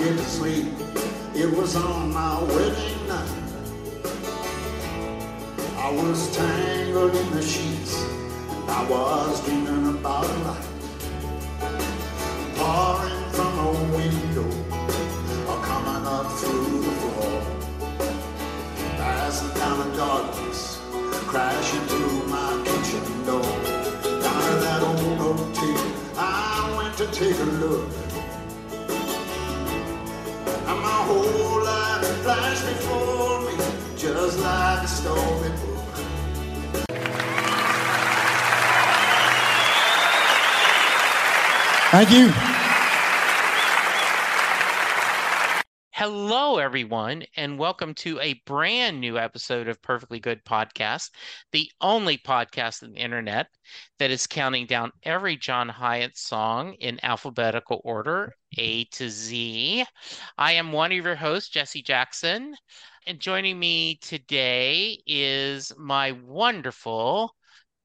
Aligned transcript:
get 0.00 0.16
to 0.16 0.24
sleep. 0.24 0.66
It 1.34 1.50
was 1.54 1.76
on 1.76 2.12
my 2.12 2.42
wedding 2.42 3.06
night. 3.06 3.30
I 5.76 5.90
was 5.92 6.34
tangled 6.34 7.14
in 7.14 7.30
the 7.32 7.42
sheets. 7.42 7.94
I 8.66 8.86
was 8.88 9.44
dreaming 9.44 9.88
about 9.88 10.24
a 10.24 10.38
light 10.46 10.70
pouring 12.56 13.24
from 13.36 13.52
a 13.58 13.70
window 13.96 14.48
or 15.50 15.58
coming 15.68 16.04
up 16.16 16.26
through 16.38 16.80
the 16.86 16.94
floor. 17.00 17.42
Passing 18.96 19.52
down 19.58 19.76
the 19.80 19.96
darkness, 19.96 20.80
crashing 21.30 21.86
through 21.90 22.26
my 22.34 22.50
kitchen 22.64 23.04
door. 23.26 23.52
Down 24.24 24.52
that 24.64 24.82
old 24.82 25.54
tree, 25.54 25.76
I 26.16 26.74
went 26.76 26.96
to 26.96 27.06
take 27.08 27.38
a 27.38 27.50
look. 27.64 27.79
Thank 41.90 42.12
you. 42.12 42.30
Hello, 45.90 46.58
everyone, 46.58 47.24
and 47.36 47.58
welcome 47.58 47.94
to 47.94 48.20
a 48.20 48.40
brand 48.46 49.00
new 49.00 49.18
episode 49.18 49.66
of 49.66 49.82
Perfectly 49.82 50.20
Good 50.20 50.44
Podcast, 50.44 51.10
the 51.50 51.68
only 51.80 52.16
podcast 52.16 52.84
on 52.84 52.92
the 52.92 53.00
internet 53.00 53.48
that 53.98 54.12
is 54.12 54.28
counting 54.28 54.66
down 54.66 54.92
every 55.02 55.36
John 55.36 55.68
Hiatt 55.68 56.16
song 56.16 56.74
in 56.74 57.00
alphabetical 57.02 57.80
order, 57.82 58.34
A 58.56 58.84
to 58.84 59.10
Z. 59.10 59.84
I 60.38 60.52
am 60.52 60.70
one 60.70 60.92
of 60.92 61.04
your 61.04 61.16
hosts, 61.16 61.50
Jesse 61.50 61.82
Jackson, 61.82 62.54
and 63.08 63.18
joining 63.18 63.58
me 63.58 63.98
today 64.00 64.96
is 65.08 65.72
my 65.76 66.12
wonderful 66.12 67.34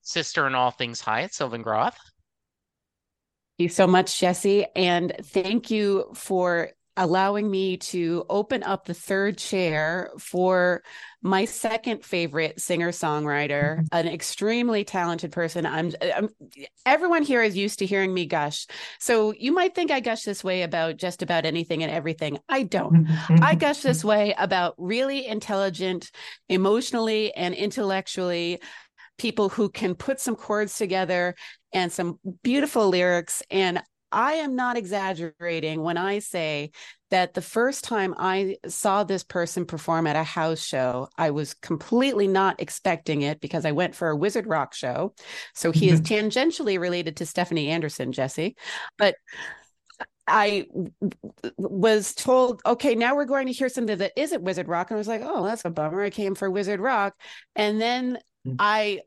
sister 0.02 0.46
in 0.46 0.54
all 0.54 0.70
things 0.70 1.02
Hiatt, 1.02 1.34
Sylvan 1.34 1.64
Groth. 1.64 1.98
Thank 3.58 3.70
you 3.70 3.74
so 3.74 3.88
much, 3.88 4.20
Jesse. 4.20 4.66
And 4.76 5.16
thank 5.24 5.72
you 5.72 6.12
for 6.14 6.72
allowing 6.98 7.50
me 7.50 7.78
to 7.78 8.26
open 8.30 8.64
up 8.64 8.86
the 8.86 8.94
third 8.94 9.38
chair 9.38 10.12
for 10.18 10.82
my 11.22 11.46
second 11.46 12.04
favorite 12.04 12.60
singer 12.62 12.92
songwriter, 12.92 13.80
mm-hmm. 13.80 13.86
an 13.92 14.08
extremely 14.08 14.84
talented 14.84 15.32
person. 15.32 15.66
I'm, 15.66 15.94
I'm, 16.02 16.30
everyone 16.86 17.24
here 17.24 17.42
is 17.42 17.56
used 17.56 17.80
to 17.80 17.86
hearing 17.86 18.14
me 18.14 18.26
gush. 18.26 18.68
So 19.00 19.34
you 19.38 19.54
might 19.54 19.74
think 19.74 19.90
I 19.90 20.02
gush 20.02 20.24
this 20.24 20.44
way 20.44 20.64
about 20.64 20.98
just 20.98 21.22
about 21.22 21.46
anything 21.46 21.82
and 21.82 21.92
everything. 21.92 22.40
I 22.48 22.64
don't. 22.64 23.08
I 23.08 23.10
mm-hmm. 23.10 23.58
gush 23.58 23.82
this 23.82 24.04
way 24.04 24.36
about 24.38 24.76
really 24.78 25.26
intelligent, 25.26 26.12
emotionally 26.50 27.34
and 27.34 27.56
intellectually 27.56 28.60
people 29.18 29.50
who 29.50 29.70
can 29.70 29.96
put 29.96 30.20
some 30.20 30.36
chords 30.36 30.78
together 30.78 31.36
and 31.76 31.92
some 31.92 32.20
beautiful 32.42 32.88
lyrics. 32.88 33.44
And 33.52 33.84
I 34.12 34.36
am 34.36 34.56
not 34.56 34.78
exaggerating 34.78 35.82
when 35.82 35.98
I 35.98 36.20
say 36.20 36.72
that 37.12 37.34
the 37.34 37.42
first 37.42 37.84
time 37.84 38.16
I 38.18 38.56
saw 38.66 39.04
this 39.04 39.24
person 39.24 39.66
perform 39.66 40.08
at 40.08 40.16
a 40.16 40.24
house 40.24 40.64
show, 40.64 41.10
I 41.18 41.32
was 41.32 41.54
completely 41.54 42.28
not 42.28 42.62
expecting 42.62 43.24
it 43.24 43.42
because 43.42 43.66
I 43.66 43.74
went 43.74 43.94
for 43.94 44.08
a 44.08 44.16
Wizard 44.16 44.48
Rock 44.48 44.74
show. 44.74 45.14
So 45.54 45.72
he 45.72 45.90
is 45.90 46.00
tangentially 46.02 46.80
related 46.80 47.18
to 47.18 47.26
Stephanie 47.26 47.68
Anderson, 47.68 48.14
Jesse. 48.14 48.56
But 48.98 49.16
I 50.28 50.68
was 51.58 52.16
told, 52.16 52.62
okay, 52.66 52.96
now 52.96 53.16
we're 53.18 53.26
going 53.26 53.48
to 53.48 53.54
hear 53.54 53.70
something 53.70 53.98
that 53.98 54.14
isn't 54.16 54.44
Wizard 54.44 54.70
Rock. 54.70 54.90
And 54.90 54.96
I 54.96 54.98
was 54.98 55.10
like, 55.10 55.22
oh, 55.24 55.44
that's 55.44 55.66
a 55.66 55.70
bummer. 55.70 56.02
I 56.02 56.10
came 56.10 56.36
for 56.36 56.50
Wizard 56.50 56.80
Rock. 56.80 57.16
And 57.54 57.82
then 57.82 58.18
hmm. 58.46 58.56
I 58.60 59.02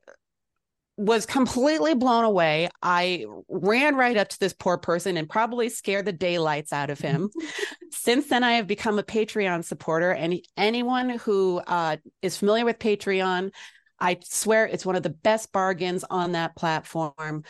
was 0.98 1.26
completely 1.26 1.94
blown 1.94 2.24
away. 2.24 2.68
I 2.82 3.24
ran 3.48 3.94
right 3.94 4.16
up 4.16 4.28
to 4.30 4.40
this 4.40 4.52
poor 4.52 4.76
person 4.76 5.16
and 5.16 5.30
probably 5.30 5.68
scared 5.68 6.06
the 6.06 6.12
daylights 6.12 6.72
out 6.72 6.90
of 6.90 6.98
him. 6.98 7.30
Since 7.92 8.28
then, 8.28 8.42
I 8.42 8.54
have 8.54 8.66
become 8.66 8.98
a 8.98 9.04
Patreon 9.04 9.64
supporter, 9.64 10.10
and 10.10 10.40
anyone 10.56 11.10
who 11.10 11.62
uh, 11.68 11.98
is 12.20 12.36
familiar 12.36 12.64
with 12.64 12.80
Patreon 12.80 13.52
I 14.00 14.18
swear 14.22 14.66
it's 14.66 14.86
one 14.86 14.96
of 14.96 15.02
the 15.02 15.10
best 15.10 15.52
bargains 15.52 16.04
on 16.08 16.32
that 16.32 16.56
platform. 16.56 17.44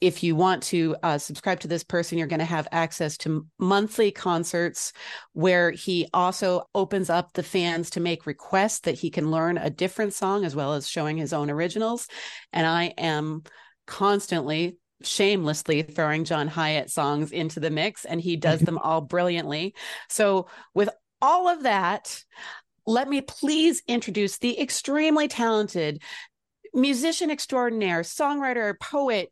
If 0.00 0.22
you 0.22 0.36
want 0.36 0.62
to 0.64 0.96
uh, 1.02 1.18
subscribe 1.18 1.60
to 1.60 1.68
this 1.68 1.84
person, 1.84 2.18
you're 2.18 2.26
going 2.26 2.40
to 2.40 2.44
have 2.44 2.68
access 2.70 3.16
to 3.18 3.46
monthly 3.58 4.10
concerts 4.10 4.92
where 5.32 5.70
he 5.70 6.08
also 6.12 6.68
opens 6.74 7.08
up 7.08 7.32
the 7.32 7.42
fans 7.42 7.90
to 7.90 8.00
make 8.00 8.26
requests 8.26 8.80
that 8.80 8.98
he 8.98 9.10
can 9.10 9.30
learn 9.30 9.58
a 9.58 9.70
different 9.70 10.12
song 10.14 10.44
as 10.44 10.54
well 10.54 10.74
as 10.74 10.88
showing 10.88 11.16
his 11.16 11.32
own 11.32 11.50
originals. 11.50 12.08
And 12.52 12.66
I 12.66 12.94
am 12.98 13.44
constantly 13.86 14.78
shamelessly 15.02 15.82
throwing 15.82 16.24
John 16.24 16.48
Hiatt 16.48 16.90
songs 16.90 17.32
into 17.32 17.60
the 17.60 17.70
mix, 17.70 18.04
and 18.04 18.20
he 18.20 18.36
does 18.36 18.60
them 18.62 18.78
all 18.78 19.00
brilliantly. 19.00 19.74
So, 20.08 20.48
with 20.74 20.88
all 21.22 21.48
of 21.48 21.62
that, 21.62 22.22
let 22.86 23.08
me 23.08 23.20
please 23.20 23.82
introduce 23.88 24.38
the 24.38 24.60
extremely 24.60 25.28
talented 25.28 26.02
musician 26.72 27.30
extraordinaire, 27.30 28.02
songwriter, 28.02 28.78
poet, 28.78 29.30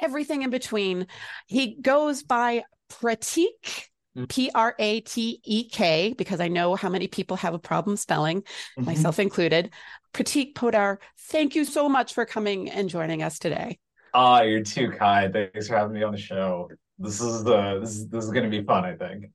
everything 0.00 0.42
in 0.42 0.50
between. 0.50 1.06
He 1.46 1.76
goes 1.80 2.22
by 2.22 2.64
Prateek. 2.90 3.88
Mm-hmm. 4.14 4.26
P 4.26 4.50
R 4.54 4.74
A 4.78 5.00
T 5.00 5.40
E 5.42 5.70
K, 5.70 6.14
because 6.18 6.38
I 6.38 6.48
know 6.48 6.74
how 6.74 6.90
many 6.90 7.08
people 7.08 7.38
have 7.38 7.54
a 7.54 7.58
problem 7.58 7.96
spelling, 7.96 8.42
Mm-hmm. 8.42 8.84
myself 8.84 9.18
included. 9.18 9.70
Prateek 10.12 10.52
Podar, 10.52 10.98
thank 11.18 11.54
you 11.54 11.64
so 11.64 11.88
much 11.88 12.12
for 12.12 12.26
coming 12.26 12.68
and 12.68 12.90
joining 12.90 13.22
us 13.22 13.38
today. 13.38 13.78
Ah, 14.12 14.42
you're 14.42 14.62
too 14.62 14.90
kind. 14.90 15.32
Thanks 15.32 15.68
for 15.68 15.78
having 15.78 15.94
me 15.94 16.02
on 16.02 16.12
the 16.12 16.18
show. 16.18 16.68
This 16.98 17.22
is 17.22 17.42
the 17.42 17.78
this 17.80 17.92
is 17.92 18.08
this 18.08 18.24
is 18.26 18.30
gonna 18.30 18.50
be 18.50 18.62
fun, 18.62 18.84
I 18.84 18.96
think. 18.96 19.30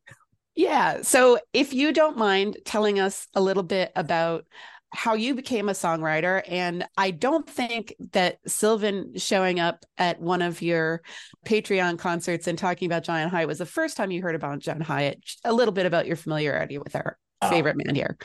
Yeah. 0.57 1.03
So 1.03 1.37
if 1.53 1.73
you 1.73 1.93
don't 1.93 2.17
mind 2.17 2.57
telling 2.65 2.99
us 2.99 3.27
a 3.33 3.39
little 3.41 3.63
bit 3.63 3.91
about 3.95 4.45
how 4.93 5.13
you 5.13 5.35
became 5.35 5.67
a 5.69 5.73
songwriter. 5.73 6.41
And 6.47 6.87
I 6.97 7.11
don't 7.11 7.47
think 7.47 7.93
that 8.13 8.39
Sylvan 8.47 9.17
showing 9.17 9.59
up 9.59 9.83
at 9.97 10.19
one 10.21 10.41
of 10.41 10.61
your 10.61 11.01
Patreon 11.45 11.99
concerts 11.99 12.47
and 12.47 12.57
talking 12.57 12.85
about 12.85 13.03
John 13.03 13.29
Hiatt 13.29 13.47
was 13.47 13.57
the 13.57 13.65
first 13.65 13.97
time 13.97 14.11
you 14.11 14.21
heard 14.21 14.35
about 14.35 14.59
John 14.59 14.79
Hiatt. 14.79 15.17
A 15.43 15.53
little 15.53 15.73
bit 15.73 15.85
about 15.85 16.07
your 16.07 16.15
familiarity 16.15 16.77
with 16.77 16.95
our 16.95 17.17
Ah. 17.41 17.49
favorite 17.49 17.75
man 17.77 17.95
here. 17.95 18.17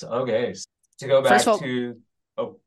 So, 0.00 0.08
okay. 0.08 0.54
To 0.98 1.06
go 1.06 1.22
back 1.22 1.46
all- 1.46 1.58
to 1.58 2.00
oh 2.38 2.58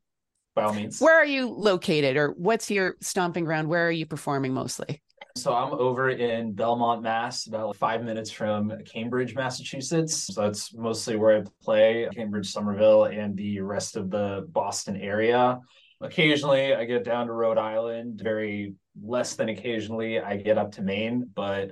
by 0.55 0.63
all 0.63 0.73
means. 0.73 1.01
Where 1.01 1.15
are 1.15 1.25
you 1.25 1.49
located 1.49 2.15
or 2.17 2.29
what's 2.37 2.69
your 2.69 2.95
stomping 3.01 3.45
ground? 3.45 3.67
Where 3.67 3.87
are 3.87 3.91
you 3.91 4.05
performing 4.05 4.53
mostly? 4.53 5.01
So 5.35 5.53
I'm 5.53 5.73
over 5.73 6.09
in 6.09 6.53
Belmont, 6.53 7.01
Mass, 7.01 7.47
about 7.47 7.75
five 7.75 8.03
minutes 8.03 8.31
from 8.31 8.71
Cambridge, 8.85 9.35
Massachusetts. 9.35 10.33
So 10.33 10.41
that's 10.41 10.73
mostly 10.73 11.15
where 11.15 11.37
I 11.37 11.43
play, 11.61 12.07
Cambridge, 12.13 12.51
Somerville, 12.51 13.05
and 13.05 13.35
the 13.35 13.59
rest 13.61 13.97
of 13.97 14.09
the 14.09 14.47
Boston 14.49 14.95
area. 14.95 15.59
Occasionally 16.01 16.75
I 16.75 16.85
get 16.85 17.03
down 17.03 17.27
to 17.27 17.33
Rhode 17.33 17.57
Island. 17.57 18.21
Very 18.23 18.75
less 19.01 19.35
than 19.35 19.49
occasionally 19.49 20.19
I 20.19 20.37
get 20.37 20.57
up 20.57 20.73
to 20.73 20.81
Maine, 20.81 21.29
but 21.33 21.71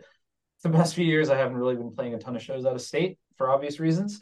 the 0.63 0.69
past 0.69 0.95
few 0.95 1.05
years 1.05 1.29
I 1.29 1.37
haven't 1.37 1.57
really 1.57 1.75
been 1.75 1.91
playing 1.91 2.13
a 2.13 2.19
ton 2.19 2.35
of 2.35 2.41
shows 2.41 2.65
out 2.65 2.75
of 2.75 2.81
state 2.81 3.17
for 3.37 3.49
obvious 3.49 3.79
reasons. 3.79 4.21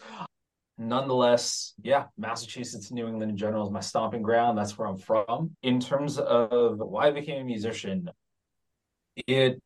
Nonetheless, 0.78 1.74
yeah, 1.82 2.06
Massachusetts, 2.18 2.92
New 2.92 3.08
England 3.08 3.32
in 3.32 3.38
general 3.38 3.66
is 3.66 3.72
my 3.72 3.82
stomping 3.82 4.22
ground. 4.22 4.58
That's 4.58 4.78
where 4.78 4.88
I'm 4.88 4.98
from. 4.98 5.52
In 5.62 5.80
terms 5.80 6.18
of 6.18 6.80
why 6.80 7.08
I 7.08 7.12
became 7.12 7.42
a 7.42 7.46
musician, 7.46 8.10
it 9.28 9.62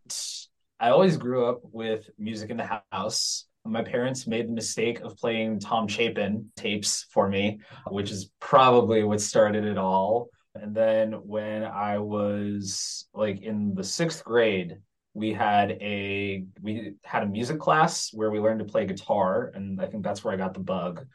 I 0.80 0.90
always 0.90 1.16
grew 1.16 1.46
up 1.46 1.62
with 1.72 2.10
music 2.18 2.50
in 2.50 2.58
the 2.58 2.82
house. 2.92 3.46
My 3.66 3.84
parents 3.84 4.28
made 4.28 4.50
the 4.50 4.54
mistake 4.54 5.00
of 5.00 5.16
playing 5.16 5.62
Tom 5.62 5.88
Chapin 5.88 6.52
tapes 6.58 7.06
for 7.10 7.30
me, 7.30 7.62
which 7.88 8.12
is 8.12 8.30
probably 8.42 9.04
what 9.06 9.22
started 9.22 9.64
it 9.64 9.78
all. 9.78 10.28
And 10.56 10.76
then 10.76 11.14
when 11.14 11.64
I 11.64 12.00
was 12.00 13.08
like 13.14 13.42
in 13.42 13.74
the 13.74 13.84
sixth 13.84 14.26
grade, 14.26 14.78
we 15.14 15.32
had 15.32 15.72
a 15.72 16.44
we 16.62 16.96
had 17.06 17.24
a 17.24 17.28
music 17.28 17.60
class 17.60 18.10
where 18.14 18.32
we 18.32 18.40
learned 18.40 18.60
to 18.60 18.66
play 18.66 18.86
guitar, 18.86 19.52
and 19.56 19.80
I 19.80 19.86
think 19.86 20.04
that's 20.04 20.24
where 20.24 20.34
I 20.34 20.38
got 20.38 20.54
the 20.54 20.60
bug. 20.60 21.06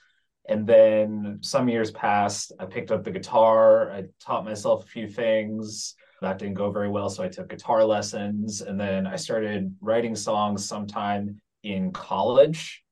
And 0.49 0.67
then 0.67 1.41
some 1.43 1.69
years 1.69 1.91
passed, 1.91 2.53
I 2.59 2.65
picked 2.65 2.91
up 2.91 3.05
the 3.05 3.11
guitar, 3.11 3.91
I 3.93 4.05
taught 4.19 4.47
myself 4.47 4.85
a 4.85 4.89
few 4.89 5.09
things. 5.09 5.95
That 6.21 6.39
didn't 6.39 6.55
go 6.55 6.71
very 6.71 6.89
well, 6.89 7.09
so 7.09 7.23
I 7.23 7.29
took 7.29 7.49
guitar 7.49 7.85
lessons, 7.85 8.61
and 8.61 8.79
then 8.79 9.07
I 9.07 9.17
started 9.17 9.75
writing 9.81 10.17
songs 10.17 10.65
sometime 10.65 11.41
in 11.63 11.93
college. 11.93 12.83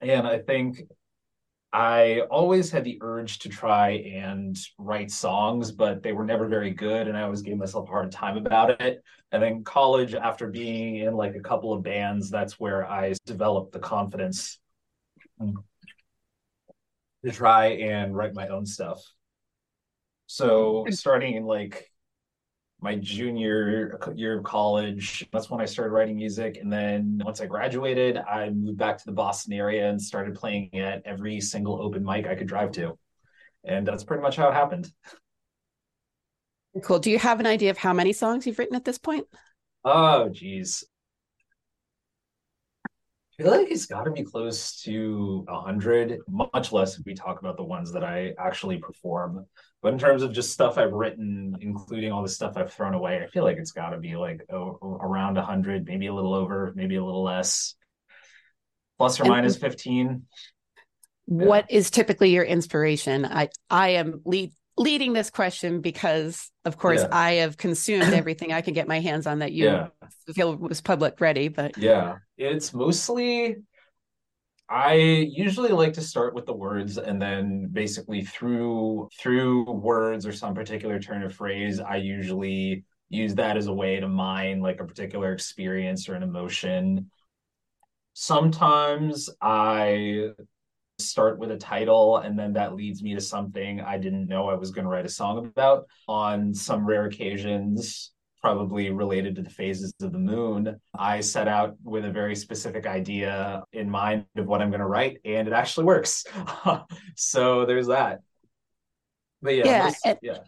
And 0.00 0.26
I 0.26 0.38
think 0.38 0.82
I 1.72 2.20
always 2.30 2.70
had 2.70 2.84
the 2.84 2.98
urge 3.00 3.40
to 3.40 3.48
try 3.48 3.90
and 3.90 4.56
write 4.78 5.10
songs, 5.10 5.72
but 5.72 6.02
they 6.02 6.12
were 6.12 6.24
never 6.24 6.46
very 6.46 6.70
good. 6.70 7.08
And 7.08 7.16
I 7.16 7.22
always 7.22 7.42
gave 7.42 7.56
myself 7.56 7.88
a 7.88 7.90
hard 7.90 8.12
time 8.12 8.36
about 8.36 8.80
it. 8.80 9.02
And 9.32 9.42
then 9.42 9.64
college, 9.64 10.14
after 10.14 10.46
being 10.46 10.96
in 10.96 11.14
like 11.14 11.34
a 11.34 11.40
couple 11.40 11.72
of 11.72 11.82
bands, 11.82 12.30
that's 12.30 12.58
where 12.60 12.88
I 12.88 13.14
developed 13.26 13.72
the 13.72 13.80
confidence 13.80 14.60
to 15.40 17.32
try 17.32 17.66
and 17.66 18.16
write 18.16 18.34
my 18.34 18.48
own 18.48 18.64
stuff. 18.64 19.02
So 20.26 20.84
hmm. 20.86 20.92
starting 20.92 21.34
in 21.34 21.44
like 21.44 21.87
my 22.80 22.94
junior 22.94 23.98
year 24.14 24.38
of 24.38 24.44
college. 24.44 25.26
That's 25.32 25.50
when 25.50 25.60
I 25.60 25.64
started 25.64 25.92
writing 25.92 26.16
music. 26.16 26.58
And 26.60 26.72
then 26.72 27.20
once 27.24 27.40
I 27.40 27.46
graduated, 27.46 28.16
I 28.18 28.50
moved 28.50 28.78
back 28.78 28.98
to 28.98 29.04
the 29.04 29.12
Boston 29.12 29.52
area 29.52 29.88
and 29.88 30.00
started 30.00 30.34
playing 30.34 30.78
at 30.78 31.02
every 31.04 31.40
single 31.40 31.82
open 31.82 32.04
mic 32.04 32.26
I 32.26 32.36
could 32.36 32.46
drive 32.46 32.72
to. 32.72 32.96
And 33.64 33.86
that's 33.86 34.04
pretty 34.04 34.22
much 34.22 34.36
how 34.36 34.48
it 34.48 34.54
happened. 34.54 34.90
Cool. 36.82 37.00
Do 37.00 37.10
you 37.10 37.18
have 37.18 37.40
an 37.40 37.46
idea 37.46 37.70
of 37.70 37.78
how 37.78 37.92
many 37.92 38.12
songs 38.12 38.46
you've 38.46 38.58
written 38.58 38.76
at 38.76 38.84
this 38.84 38.98
point? 38.98 39.26
Oh, 39.84 40.28
geez. 40.28 40.84
I 43.38 43.44
feel 43.44 43.52
like 43.52 43.70
it's 43.70 43.86
got 43.86 44.04
to 44.04 44.10
be 44.10 44.24
close 44.24 44.80
to 44.82 45.44
a 45.48 45.60
hundred, 45.60 46.18
much 46.28 46.72
less 46.72 46.98
if 46.98 47.06
we 47.06 47.14
talk 47.14 47.38
about 47.38 47.56
the 47.56 47.62
ones 47.62 47.92
that 47.92 48.02
I 48.02 48.32
actually 48.36 48.78
perform. 48.78 49.46
But 49.80 49.92
in 49.92 49.98
terms 49.98 50.24
of 50.24 50.32
just 50.32 50.52
stuff 50.52 50.76
I've 50.76 50.92
written, 50.92 51.56
including 51.60 52.10
all 52.10 52.22
the 52.22 52.28
stuff 52.28 52.56
I've 52.56 52.72
thrown 52.72 52.94
away, 52.94 53.22
I 53.22 53.28
feel 53.28 53.44
like 53.44 53.58
it's 53.58 53.70
got 53.70 53.90
to 53.90 53.98
be 53.98 54.16
like 54.16 54.40
oh, 54.52 54.98
around 55.00 55.38
a 55.38 55.44
hundred, 55.44 55.86
maybe 55.86 56.08
a 56.08 56.14
little 56.14 56.34
over, 56.34 56.72
maybe 56.74 56.96
a 56.96 57.04
little 57.04 57.22
less, 57.22 57.76
plus 58.98 59.20
or 59.20 59.24
and 59.24 59.30
minus 59.30 59.56
fifteen. 59.56 60.24
What 61.26 61.66
yeah. 61.70 61.76
is 61.76 61.90
typically 61.90 62.30
your 62.30 62.44
inspiration? 62.44 63.24
I 63.24 63.50
I 63.70 63.90
am 63.90 64.20
lead 64.24 64.52
leading 64.78 65.12
this 65.12 65.30
question 65.30 65.80
because 65.80 66.50
of 66.64 66.76
course 66.76 67.02
yeah. 67.02 67.08
I 67.10 67.32
have 67.34 67.56
consumed 67.56 68.02
everything 68.14 68.52
I 68.52 68.60
can 68.60 68.74
get 68.74 68.88
my 68.88 69.00
hands 69.00 69.26
on 69.26 69.40
that 69.40 69.52
you 69.52 69.64
yeah. 69.64 69.88
feel 70.34 70.56
was 70.56 70.80
public 70.80 71.20
ready. 71.20 71.48
But 71.48 71.76
yeah, 71.76 72.16
it's 72.36 72.72
mostly 72.72 73.56
I 74.70 74.94
usually 74.94 75.70
like 75.70 75.94
to 75.94 76.02
start 76.02 76.34
with 76.34 76.44
the 76.44 76.52
words 76.52 76.98
and 76.98 77.20
then 77.20 77.68
basically 77.72 78.22
through 78.22 79.08
through 79.18 79.64
words 79.64 80.26
or 80.26 80.32
some 80.32 80.54
particular 80.54 80.98
turn 80.98 81.22
of 81.22 81.34
phrase, 81.34 81.80
I 81.80 81.96
usually 81.96 82.84
use 83.08 83.34
that 83.36 83.56
as 83.56 83.68
a 83.68 83.72
way 83.72 83.98
to 83.98 84.08
mine 84.08 84.60
like 84.60 84.80
a 84.80 84.84
particular 84.84 85.32
experience 85.32 86.08
or 86.08 86.14
an 86.14 86.22
emotion. 86.22 87.10
Sometimes 88.12 89.30
I 89.40 90.30
start 90.98 91.38
with 91.38 91.50
a 91.50 91.56
title 91.56 92.18
and 92.18 92.38
then 92.38 92.52
that 92.54 92.74
leads 92.74 93.02
me 93.02 93.14
to 93.14 93.20
something 93.20 93.80
I 93.80 93.98
didn't 93.98 94.26
know 94.26 94.48
I 94.48 94.54
was 94.54 94.70
going 94.70 94.84
to 94.84 94.90
write 94.90 95.06
a 95.06 95.10
song 95.10 95.38
about. 95.38 95.86
On 96.08 96.52
some 96.52 96.84
rare 96.84 97.06
occasions, 97.06 98.12
probably 98.40 98.90
related 98.90 99.36
to 99.36 99.42
the 99.42 99.50
phases 99.50 99.92
of 100.00 100.12
the 100.12 100.18
moon, 100.18 100.80
I 100.96 101.20
set 101.20 101.48
out 101.48 101.76
with 101.82 102.04
a 102.04 102.10
very 102.10 102.36
specific 102.36 102.86
idea 102.86 103.64
in 103.72 103.90
mind 103.90 104.26
of 104.36 104.46
what 104.46 104.62
I'm 104.62 104.70
going 104.70 104.80
to 104.80 104.86
write, 104.86 105.18
and 105.24 105.48
it 105.48 105.54
actually 105.54 105.84
works. 105.84 106.24
so 107.16 107.66
there's 107.66 107.88
that. 107.88 108.20
But 109.42 109.56
yeah, 109.56 109.64
yeah, 109.66 109.90
this, 109.90 110.16
yeah. 110.22 110.38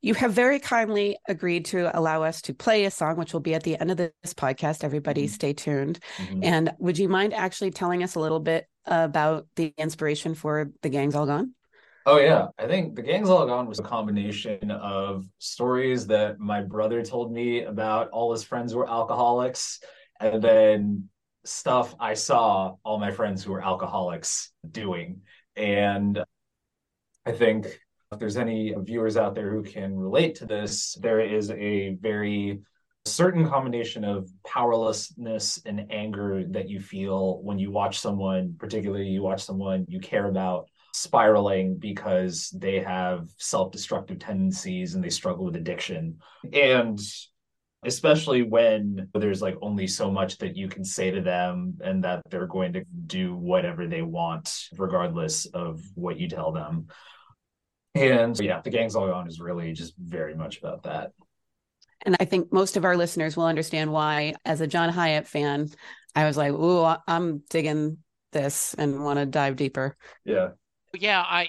You 0.00 0.14
have 0.14 0.32
very 0.32 0.58
kindly 0.58 1.18
agreed 1.28 1.66
to 1.66 1.96
allow 1.98 2.22
us 2.22 2.42
to 2.42 2.54
play 2.54 2.84
a 2.84 2.90
song, 2.90 3.16
which 3.16 3.32
will 3.32 3.40
be 3.40 3.54
at 3.54 3.62
the 3.62 3.78
end 3.80 3.90
of 3.90 3.96
this 3.96 4.34
podcast. 4.34 4.84
Everybody, 4.84 5.24
mm-hmm. 5.24 5.32
stay 5.32 5.52
tuned. 5.52 5.98
Mm-hmm. 6.16 6.44
And 6.44 6.74
would 6.78 6.98
you 6.98 7.08
mind 7.08 7.34
actually 7.34 7.70
telling 7.70 8.02
us 8.02 8.14
a 8.14 8.20
little 8.20 8.40
bit 8.40 8.66
about 8.86 9.46
the 9.56 9.74
inspiration 9.76 10.34
for 10.34 10.70
The 10.82 10.88
Gang's 10.88 11.14
All 11.14 11.26
Gone? 11.26 11.54
Oh 12.06 12.18
yeah, 12.18 12.46
I 12.58 12.66
think 12.66 12.96
The 12.96 13.02
Gang's 13.02 13.28
All 13.28 13.44
Gone 13.46 13.66
was 13.66 13.78
a 13.78 13.82
combination 13.82 14.70
of 14.70 15.26
stories 15.38 16.06
that 16.06 16.38
my 16.38 16.62
brother 16.62 17.04
told 17.04 17.30
me 17.32 17.64
about 17.64 18.08
all 18.10 18.32
his 18.32 18.42
friends 18.42 18.72
who 18.72 18.78
were 18.78 18.88
alcoholics, 18.88 19.80
and 20.18 20.42
then 20.42 21.10
stuff 21.44 21.94
I 22.00 22.14
saw 22.14 22.76
all 22.82 22.98
my 22.98 23.10
friends 23.10 23.44
who 23.44 23.52
were 23.52 23.62
alcoholics 23.62 24.52
doing. 24.70 25.20
And 25.54 26.24
I 27.26 27.32
think 27.32 27.78
if 28.12 28.18
there's 28.18 28.36
any 28.36 28.74
viewers 28.78 29.16
out 29.16 29.34
there 29.34 29.50
who 29.50 29.62
can 29.62 29.94
relate 29.96 30.34
to 30.36 30.46
this, 30.46 30.96
there 31.00 31.20
is 31.20 31.50
a 31.50 31.96
very 32.00 32.60
certain 33.04 33.48
combination 33.48 34.04
of 34.04 34.30
powerlessness 34.46 35.60
and 35.66 35.86
anger 35.90 36.44
that 36.50 36.68
you 36.68 36.80
feel 36.80 37.42
when 37.42 37.58
you 37.58 37.70
watch 37.70 37.98
someone, 37.98 38.54
particularly 38.58 39.08
you 39.08 39.22
watch 39.22 39.44
someone 39.44 39.84
you 39.88 40.00
care 40.00 40.26
about 40.26 40.68
spiraling 40.94 41.76
because 41.76 42.50
they 42.56 42.80
have 42.80 43.28
self-destructive 43.36 44.18
tendencies 44.18 44.94
and 44.94 45.04
they 45.04 45.10
struggle 45.10 45.44
with 45.44 45.56
addiction. 45.56 46.18
And 46.52 46.98
especially 47.84 48.42
when 48.42 49.08
there's 49.14 49.42
like 49.42 49.56
only 49.62 49.86
so 49.86 50.10
much 50.10 50.38
that 50.38 50.56
you 50.56 50.68
can 50.68 50.84
say 50.84 51.10
to 51.10 51.20
them 51.20 51.74
and 51.82 52.02
that 52.04 52.22
they're 52.30 52.46
going 52.46 52.72
to 52.72 52.84
do 53.06 53.36
whatever 53.36 53.86
they 53.86 54.02
want 54.02 54.50
regardless 54.76 55.46
of 55.46 55.80
what 55.94 56.18
you 56.18 56.28
tell 56.28 56.52
them. 56.52 56.88
And 57.98 58.38
yeah, 58.38 58.60
the 58.60 58.70
gang's 58.70 58.96
all 58.96 59.06
gone 59.06 59.28
is 59.28 59.40
really 59.40 59.72
just 59.72 59.94
very 59.96 60.34
much 60.34 60.58
about 60.58 60.82
that. 60.84 61.12
And 62.02 62.16
I 62.20 62.24
think 62.24 62.52
most 62.52 62.76
of 62.76 62.84
our 62.84 62.96
listeners 62.96 63.36
will 63.36 63.46
understand 63.46 63.92
why, 63.92 64.34
as 64.44 64.60
a 64.60 64.66
John 64.66 64.90
Hiatt 64.90 65.26
fan, 65.26 65.68
I 66.14 66.26
was 66.26 66.36
like, 66.36 66.52
"Ooh, 66.52 66.94
I'm 67.06 67.42
digging 67.50 67.98
this 68.32 68.74
and 68.74 69.04
want 69.04 69.18
to 69.18 69.26
dive 69.26 69.56
deeper." 69.56 69.96
Yeah. 70.24 70.50
Yeah, 70.94 71.20
I 71.20 71.48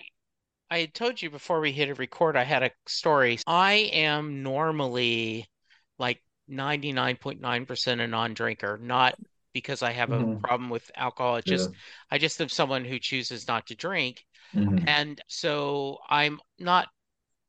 I 0.72 0.80
had 0.80 0.94
told 0.94 1.22
you 1.22 1.30
before 1.30 1.60
we 1.60 1.72
hit 1.72 1.90
a 1.90 1.96
record, 1.96 2.36
I 2.36 2.44
had 2.44 2.64
a 2.64 2.72
story. 2.88 3.40
I 3.48 3.90
am 3.94 4.44
normally 4.44 5.50
like 5.98 6.22
99.9% 6.50 8.02
a 8.02 8.08
non-drinker, 8.08 8.78
not 8.82 9.16
because 9.54 9.82
I 9.82 9.92
have 9.92 10.10
mm-hmm. 10.10 10.34
a 10.34 10.40
problem 10.40 10.70
with 10.70 10.90
alcohol. 10.96 11.38
It 11.38 11.46
just 11.46 11.72
yeah. 11.72 11.76
I 12.12 12.18
just 12.18 12.40
am 12.42 12.50
someone 12.50 12.86
who 12.86 13.00
chooses 13.00 13.48
not 13.48 13.68
to 13.68 13.76
drink. 13.76 14.26
Mm-hmm. 14.56 14.88
And 14.88 15.22
so 15.28 16.00
I'm 16.10 16.40
not 16.58 16.88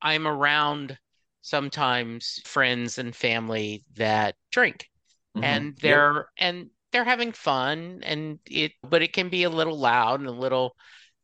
I'm 0.02 0.26
around 0.26 0.98
sometimes 1.42 2.40
friends 2.44 2.98
and 2.98 3.14
family 3.14 3.84
that 3.96 4.34
drink 4.50 4.88
mm-hmm. 5.36 5.44
and 5.44 5.76
they're 5.80 6.14
yep. 6.14 6.26
and 6.38 6.70
they're 6.92 7.04
having 7.04 7.32
fun 7.32 8.00
and 8.02 8.38
it 8.46 8.72
but 8.88 9.02
it 9.02 9.12
can 9.12 9.28
be 9.28 9.44
a 9.44 9.50
little 9.50 9.78
loud 9.78 10.20
and 10.20 10.28
a 10.28 10.32
little 10.32 10.76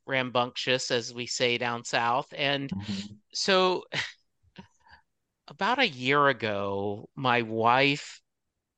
rambunctious 0.07 0.91
as 0.91 1.13
we 1.13 1.27
say 1.27 1.59
down 1.59 1.85
south 1.85 2.33
and 2.37 2.71
mm-hmm. 2.71 3.15
so 3.33 3.85
about 5.49 5.79
a 5.79 5.89
year 5.89 6.29
ago 6.29 7.09
my 7.15 7.43
wife 7.43 8.21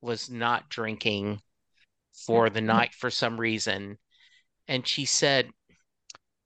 was 0.01 0.31
not 0.31 0.69
drinking 0.69 1.41
for 2.27 2.51
the 2.51 2.61
night 2.61 2.95
for 2.95 3.11
some 3.11 3.39
reason 3.39 3.97
and 4.67 4.87
she 4.87 5.05
said 5.05 5.49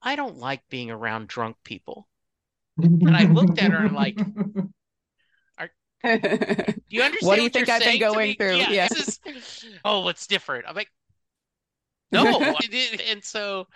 i 0.02 0.16
don't 0.16 0.38
like 0.38 0.62
being 0.68 0.90
around 0.90 1.28
drunk 1.28 1.56
people 1.64 2.08
and 2.82 3.16
i 3.16 3.24
looked 3.24 3.58
at 3.58 3.72
her 3.72 3.88
like 3.88 4.18
Do 6.04 6.18
you 6.88 7.02
understand 7.02 7.28
what 7.28 7.36
do 7.36 7.42
you 7.42 7.48
think 7.48 7.68
I've 7.68 7.82
been 7.82 8.00
going 8.00 8.34
through? 8.34 8.56
Yeah. 8.56 8.70
yeah. 8.70 8.88
Is, 8.90 9.20
oh, 9.84 10.00
what's 10.00 10.26
different? 10.26 10.64
I'm 10.66 10.74
like, 10.74 10.90
no. 12.10 12.54
and 13.08 13.22
so 13.22 13.68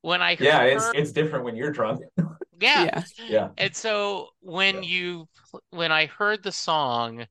when 0.00 0.22
I 0.22 0.38
yeah, 0.40 0.62
it's 0.62 0.90
it's 0.94 1.12
different 1.12 1.44
when 1.44 1.54
you're 1.54 1.70
drunk. 1.70 2.00
yeah. 2.18 2.84
yeah, 2.84 3.02
yeah. 3.28 3.48
And 3.58 3.76
so 3.76 4.28
when 4.40 4.76
yeah. 4.76 4.88
you 4.88 5.28
when 5.70 5.92
I 5.92 6.06
heard 6.06 6.42
the 6.42 6.52
song, 6.52 7.26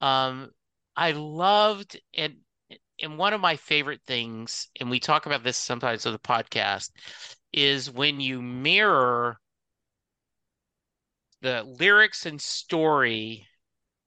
um, 0.00 0.50
I 0.96 1.12
loved 1.12 2.00
and 2.16 2.36
and 3.02 3.18
one 3.18 3.34
of 3.34 3.42
my 3.42 3.56
favorite 3.56 4.00
things, 4.06 4.68
and 4.80 4.88
we 4.88 5.00
talk 5.00 5.26
about 5.26 5.44
this 5.44 5.58
sometimes 5.58 6.06
on 6.06 6.14
the 6.14 6.18
podcast, 6.18 6.92
is 7.56 7.90
when 7.90 8.20
you 8.20 8.40
mirror 8.40 9.40
the 11.42 11.64
lyrics 11.64 12.26
and 12.26 12.40
story 12.40 13.46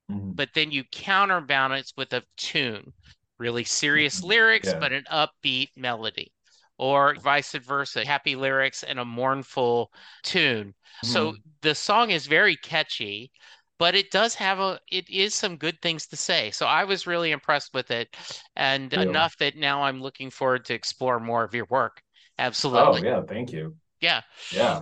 mm-hmm. 0.09 0.31
but 0.31 0.49
then 0.53 0.71
you 0.71 0.83
counterbalance 0.91 1.93
with 1.97 2.13
a 2.13 2.23
tune, 2.37 2.93
really 3.37 3.63
serious 3.63 4.19
mm-hmm. 4.19 4.29
lyrics, 4.29 4.69
yeah. 4.69 4.79
but 4.79 4.91
an 4.91 5.03
upbeat 5.11 5.69
melody, 5.75 6.31
or 6.77 7.15
vice 7.15 7.53
versa, 7.53 8.05
happy 8.05 8.35
lyrics 8.35 8.83
and 8.83 8.99
a 8.99 9.05
mournful 9.05 9.91
tune. 10.23 10.69
Mm-hmm. 11.03 11.07
So 11.07 11.35
the 11.61 11.75
song 11.75 12.11
is 12.11 12.27
very 12.27 12.55
catchy, 12.55 13.31
but 13.77 13.95
it 13.95 14.11
does 14.11 14.35
have 14.35 14.59
a 14.59 14.79
it 14.91 15.09
is 15.09 15.33
some 15.33 15.57
good 15.57 15.81
things 15.81 16.07
to 16.07 16.15
say. 16.15 16.51
So 16.51 16.65
I 16.65 16.83
was 16.83 17.07
really 17.07 17.31
impressed 17.31 17.73
with 17.73 17.91
it, 17.91 18.15
and 18.55 18.91
yeah. 18.91 19.01
enough 19.01 19.37
that 19.37 19.55
now 19.55 19.83
I'm 19.83 20.01
looking 20.01 20.29
forward 20.29 20.65
to 20.65 20.73
explore 20.73 21.19
more 21.19 21.43
of 21.43 21.53
your 21.53 21.67
work. 21.69 22.01
Absolutely. 22.39 23.01
Oh 23.01 23.03
yeah, 23.03 23.21
thank 23.27 23.51
you. 23.51 23.75
Yeah. 23.99 24.21
Yeah. 24.51 24.81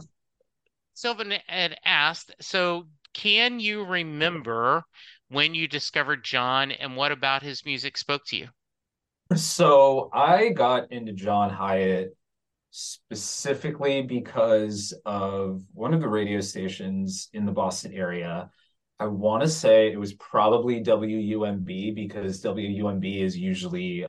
Sylvan 0.94 1.34
had 1.48 1.78
asked, 1.84 2.34
so 2.40 2.88
can 3.14 3.60
you 3.60 3.84
remember 3.84 4.84
when 5.30 5.56
you 5.56 5.68
discovered 5.68 6.24
John 6.24 6.72
and 6.72 6.96
what 6.96 7.12
about 7.12 7.42
his 7.42 7.66
music 7.66 7.98
spoke 7.98 8.26
to 8.28 8.38
you? 8.38 8.48
So 9.36 10.10
I 10.14 10.50
got 10.50 10.92
into 10.92 11.14
John 11.14 11.50
Hiatt 11.50 12.16
specifically 12.70 14.04
because 14.04 14.94
of 15.06 15.64
one 15.74 15.94
of 15.94 16.00
the 16.00 16.08
radio 16.08 16.40
stations 16.42 17.30
in 17.34 17.46
the 17.46 17.52
Boston 17.52 17.94
area. 17.94 18.50
I 19.00 19.08
want 19.08 19.44
to 19.44 19.50
say 19.50 19.92
it 19.92 20.00
was 20.00 20.14
probably 20.14 20.84
WUMB 20.84 21.94
because 21.94 22.42
WUMB 22.42 23.22
is 23.22 23.38
usually 23.38 24.06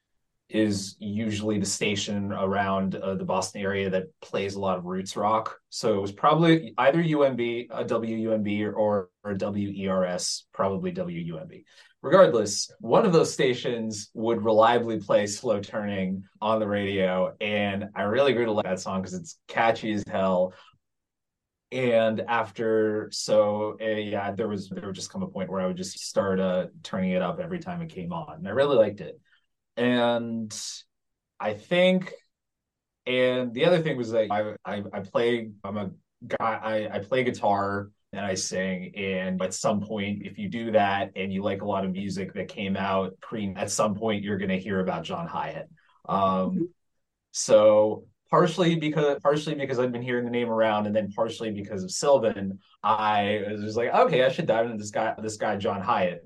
is 0.50 0.96
usually 0.98 1.58
the 1.58 1.66
station 1.66 2.32
around 2.32 2.96
uh, 2.96 3.14
the 3.14 3.24
Boston 3.24 3.60
area 3.60 3.90
that 3.90 4.04
plays 4.20 4.54
a 4.54 4.60
lot 4.60 4.78
of 4.78 4.86
roots 4.86 5.16
rock. 5.16 5.58
So 5.68 5.96
it 5.96 6.00
was 6.00 6.12
probably 6.12 6.72
either 6.78 7.02
UMB, 7.02 7.66
a 7.70 7.84
WUMB, 7.84 8.72
or, 8.74 9.10
or 9.22 9.34
WERS, 9.34 10.46
probably 10.52 10.92
WUMB. 10.92 11.64
Regardless, 12.00 12.70
one 12.80 13.04
of 13.04 13.12
those 13.12 13.32
stations 13.32 14.10
would 14.14 14.42
reliably 14.42 14.98
play 14.98 15.26
Slow 15.26 15.60
Turning 15.60 16.22
on 16.40 16.60
the 16.60 16.68
radio. 16.68 17.34
And 17.40 17.86
I 17.94 18.02
really 18.02 18.32
grew 18.32 18.46
to 18.46 18.52
like 18.52 18.64
that 18.64 18.80
song 18.80 19.02
because 19.02 19.14
it's 19.14 19.38
catchy 19.48 19.92
as 19.92 20.04
hell. 20.08 20.54
And 21.70 22.22
after, 22.22 23.10
so 23.12 23.76
uh, 23.82 23.84
yeah, 23.84 24.30
there 24.30 24.48
was, 24.48 24.70
there 24.70 24.86
would 24.86 24.94
just 24.94 25.10
come 25.12 25.22
a 25.22 25.26
point 25.26 25.50
where 25.50 25.60
I 25.60 25.66
would 25.66 25.76
just 25.76 25.98
start 25.98 26.40
uh, 26.40 26.68
turning 26.82 27.10
it 27.10 27.20
up 27.20 27.40
every 27.40 27.58
time 27.58 27.82
it 27.82 27.90
came 27.90 28.12
on. 28.12 28.36
And 28.38 28.48
I 28.48 28.52
really 28.52 28.76
liked 28.76 29.02
it 29.02 29.20
and 29.78 30.62
I 31.40 31.54
think, 31.54 32.12
and 33.06 33.54
the 33.54 33.64
other 33.64 33.80
thing 33.80 33.96
was 33.96 34.12
like 34.12 34.30
I 34.30 34.54
I, 34.64 34.82
I 34.92 35.00
play. 35.00 35.50
I'm 35.64 35.76
a 35.76 35.90
guy. 36.26 36.88
I 36.90 36.96
I 36.96 36.98
play 36.98 37.24
guitar 37.24 37.90
and 38.12 38.24
I 38.24 38.34
sing. 38.34 38.92
And 38.96 39.40
at 39.42 39.54
some 39.54 39.80
point, 39.80 40.22
if 40.24 40.38
you 40.38 40.48
do 40.48 40.72
that 40.72 41.12
and 41.16 41.32
you 41.32 41.42
like 41.42 41.62
a 41.62 41.66
lot 41.66 41.84
of 41.84 41.92
music 41.92 42.34
that 42.34 42.48
came 42.48 42.76
out 42.76 43.18
pre, 43.20 43.52
at 43.56 43.70
some 43.70 43.94
point 43.94 44.24
you're 44.24 44.38
going 44.38 44.50
to 44.50 44.58
hear 44.58 44.80
about 44.80 45.04
John 45.04 45.28
Hiatt. 45.28 45.68
Um, 46.08 46.18
mm-hmm. 46.18 46.62
So 47.32 48.04
partially 48.30 48.76
because 48.76 49.18
partially 49.22 49.54
because 49.54 49.78
I've 49.78 49.92
been 49.92 50.02
hearing 50.02 50.24
the 50.24 50.30
name 50.30 50.50
around, 50.50 50.86
and 50.86 50.96
then 50.96 51.12
partially 51.12 51.50
because 51.50 51.82
of 51.82 51.90
Sylvan, 51.90 52.58
I 52.82 53.42
was 53.62 53.76
like, 53.76 53.92
okay, 53.92 54.24
I 54.24 54.30
should 54.30 54.46
dive 54.46 54.66
into 54.66 54.78
this 54.78 54.90
guy, 54.90 55.14
this 55.22 55.36
guy 55.36 55.56
John 55.56 55.82
Hiatt. 55.82 56.20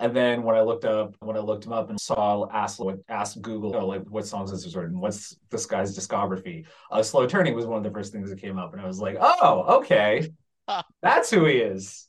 And 0.00 0.16
then 0.16 0.42
when 0.42 0.56
I 0.56 0.62
looked 0.62 0.86
up, 0.86 1.14
when 1.20 1.36
I 1.36 1.40
looked 1.40 1.66
him 1.66 1.74
up 1.74 1.90
and 1.90 2.00
saw, 2.00 2.48
asked, 2.50 2.80
asked 3.10 3.42
Google, 3.42 3.76
oh, 3.76 3.86
like, 3.86 4.02
what 4.08 4.26
songs 4.26 4.50
is 4.50 4.64
this 4.64 4.74
written? 4.74 4.98
What's 4.98 5.36
this 5.50 5.66
guy's 5.66 5.96
discography? 5.96 6.64
Uh, 6.90 7.02
Slow 7.02 7.26
Turning 7.26 7.54
was 7.54 7.66
one 7.66 7.76
of 7.76 7.84
the 7.84 7.90
first 7.90 8.10
things 8.10 8.30
that 8.30 8.40
came 8.40 8.58
up. 8.58 8.72
And 8.72 8.80
I 8.80 8.86
was 8.86 8.98
like, 8.98 9.18
oh, 9.20 9.80
okay. 9.80 10.30
That's 11.02 11.30
who 11.30 11.44
he 11.44 11.58
is. 11.58 12.08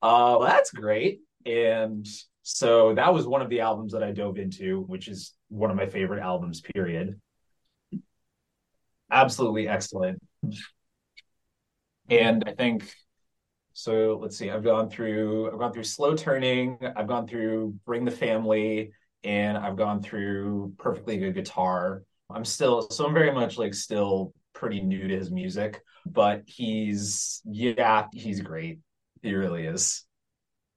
Uh, 0.00 0.36
well, 0.38 0.48
that's 0.48 0.72
great. 0.72 1.20
And 1.46 2.06
so 2.42 2.94
that 2.94 3.14
was 3.14 3.26
one 3.26 3.40
of 3.40 3.48
the 3.48 3.60
albums 3.60 3.92
that 3.92 4.02
I 4.02 4.10
dove 4.10 4.36
into, 4.36 4.80
which 4.80 5.06
is 5.06 5.32
one 5.48 5.70
of 5.70 5.76
my 5.76 5.86
favorite 5.86 6.20
albums, 6.20 6.60
period. 6.60 7.20
Absolutely 9.10 9.68
excellent. 9.68 10.20
And 12.08 12.44
I 12.46 12.52
think 12.52 12.92
so 13.74 14.18
let's 14.20 14.36
see. 14.36 14.50
I've 14.50 14.64
gone 14.64 14.88
through 14.90 15.50
I've 15.52 15.58
gone 15.58 15.72
through 15.72 15.84
slow 15.84 16.14
turning. 16.14 16.78
I've 16.96 17.06
gone 17.06 17.26
through 17.26 17.74
bring 17.86 18.04
the 18.04 18.10
family, 18.10 18.92
and 19.24 19.56
I've 19.56 19.76
gone 19.76 20.02
through 20.02 20.74
perfectly 20.78 21.18
good 21.18 21.34
guitar. 21.34 22.02
I'm 22.30 22.44
still 22.44 22.88
so 22.90 23.06
I'm 23.06 23.14
very 23.14 23.32
much 23.32 23.58
like 23.58 23.74
still 23.74 24.32
pretty 24.54 24.80
new 24.80 25.08
to 25.08 25.16
his 25.16 25.30
music, 25.30 25.82
but 26.06 26.42
he's 26.46 27.42
yeah 27.44 28.06
he's 28.12 28.40
great. 28.40 28.80
He 29.22 29.34
really 29.34 29.66
is. 29.66 30.04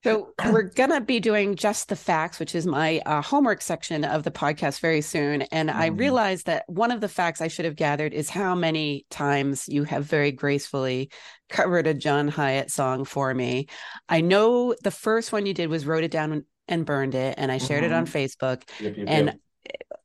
So 0.05 0.35
we're 0.51 0.61
gonna 0.61 1.01
be 1.01 1.19
doing 1.19 1.55
just 1.55 1.89
the 1.89 1.95
facts, 1.95 2.39
which 2.39 2.53
is 2.53 2.67
my 2.67 2.99
uh, 3.07 3.23
homework 3.23 3.59
section 3.59 4.05
of 4.05 4.21
the 4.21 4.29
podcast 4.29 4.79
very 4.79 5.01
soon. 5.01 5.41
And 5.43 5.67
mm. 5.67 5.75
I 5.75 5.89
mm-hmm. 5.89 5.97
realized 5.97 6.45
that 6.45 6.63
one 6.67 6.91
of 6.91 7.01
the 7.01 7.09
facts 7.09 7.41
I 7.41 7.47
should 7.47 7.65
have 7.65 7.75
gathered 7.75 8.13
is 8.13 8.29
how 8.29 8.53
many 8.53 9.07
times 9.09 9.67
you 9.67 9.83
have 9.85 10.05
very 10.05 10.31
gracefully 10.31 11.09
covered 11.49 11.87
a 11.87 11.95
John 11.95 12.27
Hiatt 12.27 12.69
song 12.69 13.03
for 13.03 13.33
me. 13.33 13.65
I 14.07 14.21
know 14.21 14.75
the 14.83 14.91
first 14.91 15.31
one 15.31 15.47
you 15.47 15.55
did 15.55 15.71
was 15.71 15.87
wrote 15.87 16.03
it 16.03 16.11
down 16.11 16.45
and 16.67 16.85
burned 16.85 17.15
it, 17.15 17.33
and 17.39 17.51
I 17.51 17.57
shared 17.57 17.83
mm-hmm. 17.83 17.91
it 17.91 17.95
on 17.95 18.05
mm-hmm. 18.05 18.15
Facebook. 18.15 18.61
Yep, 18.79 18.97
yep, 18.97 19.05
and 19.09 19.25
yep. 19.25 19.39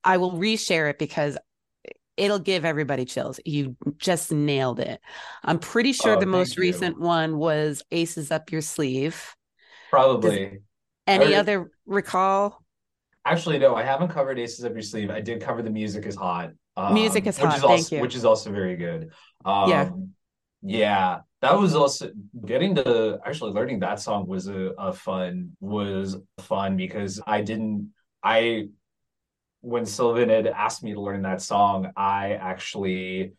I 0.02 0.16
will 0.16 0.32
reshare 0.32 0.88
it 0.88 0.98
because 0.98 1.36
it'll 2.16 2.38
give 2.38 2.64
everybody 2.64 3.04
chills. 3.04 3.38
You 3.44 3.76
just 3.98 4.32
nailed 4.32 4.80
it. 4.80 4.98
I'm 5.44 5.58
pretty 5.58 5.92
sure 5.92 6.16
oh, 6.16 6.20
the 6.20 6.24
most 6.24 6.56
you. 6.56 6.62
recent 6.62 6.98
one 6.98 7.36
was 7.36 7.82
Aces 7.90 8.30
Up 8.30 8.50
Your 8.50 8.62
Sleeve. 8.62 9.36
Probably. 9.90 10.46
Does 10.46 10.58
any 11.06 11.34
other 11.34 11.70
recall? 11.84 12.62
Actually, 13.24 13.58
no, 13.58 13.74
I 13.74 13.82
haven't 13.82 14.08
covered 14.08 14.38
Aces 14.38 14.64
Up 14.64 14.72
Your 14.72 14.82
Sleeve. 14.82 15.10
I 15.10 15.20
did 15.20 15.42
cover 15.42 15.62
The 15.62 15.70
Music 15.70 16.06
is 16.06 16.16
Hot. 16.16 16.52
Um, 16.76 16.94
music 16.94 17.26
is 17.26 17.36
hot. 17.36 17.58
Is 17.58 17.64
also, 17.64 17.76
Thank 17.76 17.92
you. 17.92 18.00
Which 18.00 18.14
is 18.14 18.24
also 18.24 18.50
very 18.50 18.76
good. 18.76 19.10
Um, 19.44 19.68
yeah. 19.68 19.90
Yeah. 20.62 21.18
That 21.42 21.58
was 21.58 21.74
also 21.74 22.10
getting 22.46 22.74
to 22.76 23.18
actually 23.26 23.52
learning 23.52 23.80
that 23.80 24.00
song 24.00 24.26
was 24.26 24.46
a, 24.46 24.72
a 24.78 24.92
fun 24.92 25.56
was 25.60 26.16
fun 26.38 26.76
because 26.76 27.20
I 27.26 27.40
didn't 27.40 27.92
I 28.22 28.68
when 29.62 29.86
Sylvan 29.86 30.28
had 30.28 30.46
asked 30.46 30.82
me 30.82 30.94
to 30.94 31.00
learn 31.00 31.22
that 31.22 31.42
song, 31.42 31.92
I 31.96 32.32
actually 32.32 33.32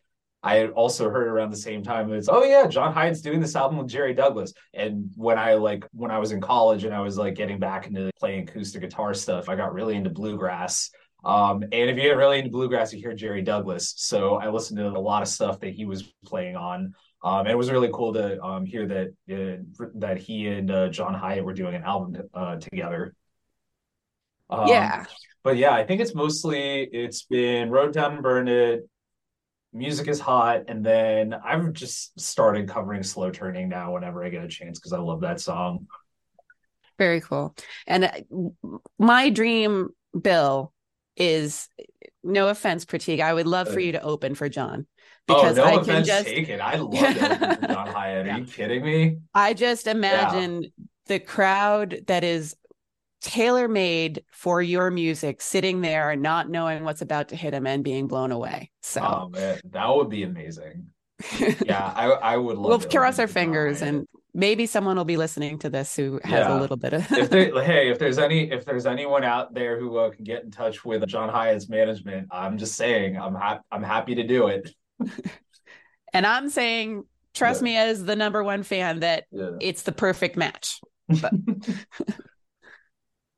I 0.43 0.55
had 0.55 0.71
also 0.71 1.09
heard 1.09 1.27
around 1.27 1.51
the 1.51 1.57
same 1.57 1.83
time 1.83 2.11
it's 2.11 2.29
oh 2.29 2.43
yeah 2.43 2.65
John 2.67 2.93
Hiatt's 2.93 3.21
doing 3.21 3.39
this 3.39 3.55
album 3.55 3.77
with 3.77 3.87
Jerry 3.87 4.13
Douglas. 4.13 4.53
And 4.73 5.11
when 5.15 5.37
I 5.37 5.53
like 5.53 5.85
when 5.91 6.11
I 6.11 6.17
was 6.17 6.31
in 6.31 6.41
college 6.41 6.83
and 6.83 6.93
I 6.93 7.01
was 7.01 7.17
like 7.17 7.35
getting 7.35 7.59
back 7.59 7.87
into 7.87 8.09
playing 8.19 8.49
acoustic 8.49 8.81
guitar 8.81 9.13
stuff 9.13 9.49
I 9.49 9.55
got 9.55 9.73
really 9.73 9.95
into 9.95 10.09
bluegrass. 10.09 10.89
Um, 11.23 11.61
and 11.61 11.89
if 11.89 11.97
you 11.97 12.03
get 12.03 12.17
really 12.17 12.39
into 12.39 12.49
bluegrass 12.49 12.91
you 12.91 12.99
hear 12.99 13.13
Jerry 13.13 13.43
Douglas. 13.43 13.93
So 13.97 14.35
I 14.35 14.49
listened 14.49 14.79
to 14.79 14.87
a 14.87 14.97
lot 14.97 15.21
of 15.21 15.27
stuff 15.27 15.59
that 15.59 15.73
he 15.73 15.85
was 15.85 16.11
playing 16.25 16.55
on. 16.55 16.93
Um, 17.23 17.41
and 17.41 17.49
it 17.49 17.57
was 17.57 17.69
really 17.69 17.89
cool 17.93 18.13
to 18.13 18.41
um, 18.43 18.65
hear 18.65 18.87
that 18.87 19.13
uh, 19.31 19.85
that 19.95 20.17
he 20.17 20.47
and 20.47 20.71
uh, 20.71 20.89
John 20.89 21.13
Hiatt 21.13 21.43
were 21.43 21.53
doing 21.53 21.75
an 21.75 21.83
album 21.83 22.17
uh, 22.33 22.55
together. 22.55 23.13
Um, 24.49 24.67
yeah. 24.67 25.05
but 25.43 25.55
yeah 25.55 25.71
I 25.71 25.85
think 25.85 26.01
it's 26.01 26.13
mostly 26.13 26.81
it's 26.91 27.23
been 27.23 27.69
Wrote 27.69 27.93
Down 27.93 28.13
and 28.13 28.23
Burned 28.23 28.49
It 28.49 28.89
music 29.73 30.07
is 30.07 30.19
hot 30.19 30.63
and 30.67 30.85
then 30.85 31.33
i've 31.45 31.71
just 31.73 32.19
started 32.19 32.67
covering 32.67 33.03
slow 33.03 33.31
turning 33.31 33.69
now 33.69 33.93
whenever 33.93 34.23
i 34.23 34.29
get 34.29 34.43
a 34.43 34.47
chance 34.47 34.79
because 34.79 34.93
i 34.93 34.99
love 34.99 35.21
that 35.21 35.39
song 35.39 35.87
very 36.97 37.21
cool 37.21 37.55
and 37.87 38.05
uh, 38.05 38.11
my 38.99 39.29
dream 39.29 39.89
bill 40.19 40.73
is 41.15 41.69
no 42.23 42.49
offense 42.49 42.85
prateek 42.85 43.21
i 43.21 43.33
would 43.33 43.47
love 43.47 43.67
for 43.67 43.79
uh, 43.79 43.83
you 43.83 43.91
to 43.93 44.01
open 44.01 44.35
for 44.35 44.49
john 44.49 44.85
oh, 45.29 45.35
because 45.35 45.57
oh, 45.57 45.63
no 45.63 45.69
I 45.69 45.81
offense 45.81 45.87
can 45.87 46.03
just 46.05 46.25
taken. 46.25 46.61
I 46.61 46.75
love 46.75 46.93
John 46.93 47.87
Hiatt. 47.87 48.23
Are 48.23 48.25
yeah. 48.25 48.37
you 48.37 48.45
kidding 48.45 48.83
me? 48.83 49.17
I 49.33 49.53
just 49.53 49.87
imagine 49.87 50.63
yeah. 50.63 50.69
the 51.07 51.19
crowd 51.19 52.01
that 52.07 52.23
is 52.23 52.55
tailor 53.21 53.67
made 53.67 54.23
for 54.31 54.61
your 54.61 54.91
music, 54.91 55.41
sitting 55.41 55.81
there 55.81 56.09
and 56.09 56.21
not 56.21 56.49
knowing 56.49 56.83
what's 56.83 57.01
about 57.01 57.29
to 57.29 57.35
hit 57.35 57.53
him 57.53 57.67
and 57.67 57.83
being 57.83 58.07
blown 58.07 58.31
away. 58.31 58.71
So, 58.81 59.01
oh, 59.01 59.29
man, 59.29 59.59
that 59.71 59.95
would 59.95 60.09
be 60.09 60.23
amazing. 60.23 60.87
yeah, 61.65 61.85
I, 61.95 62.05
I 62.09 62.37
would 62.37 62.57
love. 62.57 62.81
We'll 62.81 62.89
cross 62.89 63.19
our 63.19 63.27
fingers, 63.27 63.81
and 63.81 64.07
maybe 64.33 64.65
someone 64.65 64.97
will 64.97 65.05
be 65.05 65.17
listening 65.17 65.59
to 65.59 65.69
this 65.69 65.95
who 65.95 66.19
has 66.23 66.47
yeah. 66.47 66.57
a 66.57 66.59
little 66.59 66.77
bit 66.77 66.93
of. 66.93 67.11
if 67.11 67.31
hey, 67.65 67.89
if 67.89 67.99
there's 67.99 68.17
any, 68.17 68.51
if 68.51 68.65
there's 68.65 68.85
anyone 68.85 69.23
out 69.23 69.53
there 69.53 69.79
who 69.79 69.97
uh, 69.97 70.09
can 70.09 70.23
get 70.23 70.43
in 70.43 70.51
touch 70.51 70.83
with 70.83 71.05
John 71.07 71.29
Hiatt's 71.29 71.69
management, 71.69 72.27
I'm 72.31 72.57
just 72.57 72.75
saying, 72.75 73.17
I'm 73.17 73.35
happy. 73.35 73.63
I'm 73.71 73.83
happy 73.83 74.15
to 74.15 74.23
do 74.23 74.47
it. 74.47 74.73
and 76.13 76.25
I'm 76.25 76.49
saying, 76.49 77.03
trust 77.33 77.61
yeah. 77.61 77.65
me, 77.65 77.77
as 77.77 78.03
the 78.03 78.15
number 78.15 78.43
one 78.43 78.63
fan, 78.63 79.01
that 79.01 79.25
yeah. 79.31 79.51
it's 79.59 79.83
the 79.83 79.91
perfect 79.91 80.37
match. 80.37 80.81
But 81.07 81.33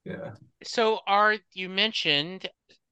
yeah. 0.05 0.31
So 0.63 0.99
are 1.07 1.37
you 1.53 1.69
mentioned 1.69 2.49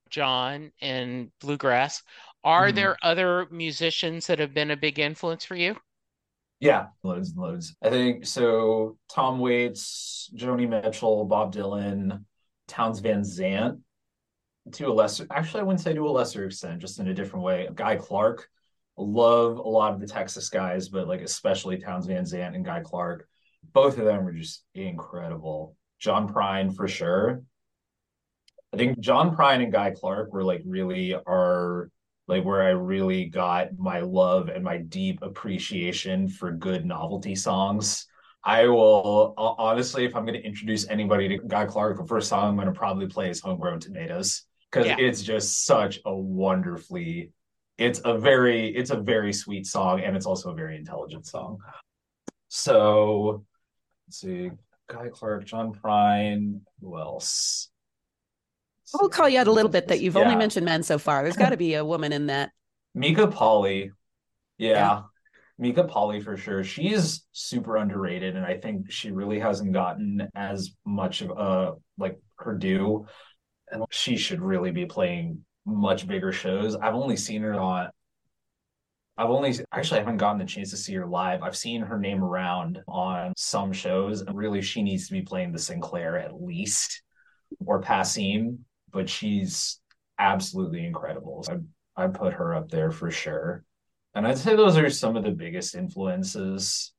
John 0.09 0.71
and 0.81 1.31
bluegrass? 1.39 2.03
Are 2.43 2.67
mm-hmm. 2.67 2.75
there 2.75 2.97
other 3.01 3.47
musicians 3.51 4.27
that 4.27 4.39
have 4.39 4.53
been 4.53 4.71
a 4.71 4.77
big 4.77 4.99
influence 4.99 5.45
for 5.45 5.55
you? 5.55 5.75
Yeah, 6.59 6.87
loads 7.03 7.31
and 7.31 7.39
loads. 7.39 7.75
I 7.81 7.89
think 7.89 8.25
so. 8.25 8.97
Tom 9.09 9.39
Waits, 9.39 10.29
Joni 10.35 10.69
Mitchell, 10.69 11.25
Bob 11.25 11.53
Dylan, 11.53 12.23
Townes 12.67 12.99
Van 12.99 13.23
Zandt, 13.23 13.79
to 14.73 14.85
a 14.85 14.93
lesser, 14.93 15.25
actually, 15.31 15.61
I 15.61 15.63
wouldn't 15.63 15.81
say 15.81 15.93
to 15.93 16.07
a 16.07 16.11
lesser 16.11 16.45
extent, 16.45 16.79
just 16.79 16.99
in 16.99 17.07
a 17.07 17.15
different 17.15 17.45
way. 17.45 17.67
Guy 17.73 17.95
Clark, 17.95 18.47
love 18.95 19.57
a 19.57 19.67
lot 19.67 19.93
of 19.93 19.99
the 19.99 20.07
Texas 20.07 20.49
guys, 20.49 20.89
but 20.89 21.07
like 21.07 21.21
especially 21.21 21.77
Townes 21.77 22.05
Van 22.05 22.25
Zandt 22.25 22.55
and 22.55 22.65
Guy 22.65 22.81
Clark. 22.81 23.27
Both 23.73 23.97
of 23.97 24.05
them 24.05 24.23
were 24.23 24.31
just 24.31 24.63
incredible. 24.73 25.75
John 26.01 26.27
Prine 26.27 26.75
for 26.75 26.87
sure. 26.87 27.43
I 28.73 28.77
think 28.77 28.99
John 28.99 29.35
Prine 29.35 29.63
and 29.63 29.71
Guy 29.71 29.91
Clark 29.91 30.33
were 30.33 30.43
like 30.43 30.61
really 30.65 31.13
are 31.13 31.89
like 32.27 32.43
where 32.43 32.63
I 32.63 32.69
really 32.69 33.25
got 33.25 33.77
my 33.77 33.99
love 33.99 34.49
and 34.49 34.63
my 34.63 34.77
deep 34.77 35.19
appreciation 35.21 36.27
for 36.27 36.51
good 36.51 36.85
novelty 36.85 37.35
songs. 37.35 38.07
I 38.43 38.67
will 38.67 39.33
honestly, 39.37 40.05
if 40.05 40.15
I'm 40.15 40.25
going 40.25 40.39
to 40.39 40.45
introduce 40.45 40.87
anybody 40.89 41.27
to 41.29 41.37
Guy 41.45 41.65
Clark, 41.65 41.97
the 41.97 42.07
first 42.07 42.29
song 42.29 42.49
I'm 42.49 42.55
going 42.55 42.67
to 42.67 42.73
probably 42.73 43.07
play 43.07 43.29
is 43.29 43.39
Homegrown 43.39 43.79
Tomatoes 43.79 44.43
because 44.71 44.87
yeah. 44.87 44.95
it's 44.97 45.21
just 45.21 45.65
such 45.65 45.99
a 46.05 46.15
wonderfully 46.15 47.31
it's 47.77 48.01
a 48.05 48.17
very 48.17 48.67
it's 48.75 48.91
a 48.91 48.97
very 48.97 49.33
sweet 49.33 49.65
song 49.65 50.01
and 50.01 50.15
it's 50.15 50.25
also 50.25 50.51
a 50.51 50.55
very 50.55 50.77
intelligent 50.77 51.25
song. 51.25 51.57
So 52.47 53.45
let's 54.07 54.19
see, 54.19 54.51
Guy 54.91 55.09
Clark, 55.09 55.45
John 55.45 55.73
Prine, 55.73 56.61
who 56.81 56.97
else? 56.99 57.69
I'll 58.99 59.09
call 59.09 59.29
you 59.29 59.39
out 59.39 59.47
a 59.47 59.51
little 59.51 59.71
bit 59.71 59.87
that 59.87 60.01
you've 60.01 60.15
Yeah. 60.15 60.23
only 60.23 60.35
mentioned 60.35 60.65
men 60.65 60.83
so 60.83 60.97
far. 60.97 61.23
There's 61.23 61.37
got 61.37 61.49
to 61.51 61.57
be 61.57 61.75
a 61.75 61.85
woman 61.85 62.11
in 62.11 62.27
that. 62.27 62.51
Mika 62.93 63.27
Polly. 63.27 63.91
Yeah. 64.57 64.69
Yeah. 64.69 65.01
Mika 65.57 65.85
Polly 65.85 66.19
for 66.19 66.35
sure. 66.35 66.63
She's 66.63 67.25
super 67.31 67.77
underrated 67.77 68.35
and 68.35 68.45
I 68.45 68.57
think 68.57 68.91
she 68.91 69.11
really 69.11 69.39
hasn't 69.39 69.71
gotten 69.71 70.27
as 70.35 70.71
much 70.85 71.21
of 71.21 71.29
a 71.29 71.73
like 71.97 72.19
her 72.39 72.53
due. 72.55 73.05
And 73.71 73.85
she 73.89 74.17
should 74.17 74.41
really 74.41 74.71
be 74.71 74.85
playing 74.85 75.45
much 75.65 76.05
bigger 76.05 76.33
shows. 76.33 76.75
I've 76.75 76.95
only 76.95 77.15
seen 77.15 77.43
her 77.43 77.53
on 77.53 77.89
I've 79.21 79.29
only 79.29 79.53
actually 79.71 79.99
haven't 79.99 80.17
gotten 80.17 80.39
the 80.39 80.45
chance 80.45 80.71
to 80.71 80.77
see 80.77 80.95
her 80.95 81.05
live. 81.05 81.43
I've 81.43 81.55
seen 81.55 81.81
her 81.81 81.99
name 81.99 82.23
around 82.23 82.81
on 82.87 83.33
some 83.37 83.71
shows 83.71 84.21
and 84.21 84.35
really 84.35 84.63
she 84.63 84.81
needs 84.81 85.07
to 85.07 85.13
be 85.13 85.21
playing 85.21 85.51
the 85.51 85.59
Sinclair 85.59 86.17
at 86.17 86.41
least 86.41 87.03
or 87.63 87.81
Passim, 87.81 88.57
but 88.91 89.07
she's 89.07 89.79
absolutely 90.17 90.87
incredible. 90.87 91.45
I 91.47 92.03
I 92.03 92.07
put 92.07 92.33
her 92.33 92.55
up 92.55 92.71
there 92.71 92.89
for 92.89 93.11
sure. 93.11 93.63
And 94.15 94.25
I'd 94.25 94.39
say 94.39 94.55
those 94.55 94.75
are 94.75 94.89
some 94.89 95.15
of 95.15 95.23
the 95.23 95.31
biggest 95.31 95.75
influences. 95.75 96.91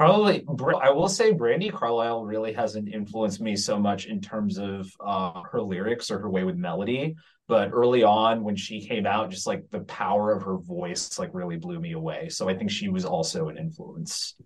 Probably, 0.00 0.46
I 0.80 0.88
will 0.92 1.10
say 1.10 1.34
Brandi 1.34 1.70
Carlile 1.70 2.24
really 2.24 2.54
hasn't 2.54 2.88
influenced 2.88 3.38
me 3.38 3.54
so 3.54 3.78
much 3.78 4.06
in 4.06 4.22
terms 4.22 4.56
of 4.56 4.90
uh, 4.98 5.42
her 5.52 5.60
lyrics 5.60 6.10
or 6.10 6.18
her 6.20 6.30
way 6.30 6.42
with 6.42 6.56
melody. 6.56 7.16
But 7.46 7.68
early 7.74 8.02
on, 8.02 8.42
when 8.42 8.56
she 8.56 8.80
came 8.80 9.04
out, 9.04 9.28
just 9.28 9.46
like 9.46 9.68
the 9.68 9.80
power 9.80 10.32
of 10.32 10.42
her 10.44 10.56
voice, 10.56 11.18
like 11.18 11.34
really 11.34 11.58
blew 11.58 11.78
me 11.78 11.92
away. 11.92 12.30
So 12.30 12.48
I 12.48 12.56
think 12.56 12.70
she 12.70 12.88
was 12.88 13.04
also 13.04 13.50
an 13.50 13.58
influence, 13.58 14.36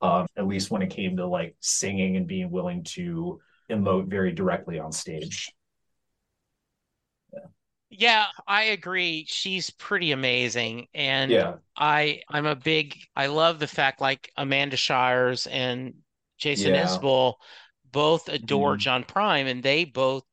um, 0.00 0.26
at 0.38 0.46
least 0.46 0.70
when 0.70 0.80
it 0.80 0.88
came 0.88 1.18
to 1.18 1.26
like 1.26 1.54
singing 1.60 2.16
and 2.16 2.26
being 2.26 2.50
willing 2.50 2.82
to 2.94 3.40
emote 3.70 4.08
very 4.08 4.32
directly 4.32 4.78
on 4.78 4.90
stage. 4.90 5.52
Yeah, 7.96 8.26
I 8.46 8.64
agree. 8.64 9.24
She's 9.28 9.70
pretty 9.70 10.12
amazing. 10.12 10.88
And 10.94 11.30
Yeah, 11.30 11.56
I 11.76 12.22
I'm 12.28 12.46
a 12.46 12.56
big 12.56 12.96
I 13.14 13.26
love 13.26 13.58
the 13.58 13.66
fact 13.66 14.00
like 14.00 14.30
Amanda 14.36 14.76
Shires 14.76 15.46
and 15.46 15.94
Jason 16.38 16.74
Yeah. 16.74 16.86
Isbell 16.86 17.34
both 17.84 18.28
adore 18.28 18.76
Mhm. 18.76 18.80
John 18.80 19.04
Prine 19.04 19.46
and 19.50 19.62
they 19.62 19.84
both, 19.84 20.24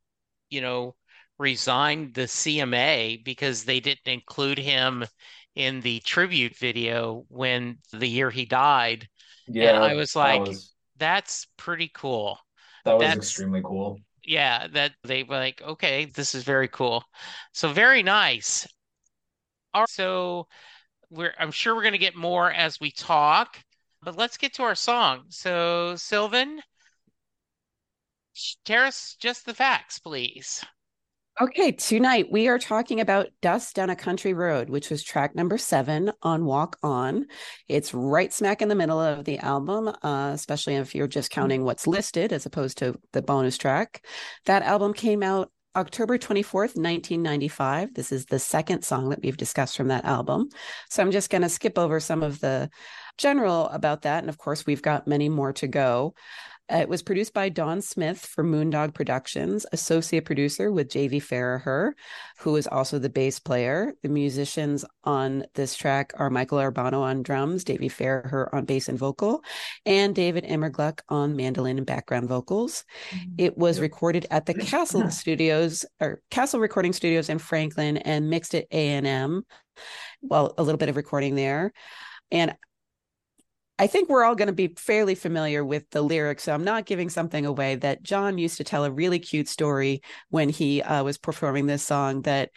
you 0.50 0.62
know, 0.62 0.96
resigned 1.38 2.14
the 2.16 2.28
CMA 2.28 3.18
because 3.24 3.64
they 3.66 3.80
didn't 3.80 4.08
include 4.08 4.58
him 4.58 5.06
in 5.56 5.82
the 5.82 6.00
tribute 6.02 6.58
video 6.58 7.26
when 7.30 7.80
the 7.92 8.08
year 8.08 8.32
he 8.32 8.46
died. 8.46 9.08
yeah. 9.48 9.80
I 9.82 9.94
was 9.96 10.16
like, 10.16 10.42
was 10.42 10.74
That's 10.98 11.46
pretty 11.58 11.90
cool. 11.94 12.40
that 12.86 12.94
was 12.94 13.02
that's- 13.02 13.18
extremely 13.18 13.62
cool. 13.64 14.00
Yeah, 14.24 14.68
that 14.68 14.94
they 15.04 15.24
were 15.24 15.38
like, 15.38 15.62
okay, 15.62 16.06
this 16.06 16.34
is 16.36 16.44
very 16.44 16.68
cool. 16.68 17.04
So 17.54 17.72
very 17.74 18.04
nice. 18.04 18.68
All 19.74 19.82
right, 19.82 19.90
so 19.90 20.48
we're 21.10 21.34
I'm 21.40 21.52
sure 21.52 21.76
we're 21.76 21.84
gonna 21.84 21.98
get 22.00 22.16
more 22.16 22.52
as 22.52 22.80
we 22.80 22.92
talk, 22.92 23.64
but 24.04 24.18
let's 24.18 24.38
get 24.38 24.54
to 24.56 24.64
our 24.64 24.76
song. 24.76 25.26
So 25.30 25.96
Sylvan, 25.98 26.62
us 28.70 29.16
just 29.20 29.46
the 29.46 29.54
facts, 29.54 29.98
please. 30.00 30.64
Okay, 31.40 31.72
tonight 31.72 32.28
we 32.30 32.50
are 32.50 32.60
talking 32.60 33.00
about 33.00 33.30
Dust 33.42 33.76
Down 33.76 33.90
a 33.90 33.96
Country 33.96 34.34
Road, 34.34 34.70
which 34.70 34.90
was 34.90 35.02
track 35.02 35.34
number 35.34 35.58
seven 35.58 36.12
on 36.22 36.44
Walk 36.46 36.78
On. 36.84 37.26
It's 37.70 37.94
right 37.94 38.32
smack 38.34 38.62
in 38.62 38.68
the 38.68 38.76
middle 38.76 39.00
of 39.00 39.24
the 39.24 39.40
album, 39.40 39.88
uh, 40.04 40.32
especially 40.34 40.76
if 40.76 40.94
you're 40.94 41.08
just 41.08 41.32
counting 41.32 41.64
what's 41.64 41.88
listed 41.88 42.34
as 42.34 42.46
opposed 42.46 42.80
to 42.80 43.00
the 43.14 43.22
bonus 43.22 43.58
track. 43.58 44.06
That 44.46 44.64
album 44.64 44.94
came 44.94 45.24
out 45.24 45.50
October 45.74 46.18
24th, 46.18 46.76
1995. 46.76 47.94
This 47.94 48.12
is 48.12 48.26
the 48.26 48.38
second 48.38 48.84
song 48.84 49.10
that 49.10 49.22
we've 49.24 49.38
discussed 49.38 49.78
from 49.78 49.88
that 49.88 50.04
album. 50.04 50.50
So 50.90 51.02
I'm 51.02 51.12
just 51.12 51.30
going 51.30 51.44
to 51.44 51.50
skip 51.50 51.80
over 51.80 52.02
some 52.02 52.24
of 52.24 52.42
the 52.42 52.70
general 53.22 53.70
about 53.70 54.02
that. 54.02 54.24
And 54.24 54.30
of 54.30 54.38
course, 54.38 54.66
we've 54.66 54.82
got 54.82 55.08
many 55.08 55.30
more 55.30 55.54
to 55.54 55.68
go. 55.68 56.14
Uh, 56.72 56.78
It 56.78 56.90
was 56.90 57.04
produced 57.04 57.34
by 57.34 57.50
Don 57.50 57.82
Smith 57.82 58.26
for 58.26 58.44
Moondog 58.44 58.94
Productions, 58.94 59.66
associate 59.74 60.26
producer 60.26 60.72
with 60.72 60.88
Davey 60.90 61.20
Faragher, 61.20 61.92
who 62.40 62.56
is 62.56 62.66
also 62.68 62.98
the 62.98 63.10
bass 63.10 63.40
player. 63.40 63.94
The 64.04 64.10
musicians 64.10 64.86
on 65.04 65.44
this 65.54 65.76
track 65.76 66.14
are 66.18 66.30
Michael 66.30 66.60
Urbano 66.60 67.02
on 67.02 67.24
drums, 67.24 67.64
Davey 67.64 67.90
Faragher 67.90 68.48
on 68.54 68.66
bass 68.66 68.88
and 68.88 68.98
vocal, 68.98 69.44
and 69.86 70.16
David 70.16 70.46
Immergluck 70.46 71.02
on 71.10 71.36
mandolin 71.36 71.78
and 71.78 71.86
background 71.86 72.30
vocals. 72.30 72.86
It 73.38 73.58
was 73.58 73.80
recorded 73.80 74.26
at 74.32 74.46
the 74.46 74.54
Castle 74.54 75.10
Studios 75.22 75.86
or 76.00 76.22
Castle 76.30 76.62
Recording 76.62 76.94
Studios 76.94 77.30
in 77.30 77.40
Franklin 77.40 77.98
and 77.98 78.30
mixed 78.30 78.56
at 78.56 78.66
A&M. 78.72 79.44
Well, 80.22 80.54
a 80.58 80.64
little 80.64 80.78
bit 80.78 80.90
of 80.90 80.96
recording 80.96 81.36
there. 81.36 81.74
And 82.32 82.56
I 83.82 83.88
think 83.88 84.10
we're 84.10 84.24
all 84.24 84.36
going 84.36 84.46
to 84.46 84.54
be 84.54 84.76
fairly 84.78 85.16
familiar 85.16 85.66
with 85.66 85.90
the 85.90 86.04
lyrics. 86.04 86.44
So 86.44 86.54
I'm 86.54 86.64
not 86.64 86.86
giving 86.86 87.10
something 87.10 87.48
away 87.48 87.74
that 87.78 88.04
John 88.04 88.38
used 88.38 88.58
to 88.58 88.64
tell 88.64 88.86
a 88.86 88.92
really 88.92 89.18
cute 89.18 89.48
story 89.48 90.04
when 90.30 90.50
he 90.50 90.84
uh, 90.84 91.04
was 91.04 91.18
performing 91.18 91.66
this 91.66 91.82
song 91.82 92.22
that 92.22 92.52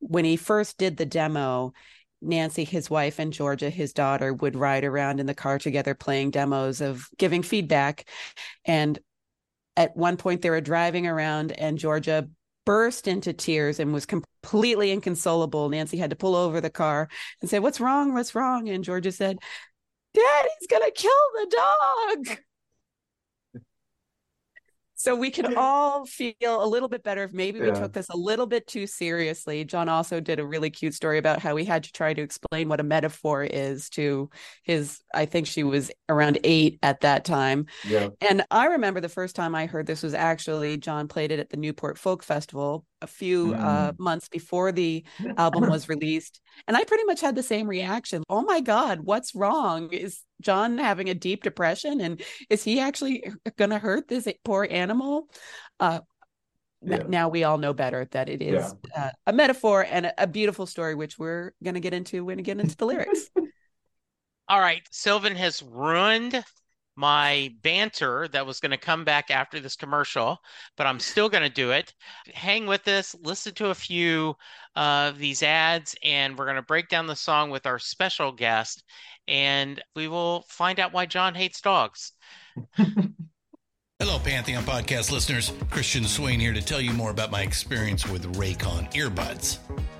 when 0.00 0.24
he 0.24 0.34
first 0.34 0.76
did 0.76 0.96
the 0.96 1.06
demo, 1.06 1.72
Nancy, 2.20 2.64
his 2.64 2.90
wife, 2.90 3.20
and 3.20 3.32
Georgia, 3.32 3.70
his 3.70 3.92
daughter, 3.92 4.34
would 4.34 4.56
ride 4.56 4.82
around 4.82 5.20
in 5.20 5.26
the 5.26 5.34
car 5.34 5.60
together 5.60 5.94
playing 5.94 6.32
demos 6.32 6.80
of 6.80 7.06
giving 7.16 7.44
feedback. 7.44 8.08
And 8.64 8.98
at 9.76 9.96
one 9.96 10.16
point, 10.16 10.42
they 10.42 10.50
were 10.50 10.60
driving 10.60 11.06
around, 11.06 11.52
and 11.52 11.78
Georgia 11.78 12.28
burst 12.64 13.06
into 13.06 13.32
tears 13.32 13.78
and 13.78 13.92
was 13.92 14.04
completely 14.04 14.90
inconsolable. 14.90 15.68
Nancy 15.68 15.96
had 15.96 16.10
to 16.10 16.16
pull 16.16 16.34
over 16.34 16.60
the 16.60 16.70
car 16.70 17.08
and 17.40 17.48
say, 17.48 17.60
What's 17.60 17.78
wrong? 17.78 18.14
What's 18.14 18.34
wrong? 18.34 18.68
And 18.68 18.82
Georgia 18.82 19.12
said, 19.12 19.38
Daddy's 20.16 20.66
going 20.68 20.82
to 20.82 20.90
kill 20.90 21.10
the 21.34 21.56
dog. 21.56 22.38
So 24.98 25.14
we 25.14 25.30
can 25.30 25.54
all 25.56 26.06
feel 26.06 26.34
a 26.64 26.66
little 26.66 26.88
bit 26.88 27.02
better 27.02 27.22
if 27.24 27.32
maybe 27.32 27.60
we 27.60 27.70
took 27.70 27.92
this 27.92 28.08
a 28.08 28.16
little 28.16 28.46
bit 28.46 28.66
too 28.66 28.86
seriously. 28.86 29.64
John 29.64 29.88
also 29.88 30.20
did 30.20 30.40
a 30.40 30.46
really 30.46 30.70
cute 30.70 30.94
story 30.94 31.18
about 31.18 31.40
how 31.40 31.54
he 31.56 31.64
had 31.66 31.84
to 31.84 31.92
try 31.92 32.14
to 32.14 32.22
explain 32.22 32.68
what 32.68 32.80
a 32.80 32.82
metaphor 32.82 33.44
is 33.44 33.90
to 33.90 34.30
his, 34.62 35.00
I 35.14 35.26
think 35.26 35.46
she 35.46 35.62
was 35.62 35.92
around 36.08 36.38
eight 36.44 36.78
at 36.82 37.02
that 37.02 37.24
time. 37.24 37.66
Yeah. 37.86 38.08
And 38.22 38.44
I 38.50 38.66
remember 38.66 39.00
the 39.00 39.08
first 39.10 39.36
time 39.36 39.54
I 39.54 39.66
heard 39.66 39.86
this 39.86 40.02
was 40.02 40.14
actually 40.14 40.78
John 40.78 41.08
played 41.08 41.30
it 41.30 41.40
at 41.40 41.50
the 41.50 41.58
Newport 41.58 41.98
Folk 41.98 42.22
Festival 42.22 42.86
a 43.02 43.06
few 43.06 43.54
uh, 43.54 43.92
months 43.98 44.28
before 44.28 44.72
the 44.72 45.04
album 45.36 45.68
was 45.70 45.88
released. 45.88 46.40
And 46.66 46.76
I 46.76 46.84
pretty 46.84 47.04
much 47.04 47.20
had 47.20 47.34
the 47.34 47.42
same 47.42 47.68
reaction. 47.68 48.22
Oh 48.28 48.42
my 48.42 48.60
God, 48.60 49.00
what's 49.00 49.34
wrong? 49.34 49.92
Is 49.92 50.22
John 50.40 50.78
having 50.78 51.08
a 51.10 51.14
deep 51.14 51.42
depression? 51.42 52.00
And 52.00 52.22
is 52.48 52.64
he 52.64 52.80
actually 52.80 53.24
going 53.56 53.70
to 53.70 53.78
hurt 53.78 54.08
this 54.08 54.26
poor 54.44 54.66
animal? 54.70 55.28
Uh, 55.78 56.00
n- 56.82 56.90
Yeah. 56.92 57.02
Now 57.08 57.28
we 57.28 57.44
all 57.44 57.58
know 57.58 57.74
better 57.74 58.06
that 58.12 58.28
it 58.28 58.40
is 58.42 58.74
uh, 58.96 59.10
a 59.26 59.32
metaphor 59.32 59.86
and 59.88 60.06
a, 60.06 60.22
a 60.22 60.26
beautiful 60.26 60.66
story, 60.66 60.94
which 60.94 61.18
we're 61.18 61.52
going 61.62 61.74
to 61.74 61.80
get 61.80 61.94
into 61.94 62.24
when 62.24 62.36
we 62.38 62.42
get 62.42 62.60
into 62.60 62.76
the 62.76 62.86
lyrics. 62.86 63.30
All 64.48 64.60
right, 64.60 64.82
Sylvan 64.92 65.34
has 65.34 65.60
ruined 65.60 66.44
my 66.96 67.54
banter 67.62 68.26
that 68.28 68.46
was 68.46 68.58
going 68.58 68.70
to 68.70 68.78
come 68.78 69.04
back 69.04 69.30
after 69.30 69.60
this 69.60 69.76
commercial, 69.76 70.38
but 70.76 70.86
I'm 70.86 70.98
still 70.98 71.28
going 71.28 71.42
to 71.42 71.50
do 71.50 71.70
it. 71.70 71.94
Hang 72.32 72.66
with 72.66 72.88
us, 72.88 73.14
listen 73.22 73.54
to 73.54 73.68
a 73.68 73.74
few 73.74 74.34
of 74.74 75.18
these 75.18 75.42
ads, 75.42 75.94
and 76.02 76.36
we're 76.36 76.46
going 76.46 76.56
to 76.56 76.62
break 76.62 76.88
down 76.88 77.06
the 77.06 77.16
song 77.16 77.50
with 77.50 77.66
our 77.66 77.78
special 77.78 78.32
guest, 78.32 78.82
and 79.28 79.82
we 79.94 80.08
will 80.08 80.44
find 80.48 80.80
out 80.80 80.92
why 80.92 81.06
John 81.06 81.34
hates 81.34 81.60
dogs. 81.60 82.12
Hello, 83.98 84.18
Pantheon 84.18 84.62
podcast 84.64 85.10
listeners. 85.10 85.52
Christian 85.70 86.04
Swain 86.04 86.38
here 86.38 86.52
to 86.52 86.60
tell 86.60 86.80
you 86.80 86.92
more 86.92 87.10
about 87.10 87.30
my 87.30 87.42
experience 87.42 88.06
with 88.06 88.36
Raycon 88.36 88.92
earbuds. 88.92 89.58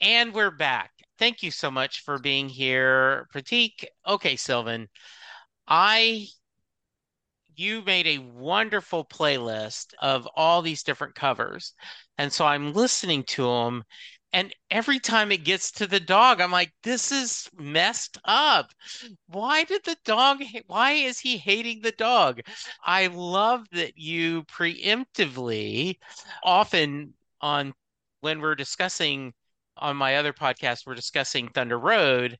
And 0.00 0.34
we're 0.34 0.50
back. 0.50 0.90
Thank 1.18 1.42
you 1.42 1.50
so 1.50 1.70
much 1.70 2.00
for 2.00 2.18
being 2.18 2.48
here, 2.48 3.28
Prateek. 3.34 3.84
Okay, 4.06 4.36
Sylvan, 4.36 4.88
I 5.66 6.26
you 7.54 7.80
made 7.82 8.06
a 8.06 8.18
wonderful 8.18 9.04
playlist 9.04 9.94
of 10.02 10.28
all 10.36 10.60
these 10.60 10.82
different 10.82 11.14
covers. 11.14 11.72
And 12.18 12.30
so 12.30 12.44
I'm 12.44 12.74
listening 12.74 13.24
to 13.28 13.44
them 13.44 13.84
and 14.32 14.54
every 14.70 14.98
time 14.98 15.32
it 15.32 15.44
gets 15.44 15.72
to 15.72 15.86
the 15.86 16.00
dog, 16.00 16.42
I'm 16.42 16.52
like, 16.52 16.74
this 16.82 17.10
is 17.10 17.48
messed 17.56 18.18
up. 18.26 18.70
Why 19.28 19.64
did 19.64 19.82
the 19.84 19.96
dog, 20.04 20.42
why 20.66 20.92
is 20.92 21.18
he 21.18 21.38
hating 21.38 21.80
the 21.80 21.92
dog? 21.92 22.42
I 22.84 23.06
love 23.06 23.66
that 23.72 23.96
you 23.96 24.42
preemptively, 24.44 25.96
often 26.44 27.14
on 27.40 27.72
when 28.20 28.40
we're 28.40 28.56
discussing 28.56 29.32
on 29.78 29.96
my 29.96 30.16
other 30.16 30.32
podcast, 30.32 30.86
we're 30.86 30.94
discussing 30.94 31.48
Thunder 31.48 31.78
Road. 31.78 32.38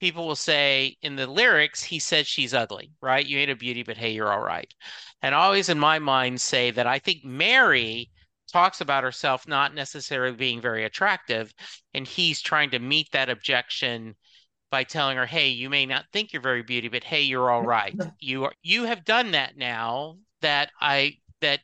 People 0.00 0.26
will 0.26 0.36
say 0.36 0.96
in 1.02 1.16
the 1.16 1.26
lyrics, 1.26 1.82
he 1.82 1.98
said 1.98 2.26
she's 2.26 2.54
ugly, 2.54 2.92
right? 3.02 3.26
You 3.26 3.38
ain't 3.38 3.50
a 3.50 3.56
beauty, 3.56 3.82
but 3.82 3.96
hey, 3.98 4.12
you're 4.12 4.32
all 4.32 4.40
right. 4.40 4.72
And 5.22 5.34
always 5.34 5.68
in 5.68 5.78
my 5.78 5.98
mind 5.98 6.40
say 6.40 6.70
that 6.70 6.86
I 6.86 6.98
think 6.98 7.24
Mary 7.24 8.10
talks 8.50 8.80
about 8.80 9.04
herself 9.04 9.46
not 9.46 9.74
necessarily 9.74 10.36
being 10.36 10.60
very 10.60 10.84
attractive. 10.84 11.52
And 11.94 12.06
he's 12.06 12.40
trying 12.40 12.70
to 12.70 12.78
meet 12.78 13.10
that 13.12 13.28
objection 13.28 14.16
by 14.70 14.84
telling 14.84 15.16
her, 15.16 15.26
hey, 15.26 15.48
you 15.48 15.68
may 15.68 15.84
not 15.86 16.06
think 16.12 16.32
you're 16.32 16.42
very 16.42 16.62
beauty, 16.62 16.88
but 16.88 17.04
hey, 17.04 17.22
you're 17.22 17.50
all 17.50 17.62
right. 17.62 17.94
You 18.20 18.44
are 18.44 18.52
you 18.62 18.84
have 18.84 19.04
done 19.04 19.30
that 19.32 19.56
now 19.56 20.18
that 20.42 20.70
I 20.80 21.16
that 21.40 21.60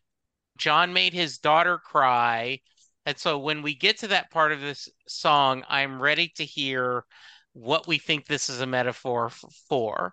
John 0.57 0.93
made 0.93 1.13
his 1.13 1.39
daughter 1.39 1.79
cry 1.79 2.61
and 3.07 3.17
so 3.17 3.39
when 3.39 3.63
we 3.63 3.75
get 3.75 3.99
to 3.99 4.09
that 4.09 4.31
part 4.31 4.53
of 4.53 4.61
this 4.61 4.89
song, 5.07 5.63
I'm 5.69 6.03
ready 6.03 6.33
to 6.37 6.45
hear 6.45 7.05
what 7.53 7.87
we 7.87 7.97
think 7.97 8.27
this 8.27 8.51
is 8.51 8.61
a 8.61 8.67
metaphor 8.67 9.31
for. 9.69 10.13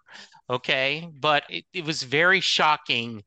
Okay. 0.50 1.10
But 1.20 1.44
it, 1.50 1.66
it 1.74 1.84
was 1.84 2.04
very 2.04 2.40
shocking 2.40 3.24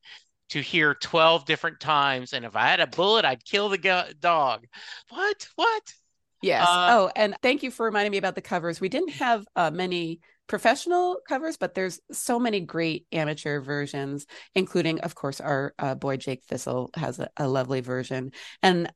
to 0.49 0.61
hear 0.61 0.95
12 0.95 1.45
different 1.45 1.79
times. 1.79 2.33
And 2.33 2.45
if 2.45 2.55
I 2.55 2.67
had 2.67 2.79
a 2.79 2.87
bullet, 2.87 3.25
I'd 3.25 3.43
kill 3.43 3.69
the 3.69 3.77
go- 3.77 4.09
dog. 4.19 4.65
What? 5.09 5.47
What? 5.55 5.93
Yes. 6.41 6.65
Uh, 6.67 6.87
oh, 6.91 7.11
and 7.15 7.35
thank 7.43 7.61
you 7.61 7.69
for 7.69 7.85
reminding 7.85 8.11
me 8.11 8.17
about 8.17 8.35
the 8.35 8.41
covers. 8.41 8.79
We 8.79 8.89
didn't 8.89 9.13
have 9.13 9.45
uh, 9.55 9.71
many 9.71 10.21
professional 10.47 11.17
covers, 11.27 11.57
but 11.57 11.75
there's 11.75 11.99
so 12.11 12.39
many 12.39 12.61
great 12.61 13.05
amateur 13.11 13.59
versions, 13.59 14.25
including, 14.55 14.99
of 15.01 15.13
course, 15.13 15.41
our 15.41 15.73
uh, 15.77 15.95
boy 15.95 16.17
Jake 16.17 16.43
Thistle 16.45 16.89
has 16.95 17.19
a, 17.19 17.29
a 17.37 17.47
lovely 17.47 17.81
version. 17.81 18.31
And 18.63 18.91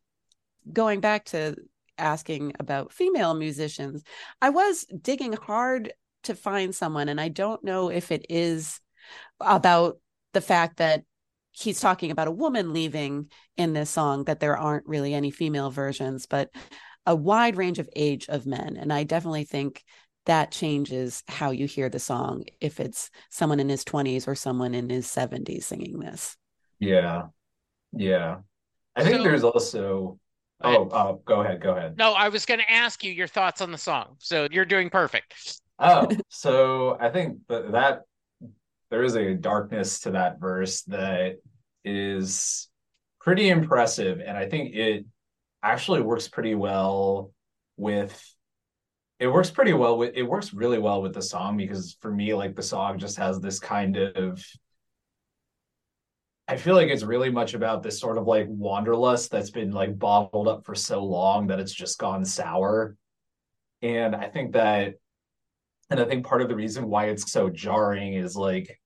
going 0.71 0.99
back 0.99 1.25
to 1.25 1.55
asking 1.97 2.53
about 2.59 2.93
female 2.93 3.33
musicians, 3.33 4.03
I 4.41 4.49
was 4.49 4.85
digging 4.85 5.33
hard 5.33 5.93
to 6.23 6.35
find 6.35 6.75
someone, 6.75 7.09
and 7.09 7.19
I 7.19 7.29
don't 7.29 7.63
know 7.63 7.89
if 7.89 8.11
it 8.11 8.25
is 8.29 8.79
about 9.39 9.99
the 10.33 10.41
fact 10.41 10.77
that 10.77 11.03
he's 11.51 11.79
talking 11.79 12.11
about 12.11 12.27
a 12.27 12.31
woman 12.31 12.73
leaving 12.73 13.29
in 13.57 13.73
this 13.73 13.89
song, 13.89 14.23
that 14.25 14.39
there 14.39 14.57
aren't 14.57 14.87
really 14.87 15.13
any 15.13 15.31
female 15.31 15.69
versions, 15.69 16.25
but 16.25 16.49
a 17.05 17.15
wide 17.15 17.57
range 17.57 17.79
of 17.79 17.89
age 17.95 18.27
of 18.29 18.45
men. 18.45 18.77
And 18.77 18.93
I 18.93 19.03
definitely 19.03 19.43
think 19.43 19.83
that 20.27 20.51
changes 20.51 21.23
how 21.27 21.51
you 21.51 21.65
hear 21.65 21.89
the 21.89 21.99
song 21.99 22.43
if 22.61 22.79
it's 22.79 23.09
someone 23.29 23.59
in 23.59 23.69
his 23.69 23.83
20s 23.83 24.27
or 24.27 24.35
someone 24.35 24.75
in 24.75 24.89
his 24.89 25.07
70s 25.07 25.63
singing 25.63 25.99
this. 25.99 26.37
Yeah. 26.79 27.23
Yeah. 27.91 28.37
I 28.95 29.03
think 29.03 29.17
so, 29.17 29.23
there's 29.23 29.43
also 29.43 30.19
Oh, 30.63 30.87
uh, 30.89 31.13
go 31.25 31.41
ahead. 31.41 31.61
Go 31.61 31.75
ahead. 31.75 31.97
No, 31.97 32.13
I 32.13 32.29
was 32.29 32.45
going 32.45 32.59
to 32.59 32.71
ask 32.71 33.03
you 33.03 33.11
your 33.11 33.27
thoughts 33.27 33.61
on 33.61 33.71
the 33.71 33.77
song. 33.77 34.15
So 34.19 34.47
you're 34.51 34.65
doing 34.65 34.89
perfect. 34.89 35.59
oh, 35.79 36.07
so 36.29 36.97
I 36.99 37.09
think 37.09 37.39
that, 37.49 37.71
that 37.71 38.01
there 38.89 39.03
is 39.03 39.15
a 39.15 39.33
darkness 39.33 40.01
to 40.01 40.11
that 40.11 40.39
verse 40.39 40.81
that 40.83 41.37
is 41.83 42.69
pretty 43.19 43.49
impressive. 43.49 44.19
And 44.19 44.37
I 44.37 44.47
think 44.47 44.75
it 44.75 45.05
actually 45.63 46.01
works 46.01 46.27
pretty 46.27 46.55
well 46.55 47.31
with 47.77 48.21
it 49.19 49.27
works 49.27 49.51
pretty 49.51 49.73
well 49.73 49.97
with 49.97 50.13
it 50.15 50.23
works 50.23 50.53
really 50.53 50.79
well 50.79 51.01
with 51.01 51.13
the 51.13 51.21
song 51.21 51.55
because 51.55 51.95
for 52.01 52.11
me 52.11 52.33
like 52.33 52.55
the 52.55 52.63
song 52.63 52.97
just 52.97 53.17
has 53.17 53.39
this 53.39 53.59
kind 53.59 53.95
of 53.95 54.43
I 56.51 56.57
feel 56.57 56.75
like 56.75 56.89
it's 56.89 57.03
really 57.03 57.29
much 57.29 57.53
about 57.53 57.81
this 57.81 57.97
sort 57.97 58.17
of 58.17 58.27
like 58.27 58.45
wanderlust 58.49 59.31
that's 59.31 59.51
been 59.51 59.71
like 59.71 59.97
bottled 59.97 60.49
up 60.49 60.65
for 60.65 60.75
so 60.75 61.01
long 61.01 61.47
that 61.47 61.61
it's 61.61 61.73
just 61.73 61.97
gone 61.97 62.25
sour. 62.25 62.97
And 63.81 64.13
I 64.13 64.27
think 64.27 64.51
that, 64.51 64.95
and 65.89 66.01
I 66.01 66.03
think 66.03 66.25
part 66.25 66.41
of 66.41 66.49
the 66.49 66.55
reason 66.57 66.89
why 66.89 67.05
it's 67.05 67.31
so 67.31 67.49
jarring 67.49 68.15
is 68.15 68.35
like 68.35 68.77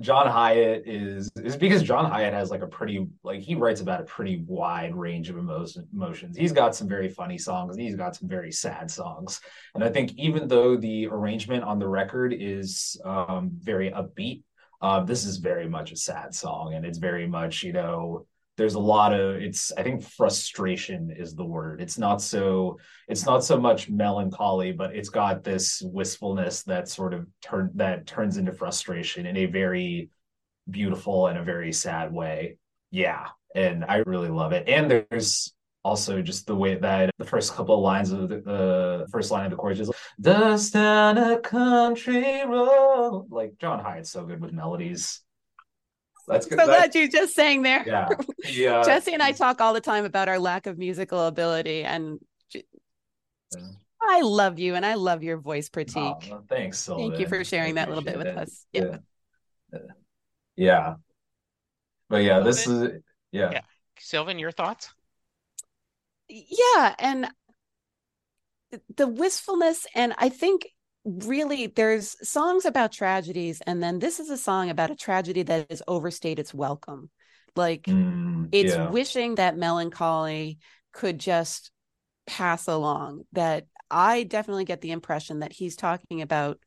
John 0.00 0.26
Hiatt 0.26 0.84
is 0.86 1.30
is 1.36 1.54
because 1.54 1.82
John 1.82 2.10
Hiatt 2.10 2.32
has 2.32 2.50
like 2.50 2.62
a 2.62 2.66
pretty 2.66 3.06
like 3.22 3.40
he 3.40 3.56
writes 3.56 3.82
about 3.82 4.00
a 4.00 4.04
pretty 4.04 4.42
wide 4.46 4.96
range 4.96 5.28
of 5.28 5.36
emotion, 5.36 5.86
emotions. 5.92 6.34
He's 6.34 6.52
got 6.52 6.74
some 6.74 6.88
very 6.88 7.10
funny 7.10 7.36
songs 7.36 7.76
he's 7.76 7.94
got 7.94 8.16
some 8.16 8.26
very 8.26 8.52
sad 8.52 8.90
songs. 8.90 9.42
And 9.74 9.84
I 9.84 9.90
think 9.90 10.12
even 10.16 10.48
though 10.48 10.78
the 10.78 11.08
arrangement 11.08 11.62
on 11.62 11.78
the 11.78 11.88
record 11.88 12.34
is 12.34 12.98
um, 13.04 13.50
very 13.52 13.90
upbeat, 13.90 14.44
uh, 14.80 15.02
this 15.04 15.24
is 15.24 15.38
very 15.38 15.68
much 15.68 15.92
a 15.92 15.96
sad 15.96 16.34
song, 16.34 16.74
and 16.74 16.84
it's 16.84 16.98
very 16.98 17.26
much 17.26 17.62
you 17.62 17.72
know 17.72 18.26
there's 18.56 18.74
a 18.74 18.80
lot 18.80 19.12
of 19.12 19.36
it's 19.36 19.70
i 19.76 19.82
think 19.82 20.02
frustration 20.02 21.14
is 21.16 21.34
the 21.34 21.44
word. 21.44 21.80
It's 21.80 21.98
not 21.98 22.22
so 22.22 22.78
it's 23.08 23.26
not 23.26 23.44
so 23.44 23.58
much 23.60 23.90
melancholy 23.90 24.72
but 24.72 24.94
it's 24.94 25.10
got 25.10 25.44
this 25.44 25.82
wistfulness 25.84 26.62
that 26.64 26.88
sort 26.88 27.14
of 27.14 27.26
turn 27.42 27.70
that 27.74 28.06
turns 28.06 28.36
into 28.36 28.52
frustration 28.52 29.26
in 29.26 29.36
a 29.36 29.46
very 29.46 30.10
beautiful 30.68 31.26
and 31.28 31.38
a 31.38 31.44
very 31.44 31.72
sad 31.72 32.12
way. 32.12 32.58
Yeah 32.90 33.26
and 33.54 33.84
i 33.84 33.96
really 34.06 34.28
love 34.28 34.52
it. 34.52 34.68
And 34.68 34.90
there's 34.90 35.54
also 35.86 36.20
just 36.20 36.46
the 36.46 36.54
way 36.54 36.74
that 36.74 37.10
the 37.18 37.24
first 37.24 37.54
couple 37.54 37.76
of 37.76 37.80
lines 37.80 38.10
of 38.10 38.28
the, 38.28 38.40
the 38.40 39.06
first 39.12 39.30
line 39.30 39.44
of 39.44 39.52
the 39.52 39.56
chorus 39.56 39.78
is 39.78 39.90
dust 40.20 40.72
down 40.72 41.16
a 41.16 41.38
country 41.38 42.44
road 42.44 43.26
like 43.30 43.56
john 43.58 43.78
hiatt's 43.78 44.10
so 44.10 44.24
good 44.24 44.40
with 44.40 44.52
melodies 44.52 45.22
that's 46.28 46.46
good. 46.46 46.58
So 46.58 46.66
glad 46.66 46.92
you 46.92 47.08
just 47.08 47.36
sang 47.36 47.62
there. 47.62 47.84
Yeah. 47.86 48.08
yeah. 48.48 48.82
Jesse 48.82 49.12
and 49.12 49.22
I 49.22 49.30
talk 49.30 49.60
all 49.60 49.72
the 49.72 49.80
time 49.80 50.04
about 50.04 50.28
our 50.28 50.40
lack 50.40 50.66
of 50.66 50.76
musical 50.76 51.24
ability, 51.26 51.84
and 51.84 52.18
I 54.02 54.22
love 54.22 54.58
you, 54.58 54.74
and 54.74 54.84
I 54.84 54.94
love 54.94 55.22
your 55.22 55.38
voice, 55.38 55.68
Prateek. 55.68 56.32
Oh, 56.32 56.42
thanks, 56.48 56.80
Sylvan. 56.80 57.10
Thank 57.10 57.20
you 57.20 57.28
for 57.28 57.44
sharing 57.44 57.76
that 57.76 57.88
little 57.88 58.02
bit 58.02 58.18
with 58.18 58.26
it. 58.26 58.36
us. 58.36 58.66
Yeah. 58.72 58.96
yeah. 59.72 59.78
Yeah. 60.56 60.94
But 62.08 62.24
yeah, 62.24 62.40
this 62.40 62.66
is 62.66 63.02
yeah. 63.30 63.50
yeah. 63.52 63.60
Sylvan, 63.98 64.40
your 64.40 64.50
thoughts? 64.50 64.92
Yeah 66.28 66.94
and 66.98 67.28
the 68.96 69.06
wistfulness 69.06 69.86
and 69.94 70.12
i 70.18 70.28
think 70.28 70.66
really 71.04 71.66
there's 71.68 72.16
songs 72.28 72.64
about 72.64 72.90
tragedies 72.92 73.60
and 73.66 73.80
then 73.82 74.00
this 74.00 74.18
is 74.18 74.28
a 74.28 74.36
song 74.36 74.70
about 74.70 74.90
a 74.90 74.96
tragedy 74.96 75.42
that 75.42 75.66
is 75.70 75.82
overstayed 75.86 76.38
its 76.38 76.52
welcome 76.52 77.10
Like 77.54 77.86
Mm, 77.86 78.48
it's 78.52 78.76
yeah. 78.76 78.90
wishing 78.90 79.36
that 79.36 79.56
melancholy 79.56 80.58
could 80.92 81.18
just 81.18 81.70
pass 82.26 82.66
along. 82.68 83.22
That 83.32 83.66
I 83.90 84.24
definitely 84.24 84.64
get 84.64 84.80
the 84.80 84.92
impression 84.92 85.40
that 85.40 85.52
he's 85.52 85.76
talking 85.76 86.22
about 86.22 86.58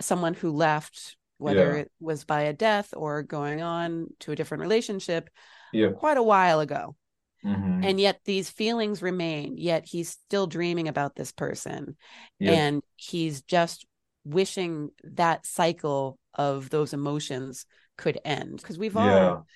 someone 0.00 0.34
who 0.34 0.50
left, 0.52 1.16
whether 1.38 1.74
Yeah. 1.74 1.80
it 1.82 1.92
was 2.00 2.24
by 2.24 2.42
a 2.42 2.52
death 2.52 2.94
or 2.96 3.22
going 3.22 3.62
on 3.62 4.08
to 4.20 4.32
a 4.32 4.36
different 4.36 4.62
relationship 4.62 5.30
yeah. 5.72 5.92
quite 5.92 6.16
a 6.16 6.22
while 6.22 6.60
ago. 6.60 6.96
Mhm. 7.46 7.84
And 7.84 8.00
yet 8.00 8.20
these 8.24 8.50
feelings 8.50 9.02
remain, 9.02 9.56
yet 9.56 9.86
he's 9.86 10.08
still 10.08 10.46
dreaming 10.46 10.88
about 10.88 11.14
this 11.14 11.30
person. 11.30 11.96
Yeah. 12.40 12.52
And 12.52 12.82
he's 12.96 13.42
just 13.42 13.86
wishing 14.24 14.90
that 15.04 15.46
cycle 15.46 16.18
of 16.34 16.70
those 16.70 16.92
emotions 16.92 17.64
could 17.96 18.18
end. 18.24 18.56
Because 18.56 18.78
we've 18.78 18.96
all 18.96 19.46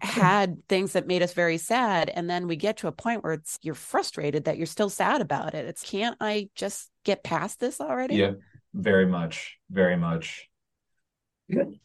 had 0.00 0.66
things 0.68 0.94
that 0.94 1.06
made 1.06 1.22
us 1.22 1.34
very 1.34 1.58
sad. 1.58 2.08
And 2.08 2.30
then 2.30 2.48
we 2.48 2.56
get 2.56 2.78
to 2.78 2.88
a 2.88 2.92
point 2.92 3.22
where 3.22 3.34
it's 3.34 3.58
you're 3.60 3.74
frustrated 3.74 4.44
that 4.44 4.56
you're 4.56 4.66
still 4.66 4.88
sad 4.88 5.20
about 5.20 5.54
it. 5.54 5.66
It's 5.66 5.88
can't 5.88 6.16
I 6.20 6.48
just 6.54 6.90
get 7.04 7.22
past 7.22 7.60
this 7.60 7.80
already? 7.80 8.16
Yeah. 8.16 8.32
Very 8.72 9.06
much. 9.06 9.58
Very 9.68 9.96
much. 9.96 10.48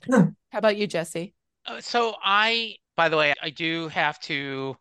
How 0.10 0.32
about 0.54 0.78
you, 0.78 0.88
Jesse? 0.88 1.34
Uh, 1.66 1.82
So 1.82 2.16
I, 2.24 2.76
by 2.96 3.10
the 3.10 3.18
way, 3.18 3.34
I 3.42 3.50
do 3.50 3.90
have 3.90 4.20
to. 4.22 4.78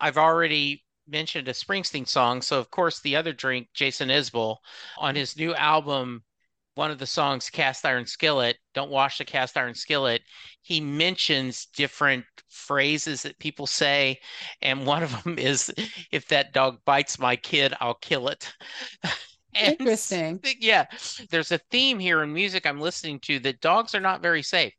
I've 0.00 0.18
already 0.18 0.84
mentioned 1.06 1.48
a 1.48 1.52
Springsteen 1.52 2.08
song. 2.08 2.42
So 2.42 2.58
of 2.58 2.70
course, 2.70 3.00
the 3.00 3.16
other 3.16 3.32
drink, 3.32 3.68
Jason 3.74 4.08
Isbell, 4.08 4.56
on 4.98 5.14
his 5.14 5.36
new 5.36 5.54
album, 5.54 6.22
one 6.74 6.90
of 6.90 6.98
the 6.98 7.06
songs, 7.06 7.50
Cast 7.50 7.84
Iron 7.84 8.06
Skillet, 8.06 8.56
Don't 8.74 8.90
Wash 8.90 9.18
the 9.18 9.24
Cast 9.24 9.56
Iron 9.56 9.74
Skillet, 9.74 10.22
he 10.62 10.80
mentions 10.80 11.66
different 11.66 12.24
phrases 12.48 13.22
that 13.22 13.38
people 13.38 13.66
say. 13.66 14.18
And 14.62 14.86
one 14.86 15.02
of 15.02 15.22
them 15.22 15.38
is, 15.38 15.72
if 16.12 16.28
that 16.28 16.52
dog 16.52 16.78
bites 16.84 17.18
my 17.18 17.36
kid, 17.36 17.74
I'll 17.80 17.94
kill 17.94 18.28
it. 18.28 18.52
And 19.52 19.76
Interesting. 19.80 20.38
yeah, 20.60 20.86
there's 21.30 21.50
a 21.50 21.58
theme 21.72 21.98
here 21.98 22.22
in 22.22 22.32
music 22.32 22.64
I'm 22.64 22.80
listening 22.80 23.18
to 23.22 23.40
that 23.40 23.60
dogs 23.60 23.96
are 23.96 24.00
not 24.00 24.22
very 24.22 24.44
safe. 24.44 24.72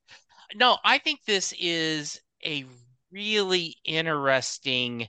No, 0.55 0.77
I 0.85 0.97
think 0.97 1.19
this 1.25 1.53
is 1.59 2.21
a 2.45 2.65
really 3.11 3.75
interesting 3.85 5.07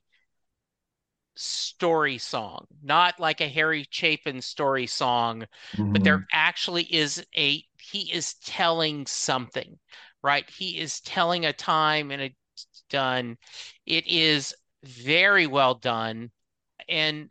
story 1.34 2.18
song, 2.18 2.66
not 2.82 3.18
like 3.18 3.40
a 3.40 3.48
Harry 3.48 3.86
Chapin 3.90 4.40
story 4.42 4.86
song, 4.86 5.46
but 5.92 6.02
Mhm. 6.02 6.04
there 6.04 6.26
actually 6.32 6.84
is 6.84 7.24
a, 7.36 7.64
he 7.80 8.12
is 8.12 8.34
telling 8.34 9.06
something, 9.06 9.78
right? 10.22 10.48
He 10.50 10.78
is 10.78 11.00
telling 11.00 11.46
a 11.46 11.52
time 11.52 12.10
and 12.10 12.22
it's 12.22 12.82
done. 12.90 13.38
It 13.86 14.06
is 14.06 14.54
very 14.84 15.46
well 15.46 15.74
done. 15.74 16.30
And 16.88 17.30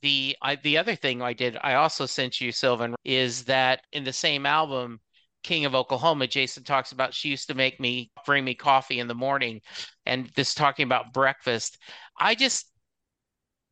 the 0.00 0.36
I, 0.42 0.56
the 0.56 0.78
other 0.78 0.94
thing 0.94 1.22
I 1.22 1.32
did, 1.32 1.56
I 1.62 1.74
also 1.74 2.06
sent 2.06 2.40
you, 2.40 2.52
Sylvan, 2.52 2.94
is 3.04 3.44
that 3.44 3.82
in 3.92 4.04
the 4.04 4.12
same 4.12 4.46
album, 4.46 5.00
King 5.42 5.64
of 5.64 5.74
Oklahoma, 5.74 6.26
Jason 6.26 6.64
talks 6.64 6.92
about 6.92 7.14
she 7.14 7.28
used 7.28 7.48
to 7.48 7.54
make 7.54 7.80
me 7.80 8.10
bring 8.26 8.44
me 8.44 8.54
coffee 8.54 9.00
in 9.00 9.08
the 9.08 9.14
morning, 9.14 9.60
and 10.06 10.28
this 10.36 10.54
talking 10.54 10.84
about 10.84 11.12
breakfast. 11.12 11.78
I 12.18 12.34
just 12.34 12.66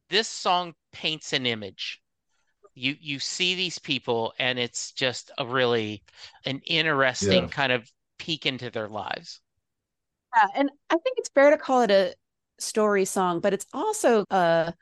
this 0.09 0.29
song 0.29 0.75
paints 0.93 1.33
an 1.33 1.47
image. 1.47 2.03
You 2.75 2.97
you 3.01 3.19
see 3.19 3.55
these 3.55 3.79
people, 3.79 4.35
and 4.39 4.59
it's 4.59 4.93
just 4.93 5.31
a 5.39 5.47
really 5.47 6.05
an 6.45 6.61
interesting 6.67 7.45
Yeah. 7.45 7.49
kind 7.49 7.73
of 7.73 7.91
peek 8.19 8.47
into 8.47 8.71
their 8.71 8.89
lives. 8.89 9.41
Yeah, 10.35 10.49
and 10.55 10.71
I 10.91 10.97
think 10.99 11.19
it's 11.19 11.31
fair 11.35 11.51
to 11.51 11.57
call 11.57 11.83
it 11.83 11.91
a 11.91 12.15
story 12.59 13.05
song, 13.05 13.41
but 13.41 13.53
it's 13.53 13.67
also 13.73 14.25
a 14.31 14.35
a 14.37 14.75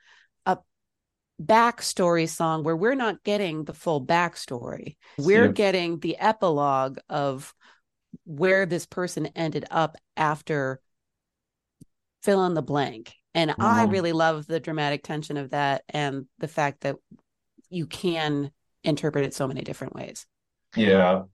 backstory 1.41 2.29
song 2.29 2.63
where 2.63 2.75
we're 2.75 2.95
not 2.95 3.23
getting 3.23 3.65
the 3.65 3.73
full 3.73 4.03
backstory. 4.03 4.95
We're 5.17 5.45
Yeah. 5.45 5.51
getting 5.51 5.99
the 5.99 6.17
epilogue 6.17 6.99
of 7.09 7.53
where 8.25 8.65
this 8.65 8.85
person 8.85 9.27
ended 9.35 9.65
up 9.69 9.97
after 10.15 10.79
fill 12.23 12.45
in 12.45 12.53
the 12.53 12.61
blank. 12.61 13.15
And 13.33 13.51
I 13.59 13.85
Mhm. 13.85 13.91
really 13.91 14.13
love 14.13 14.47
the 14.47 14.59
dramatic 14.59 15.03
tension 15.03 15.35
of 15.37 15.49
that 15.49 15.83
and 15.89 16.27
the 16.37 16.47
fact 16.47 16.81
that 16.81 16.95
you 17.69 17.85
can 17.85 18.51
interpret 18.83 19.25
it 19.25 19.33
so 19.33 19.47
many 19.47 19.61
different 19.61 19.93
ways. 19.93 20.25
Yeah. 20.75 21.25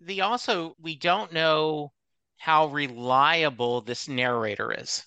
the 0.00 0.22
also 0.22 0.74
we 0.80 0.96
don't 0.96 1.32
know 1.32 1.92
how 2.36 2.66
reliable 2.66 3.80
this 3.82 4.08
narrator 4.08 4.72
is. 4.72 5.06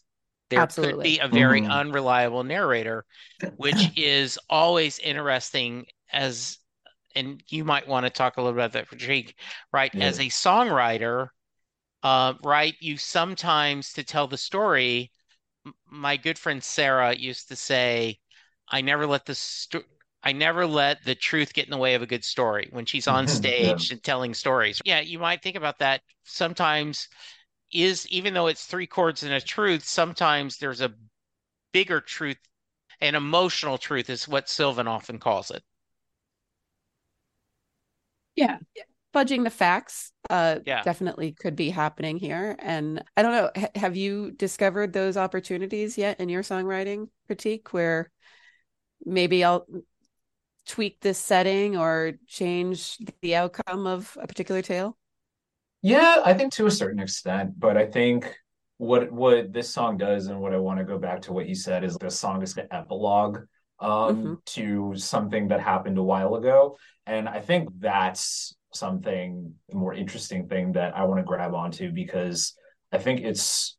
There 0.49 0.67
could 0.67 0.95
Absolutely. 0.95 1.01
be 1.01 1.19
a 1.19 1.27
very 1.27 1.63
Mhm. 1.63 1.67
unreliable 1.67 2.43
narrator, 2.43 3.05
which 3.57 3.91
is 3.95 4.39
always 4.49 4.99
interesting 4.99 5.85
as 6.11 6.59
and 7.15 7.43
you 7.49 7.65
might 7.65 7.87
want 7.87 8.05
to 8.05 8.11
talk 8.11 8.37
a 8.37 8.41
little 8.41 8.53
bit 8.53 8.59
about 8.61 8.73
that 8.73 8.87
for 8.87 8.95
Jake, 8.97 9.39
right? 9.73 9.93
Yeah. 9.93 9.99
As 9.99 10.19
a 10.19 10.25
songwriter, 10.27 11.29
uh, 12.03 12.33
right, 12.43 12.75
you 12.79 12.97
sometimes 12.97 13.93
to 13.93 14.03
tell 14.03 14.27
the 14.27 14.37
story, 14.37 15.11
my 15.89 16.17
good 16.17 16.37
friend 16.39 16.63
Sarah 16.63 17.15
used 17.15 17.47
to 17.49 17.55
say, 17.55 18.19
I 18.69 18.81
never 18.81 19.07
let 19.07 19.25
the 19.25 19.35
sto- 19.35 19.83
I 20.23 20.31
never 20.31 20.65
let 20.65 21.03
the 21.05 21.15
truth 21.15 21.53
get 21.53 21.65
in 21.65 21.71
the 21.71 21.77
way 21.77 21.95
of 21.95 22.01
a 22.01 22.07
good 22.07 22.23
story 22.25 22.67
when 22.71 22.85
she's 22.85 23.07
on 23.07 23.27
Mhm, 23.27 23.53
yeah. 23.57 23.77
stage 23.77 23.91
and 23.91 24.03
telling 24.03 24.33
stories. 24.33 24.81
Yeah, 24.83 24.99
you 25.01 25.19
might 25.19 25.41
think 25.43 25.55
about 25.55 25.79
that. 25.79 26.01
Sometimes 26.23 27.07
is 27.71 28.07
even 28.07 28.33
though 28.33 28.47
it's 28.47 28.65
three 28.65 28.87
chords 28.87 29.23
and 29.23 29.33
a 29.33 29.41
truth, 29.41 29.85
sometimes 29.85 30.57
there's 30.57 30.81
a 30.81 30.93
bigger 31.73 32.01
truth, 32.01 32.37
an 33.01 33.15
emotional 33.15 33.77
truth 33.77 34.09
is 34.09 34.27
what 34.27 34.49
Sylvan 34.49 34.87
often 34.87 35.19
calls 35.19 35.51
it. 35.51 35.63
Yeah. 38.35 38.59
Fudging 39.13 39.43
the 39.45 39.49
facts 39.49 40.11
uh 40.29 40.59
Yeah. 40.65 40.83
definitely 40.83 41.31
could 41.33 41.55
be 41.55 41.69
happening 41.69 42.17
here. 42.17 42.55
And 42.59 43.03
I 43.15 43.21
don't 43.21 43.31
know, 43.31 43.51
ha- 43.55 43.69
have 43.75 43.95
you 43.95 44.31
discovered 44.31 44.93
those 44.93 45.17
opportunities 45.17 45.97
yet 45.97 46.19
in 46.19 46.29
your 46.29 46.43
songwriting 46.43 47.09
Prateek 47.29 47.69
where 47.69 48.11
maybe 49.05 49.43
I'll 49.43 49.67
tweak 50.67 51.01
this 51.01 51.19
setting 51.19 51.77
or 51.77 52.13
change 52.27 52.97
the 53.21 53.35
outcome 53.35 53.87
of 53.87 54.17
a 54.21 54.27
particular 54.27 54.61
tale? 54.61 54.97
Yeah, 55.85 56.23
I 56.25 56.33
think 56.33 56.51
to 56.53 56.65
a 56.65 56.71
certain 56.71 56.99
extent, 56.99 57.59
but 57.59 57.77
I 57.77 57.85
think 57.85 58.35
what 58.77 59.11
what 59.11 59.53
this 59.53 59.69
song 59.71 59.97
does 59.97 60.25
and 60.25 60.41
what 60.41 60.51
I 60.51 60.57
want 60.57 60.79
to 60.79 60.83
go 60.83 60.97
back 60.97 61.21
to 61.23 61.31
what 61.31 61.47
you 61.47 61.53
said 61.53 61.83
is 61.83 61.95
the 61.95 62.09
song 62.09 62.41
is 62.41 62.55
the 62.55 62.65
epilogue 62.73 63.41
um 63.79 64.41
to 64.47 64.95
something 64.95 65.49
that 65.49 65.59
happened 65.59 65.99
a 65.99 66.03
while 66.03 66.33
ago. 66.33 66.79
And 67.05 67.29
I 67.29 67.39
think 67.39 67.69
that's 67.77 68.55
something 68.73 69.53
the 69.69 69.75
more 69.75 69.93
interesting 69.93 70.47
thing 70.47 70.71
that 70.71 70.97
I 70.97 71.03
want 71.03 71.19
to 71.19 71.23
grab 71.23 71.53
onto 71.53 71.91
because 71.91 72.55
I 72.91 72.97
think 72.97 73.21
it's 73.21 73.77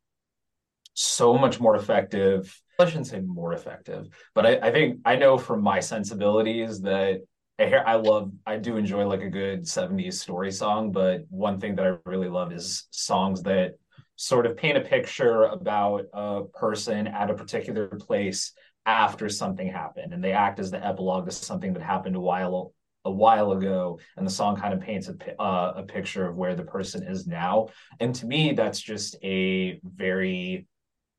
so 0.94 1.36
much 1.36 1.58
more 1.58 1.74
effective. 1.74 2.56
I 2.78 2.84
shouldn't 2.84 3.08
say 3.08 3.18
more 3.18 3.52
effective, 3.52 4.06
but 4.32 4.46
I, 4.46 4.68
I 4.68 4.70
think 4.70 5.00
I 5.04 5.16
know 5.16 5.38
from 5.38 5.60
my 5.60 5.80
sensibilities 5.80 6.82
that 6.82 7.22
I 7.58 7.94
love 7.94 8.32
I 8.46 8.56
do 8.56 8.76
enjoy 8.76 9.06
like 9.06 9.22
a 9.22 9.30
good 9.30 9.62
70s 9.62 10.20
story 10.20 10.52
song, 10.52 10.92
but 10.92 11.22
one 11.30 11.58
thing 11.58 11.74
that 11.76 11.86
I 11.86 12.08
really 12.08 12.28
love 12.28 12.52
is 12.52 12.86
songs 12.90 13.42
that 13.42 13.72
sort 14.16 14.46
of 14.46 14.56
paint 14.56 14.78
a 14.78 14.82
picture 14.82 15.44
about 15.44 16.06
a 16.12 16.42
person 16.54 17.06
at 17.06 17.30
a 17.30 17.34
particular 17.34 17.86
place 17.88 18.52
after 18.84 19.28
something 19.28 19.68
happened. 19.68 20.12
And 20.12 20.22
they 20.22 20.32
act 20.32 20.58
as 20.58 20.70
the 20.70 20.84
epilogue 20.84 21.26
to 21.26 21.32
something 21.32 21.72
that 21.74 21.82
happened 21.82 22.16
a 22.16 22.20
while 22.20 22.72
a 23.04 23.10
while 23.10 23.52
ago. 23.52 24.00
And 24.16 24.26
the 24.26 24.30
song 24.30 24.56
kind 24.56 24.74
of 24.74 24.80
paints 24.80 25.08
a, 25.08 25.40
uh, 25.40 25.74
a 25.76 25.82
picture 25.84 26.26
of 26.26 26.36
where 26.36 26.56
the 26.56 26.64
person 26.64 27.04
is 27.06 27.26
now. 27.26 27.68
And 28.00 28.14
to 28.16 28.26
me 28.26 28.52
that's 28.52 28.80
just 28.80 29.16
a 29.22 29.80
very 29.82 30.66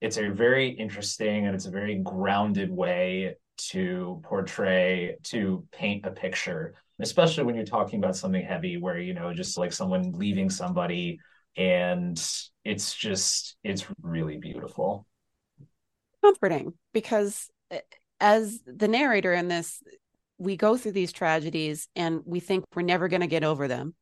it's 0.01 0.17
a 0.17 0.29
very 0.29 0.69
interesting 0.69 1.47
and 1.47 1.55
it's 1.55 1.65
a 1.65 1.71
very 1.71 1.95
grounded 1.95 2.69
way 2.69 3.35
to 3.57 4.21
portray 4.23 5.17
to 5.23 5.65
paint 5.71 6.05
a 6.05 6.11
picture 6.11 6.75
especially 6.99 7.43
when 7.43 7.55
you're 7.55 7.65
talking 7.65 7.99
about 7.99 8.15
something 8.15 8.43
heavy 8.43 8.77
where 8.77 8.99
you 8.99 9.13
know 9.13 9.33
just 9.33 9.57
like 9.57 9.71
someone 9.71 10.11
leaving 10.13 10.49
somebody 10.49 11.19
and 11.55 12.23
it's 12.63 12.95
just 12.95 13.55
it's 13.63 13.85
really 14.01 14.37
beautiful 14.37 15.05
Comforting 16.23 16.73
because 16.93 17.49
uh, 17.71 17.77
as 18.19 18.59
the 18.65 18.87
narrator 18.87 19.33
in 19.33 19.47
this, 19.47 19.81
we 20.39 20.57
go 20.57 20.75
through 20.75 20.91
these 20.93 21.11
tragedies 21.11 21.87
and 21.95 22.21
we 22.25 22.39
think 22.39 22.65
we're 22.75 22.81
never 22.81 23.07
going 23.07 23.21
to 23.21 23.27
get 23.27 23.43
over 23.43 23.67
them. 23.67 23.93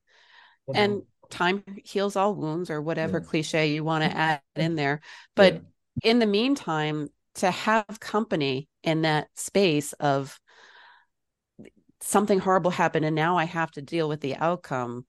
And 0.73 1.03
time 1.29 1.63
heals 1.83 2.15
all 2.15 2.35
wounds 2.35 2.69
or 2.69 2.81
whatever 2.81 3.19
Yeah. 3.19 3.25
cliche 3.27 3.67
you 3.73 3.83
want 3.83 4.03
to 4.03 4.17
add 4.17 4.41
in 4.55 4.75
there. 4.75 5.01
But 5.35 5.53
Yeah. 5.53 5.59
in 6.03 6.19
the 6.19 6.25
meantime, 6.25 7.09
to 7.36 7.52
have 7.52 8.00
company 8.00 8.67
in 8.84 9.04
that 9.04 9.28
space 9.36 9.93
of 9.93 10.39
something 12.02 12.39
horrible 12.39 12.71
happened 12.71 13.06
and 13.06 13.15
now 13.15 13.38
I 13.38 13.45
have 13.45 13.71
to 13.71 13.82
deal 13.82 14.08
with 14.08 14.21
the 14.21 14.36
outcome 14.36 15.06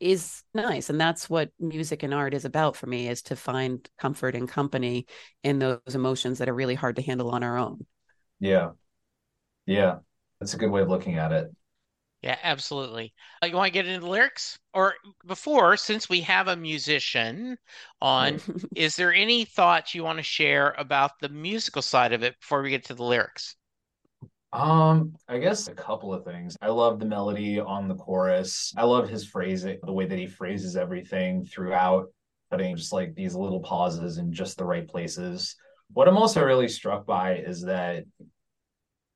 is 0.00 0.42
nice. 0.54 0.88
And 0.88 1.00
that's 1.00 1.28
what 1.28 1.50
music 1.58 2.02
and 2.02 2.14
art 2.14 2.34
is 2.34 2.44
about 2.44 2.76
for 2.76 2.86
me 2.86 3.08
is 3.08 3.22
to 3.22 3.36
find 3.36 3.88
comfort 3.98 4.34
and 4.34 4.48
company 4.48 5.06
in 5.42 5.58
those 5.58 5.80
emotions 5.94 6.38
that 6.38 6.48
are 6.48 6.54
really 6.54 6.74
hard 6.74 6.96
to 6.96 7.02
handle 7.02 7.30
on 7.30 7.42
our 7.42 7.58
own. 7.58 7.84
Yeah. 8.38 8.70
Yeah. 9.66 9.98
That's 10.38 10.54
a 10.54 10.58
good 10.58 10.70
way 10.70 10.82
of 10.82 10.88
looking 10.88 11.18
at 11.18 11.32
it 11.32 11.50
yeah 12.24 12.38
absolutely 12.42 13.12
uh, 13.42 13.46
you 13.46 13.54
want 13.54 13.66
to 13.66 13.72
get 13.72 13.86
into 13.86 14.00
the 14.00 14.08
lyrics 14.08 14.58
or 14.72 14.94
before 15.26 15.76
since 15.76 16.08
we 16.08 16.20
have 16.20 16.48
a 16.48 16.56
musician 16.56 17.56
on 18.00 18.40
is 18.74 18.96
there 18.96 19.12
any 19.12 19.44
thoughts 19.44 19.94
you 19.94 20.02
want 20.02 20.18
to 20.18 20.22
share 20.22 20.74
about 20.78 21.12
the 21.20 21.28
musical 21.28 21.82
side 21.82 22.14
of 22.14 22.22
it 22.22 22.34
before 22.40 22.62
we 22.62 22.70
get 22.70 22.84
to 22.84 22.94
the 22.94 23.04
lyrics 23.04 23.56
um, 24.54 25.16
I 25.28 25.38
guess 25.38 25.66
a 25.66 25.74
couple 25.74 26.14
of 26.14 26.24
things. 26.24 26.56
I 26.62 26.68
love 26.68 27.00
the 27.00 27.06
melody 27.06 27.58
on 27.58 27.88
the 27.88 27.96
chorus. 27.96 28.72
I 28.76 28.84
love 28.84 29.08
his 29.08 29.26
phrasing, 29.26 29.80
the 29.82 29.92
way 29.92 30.06
that 30.06 30.16
he 30.16 30.28
phrases 30.28 30.76
everything 30.76 31.44
throughout, 31.44 32.06
putting 32.52 32.76
just 32.76 32.92
like 32.92 33.16
these 33.16 33.34
little 33.34 33.58
pauses 33.58 34.18
in 34.18 34.32
just 34.32 34.56
the 34.56 34.64
right 34.64 34.86
places. 34.86 35.56
What 35.92 36.06
I'm 36.06 36.16
also 36.16 36.40
really 36.40 36.68
struck 36.68 37.04
by 37.04 37.38
is 37.38 37.62
that 37.62 38.04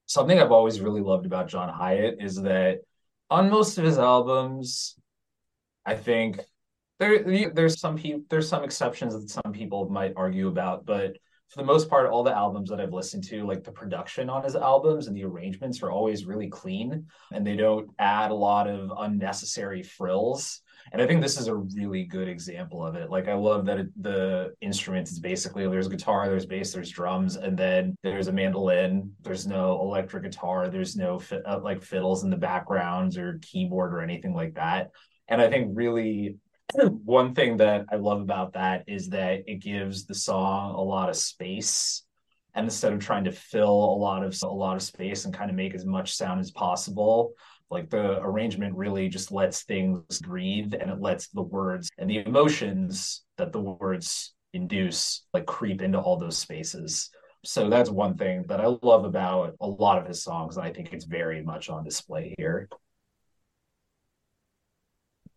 something 0.06 0.40
I've 0.40 0.50
always 0.50 0.80
really 0.80 1.02
loved 1.02 1.24
about 1.24 1.46
John 1.46 1.68
Hiatt 1.72 2.16
is 2.18 2.34
that 2.42 2.80
on 3.30 3.50
most 3.50 3.78
of 3.78 3.84
his 3.84 3.98
albums, 3.98 4.96
I 5.84 5.94
think 5.94 6.40
there 6.98 7.50
there's 7.52 7.80
some 7.80 7.96
people 7.96 8.22
there's 8.28 8.48
some 8.48 8.64
exceptions 8.64 9.14
that 9.14 9.30
some 9.30 9.52
people 9.52 9.88
might 9.88 10.14
argue 10.16 10.48
about, 10.48 10.86
but 10.86 11.16
for 11.48 11.58
the 11.58 11.66
most 11.66 11.88
part, 11.88 12.10
all 12.10 12.22
the 12.22 12.36
albums 12.36 12.68
that 12.68 12.80
I've 12.80 12.92
listened 12.92 13.24
to, 13.24 13.46
like 13.46 13.64
the 13.64 13.72
production 13.72 14.28
on 14.28 14.44
his 14.44 14.54
albums 14.54 15.06
and 15.06 15.16
the 15.16 15.24
arrangements 15.24 15.82
are 15.82 15.90
always 15.90 16.26
really 16.26 16.48
clean 16.48 17.06
and 17.32 17.46
they 17.46 17.56
don't 17.56 17.90
add 17.98 18.30
a 18.30 18.34
lot 18.34 18.68
of 18.68 18.92
unnecessary 18.98 19.82
frills. 19.82 20.60
And 20.92 21.02
I 21.02 21.06
think 21.06 21.20
this 21.20 21.38
is 21.38 21.48
a 21.48 21.54
really 21.54 22.04
good 22.04 22.28
example 22.28 22.84
of 22.84 22.94
it. 22.94 23.10
Like, 23.10 23.28
I 23.28 23.34
love 23.34 23.66
that 23.66 23.78
it, 23.78 24.02
the 24.02 24.54
instruments 24.60 25.12
is 25.12 25.20
basically 25.20 25.66
there's 25.68 25.88
guitar, 25.88 26.28
there's 26.28 26.46
bass, 26.46 26.72
there's 26.72 26.90
drums, 26.90 27.36
and 27.36 27.56
then 27.56 27.96
there's 28.02 28.28
a 28.28 28.32
mandolin. 28.32 29.12
There's 29.22 29.46
no 29.46 29.80
electric 29.80 30.24
guitar, 30.24 30.68
there's 30.68 30.96
no 30.96 31.18
fi- 31.18 31.42
uh, 31.46 31.60
like 31.60 31.82
fiddles 31.82 32.24
in 32.24 32.30
the 32.30 32.36
backgrounds 32.36 33.18
or 33.18 33.38
keyboard 33.42 33.92
or 33.92 34.00
anything 34.00 34.34
like 34.34 34.54
that. 34.54 34.90
And 35.28 35.40
I 35.40 35.48
think 35.48 35.70
really 35.74 36.36
one 36.74 37.34
thing 37.34 37.58
that 37.58 37.86
I 37.90 37.96
love 37.96 38.20
about 38.20 38.54
that 38.54 38.84
is 38.86 39.08
that 39.10 39.44
it 39.46 39.60
gives 39.60 40.04
the 40.04 40.14
song 40.14 40.74
a 40.74 40.80
lot 40.80 41.08
of 41.08 41.16
space. 41.16 42.02
And 42.54 42.64
instead 42.64 42.92
of 42.92 42.98
trying 42.98 43.24
to 43.24 43.32
fill 43.32 43.68
a 43.68 43.98
lot 43.98 44.24
of 44.24 44.36
a 44.42 44.46
lot 44.46 44.76
of 44.76 44.82
space 44.82 45.24
and 45.24 45.34
kind 45.34 45.50
of 45.50 45.56
make 45.56 45.74
as 45.74 45.84
much 45.84 46.14
sound 46.16 46.40
as 46.40 46.50
possible, 46.50 47.34
like 47.70 47.90
the 47.90 48.20
arrangement 48.22 48.74
really 48.76 49.08
just 49.08 49.30
lets 49.30 49.62
things 49.62 50.20
breathe 50.20 50.74
and 50.74 50.90
it 50.90 51.00
lets 51.00 51.28
the 51.28 51.42
words 51.42 51.90
and 51.98 52.08
the 52.08 52.24
emotions 52.24 53.24
that 53.36 53.52
the 53.52 53.60
words 53.60 54.34
induce 54.52 55.24
like 55.34 55.46
creep 55.46 55.82
into 55.82 55.98
all 55.98 56.16
those 56.16 56.38
spaces. 56.38 57.10
So 57.44 57.70
that's 57.70 57.90
one 57.90 58.16
thing 58.16 58.44
that 58.48 58.60
I 58.60 58.66
love 58.82 59.04
about 59.04 59.54
a 59.60 59.66
lot 59.66 59.98
of 59.98 60.06
his 60.06 60.22
songs, 60.22 60.56
and 60.56 60.66
I 60.66 60.72
think 60.72 60.92
it's 60.92 61.04
very 61.04 61.42
much 61.42 61.70
on 61.70 61.84
display 61.84 62.34
here. 62.36 62.68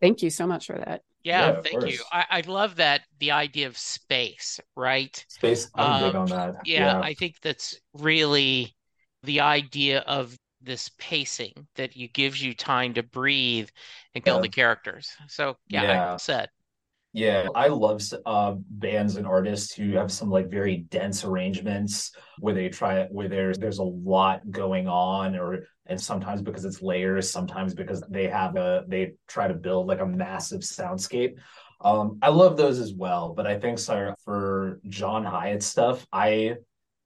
Thank 0.00 0.22
you 0.22 0.30
so 0.30 0.46
much 0.46 0.66
for 0.66 0.76
that. 0.78 1.02
Yeah, 1.22 1.52
yeah 1.52 1.60
thank 1.62 1.86
you. 1.86 1.98
I, 2.10 2.24
I 2.28 2.40
love 2.40 2.76
that 2.76 3.02
the 3.20 3.30
idea 3.30 3.68
of 3.68 3.78
space, 3.78 4.58
right? 4.76 5.24
Space, 5.28 5.70
I'm 5.76 5.92
um, 5.92 6.02
big 6.02 6.16
on 6.16 6.26
that. 6.30 6.56
Yeah, 6.64 6.86
yeah, 6.86 7.00
I 7.00 7.14
think 7.14 7.36
that's 7.40 7.78
really 7.94 8.74
the 9.22 9.40
idea 9.40 10.00
of 10.00 10.36
this 10.64 10.90
pacing 10.98 11.66
that 11.76 11.96
you 11.96 12.08
gives 12.08 12.42
you 12.42 12.54
time 12.54 12.94
to 12.94 13.02
breathe 13.02 13.68
and 14.14 14.24
build 14.24 14.38
yeah. 14.38 14.42
the 14.42 14.48
characters. 14.48 15.10
So 15.28 15.56
yeah, 15.68 15.82
yeah. 15.82 16.14
I 16.14 16.16
said. 16.16 16.48
Yeah, 17.14 17.48
I 17.54 17.68
love 17.68 18.00
uh, 18.24 18.54
bands 18.56 19.16
and 19.16 19.26
artists 19.26 19.74
who 19.74 19.92
have 19.92 20.10
some 20.10 20.30
like 20.30 20.50
very 20.50 20.78
dense 20.78 21.24
arrangements 21.24 22.12
where 22.38 22.54
they 22.54 22.70
try 22.70 23.04
where 23.10 23.28
there's 23.28 23.58
there's 23.58 23.80
a 23.80 23.84
lot 23.84 24.50
going 24.50 24.88
on, 24.88 25.36
or 25.36 25.66
and 25.84 26.00
sometimes 26.00 26.40
because 26.40 26.64
it's 26.64 26.80
layers, 26.80 27.30
sometimes 27.30 27.74
because 27.74 28.02
they 28.08 28.28
have 28.28 28.56
a 28.56 28.84
they 28.88 29.12
try 29.28 29.46
to 29.46 29.52
build 29.52 29.88
like 29.88 30.00
a 30.00 30.06
massive 30.06 30.62
soundscape. 30.62 31.34
Um, 31.82 32.18
I 32.22 32.30
love 32.30 32.56
those 32.56 32.78
as 32.78 32.94
well, 32.94 33.34
but 33.34 33.46
I 33.46 33.58
think 33.58 33.78
sorry, 33.78 34.14
for 34.24 34.80
John 34.88 35.22
Hiatt 35.22 35.62
stuff, 35.62 36.06
I 36.12 36.56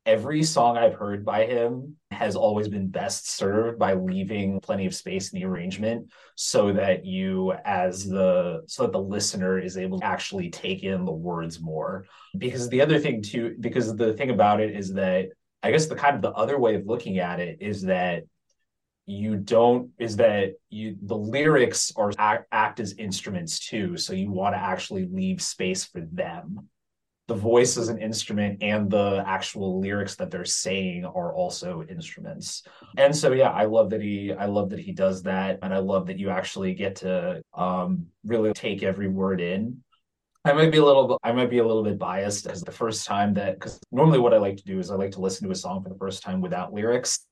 every 0.06 0.44
song 0.44 0.78
I've 0.78 0.94
heard 0.94 1.24
by 1.24 1.46
him 1.46 1.96
has 2.12 2.36
always 2.36 2.68
been 2.68 2.88
best 2.88 3.28
served 3.28 3.78
by 3.78 3.94
leaving 3.94 4.60
plenty 4.60 4.86
of 4.86 4.94
space 4.94 5.32
in 5.32 5.40
the 5.40 5.44
arrangement 5.44 6.10
so 6.36 6.72
that 6.72 7.04
you 7.04 7.52
as 7.64 8.08
the 8.08 8.62
so 8.66 8.84
that 8.84 8.92
the 8.92 9.00
listener 9.00 9.58
is 9.58 9.76
able 9.76 9.98
to 9.98 10.06
actually 10.06 10.48
take 10.48 10.84
in 10.84 11.04
the 11.04 11.12
words 11.12 11.60
more. 11.60 12.06
Because 12.38 12.68
the 12.68 12.80
other 12.80 13.00
thing 13.00 13.20
too 13.20 13.56
because 13.58 13.94
the 13.96 14.12
thing 14.14 14.30
about 14.30 14.60
it 14.60 14.74
is 14.74 14.94
that 14.94 15.30
I 15.62 15.72
guess 15.72 15.86
the 15.86 15.96
kind 15.96 16.14
of 16.14 16.22
the 16.22 16.30
other 16.30 16.58
way 16.58 16.76
of 16.76 16.86
looking 16.86 17.18
at 17.18 17.40
it 17.40 17.58
is 17.60 17.82
that 17.82 18.22
you 19.06 19.36
don't 19.36 19.90
is 19.98 20.16
that 20.16 20.52
you 20.70 20.96
the 21.02 21.16
lyrics 21.16 21.92
are 21.96 22.12
act, 22.16 22.46
act 22.52 22.78
as 22.78 22.94
instruments 22.94 23.58
too. 23.58 23.96
So 23.96 24.12
you 24.12 24.30
want 24.30 24.54
to 24.54 24.60
actually 24.60 25.06
leave 25.06 25.42
space 25.42 25.84
for 25.84 26.00
them 26.00 26.68
the 27.28 27.34
voice 27.34 27.76
is 27.76 27.88
an 27.88 28.00
instrument 28.00 28.62
and 28.62 28.88
the 28.88 29.22
actual 29.26 29.80
lyrics 29.80 30.14
that 30.16 30.30
they're 30.30 30.44
saying 30.44 31.04
are 31.04 31.34
also 31.34 31.82
instruments. 31.88 32.62
And 32.96 33.14
so 33.14 33.32
yeah 33.32 33.50
i 33.50 33.64
love 33.64 33.90
that 33.90 34.00
he 34.00 34.32
i 34.32 34.46
love 34.46 34.70
that 34.70 34.78
he 34.78 34.92
does 34.92 35.22
that. 35.24 35.58
And 35.62 35.74
i 35.74 35.78
love 35.78 36.06
that 36.06 36.18
you 36.18 36.30
actually 36.30 36.74
get 36.74 36.96
to 36.96 37.42
um, 37.54 38.06
really 38.24 38.52
take 38.52 38.82
every 38.82 39.08
word 39.08 39.40
in. 39.40 39.82
I 40.44 40.52
might 40.52 40.70
be 40.70 40.78
a 40.78 40.84
little 40.84 41.18
I 41.24 41.32
might 41.32 41.50
be 41.50 41.58
a 41.58 41.66
little 41.66 41.82
bit 41.82 41.98
biased 41.98 42.44
because 42.44 42.62
the 42.62 42.70
first 42.70 43.04
time 43.04 43.34
that 43.34 43.54
because 43.54 43.80
normally 43.90 44.20
what 44.20 44.32
I 44.32 44.38
like 44.38 44.56
to 44.58 44.64
do 44.64 44.78
is 44.78 44.90
I 44.90 44.94
like 44.94 45.10
to 45.12 45.20
listen 45.20 45.46
to 45.46 45.52
a 45.52 45.56
song 45.56 45.82
for 45.82 45.88
the 45.88 45.98
first 45.98 46.22
time 46.22 46.40
without 46.40 46.72
lyrics 46.72 47.26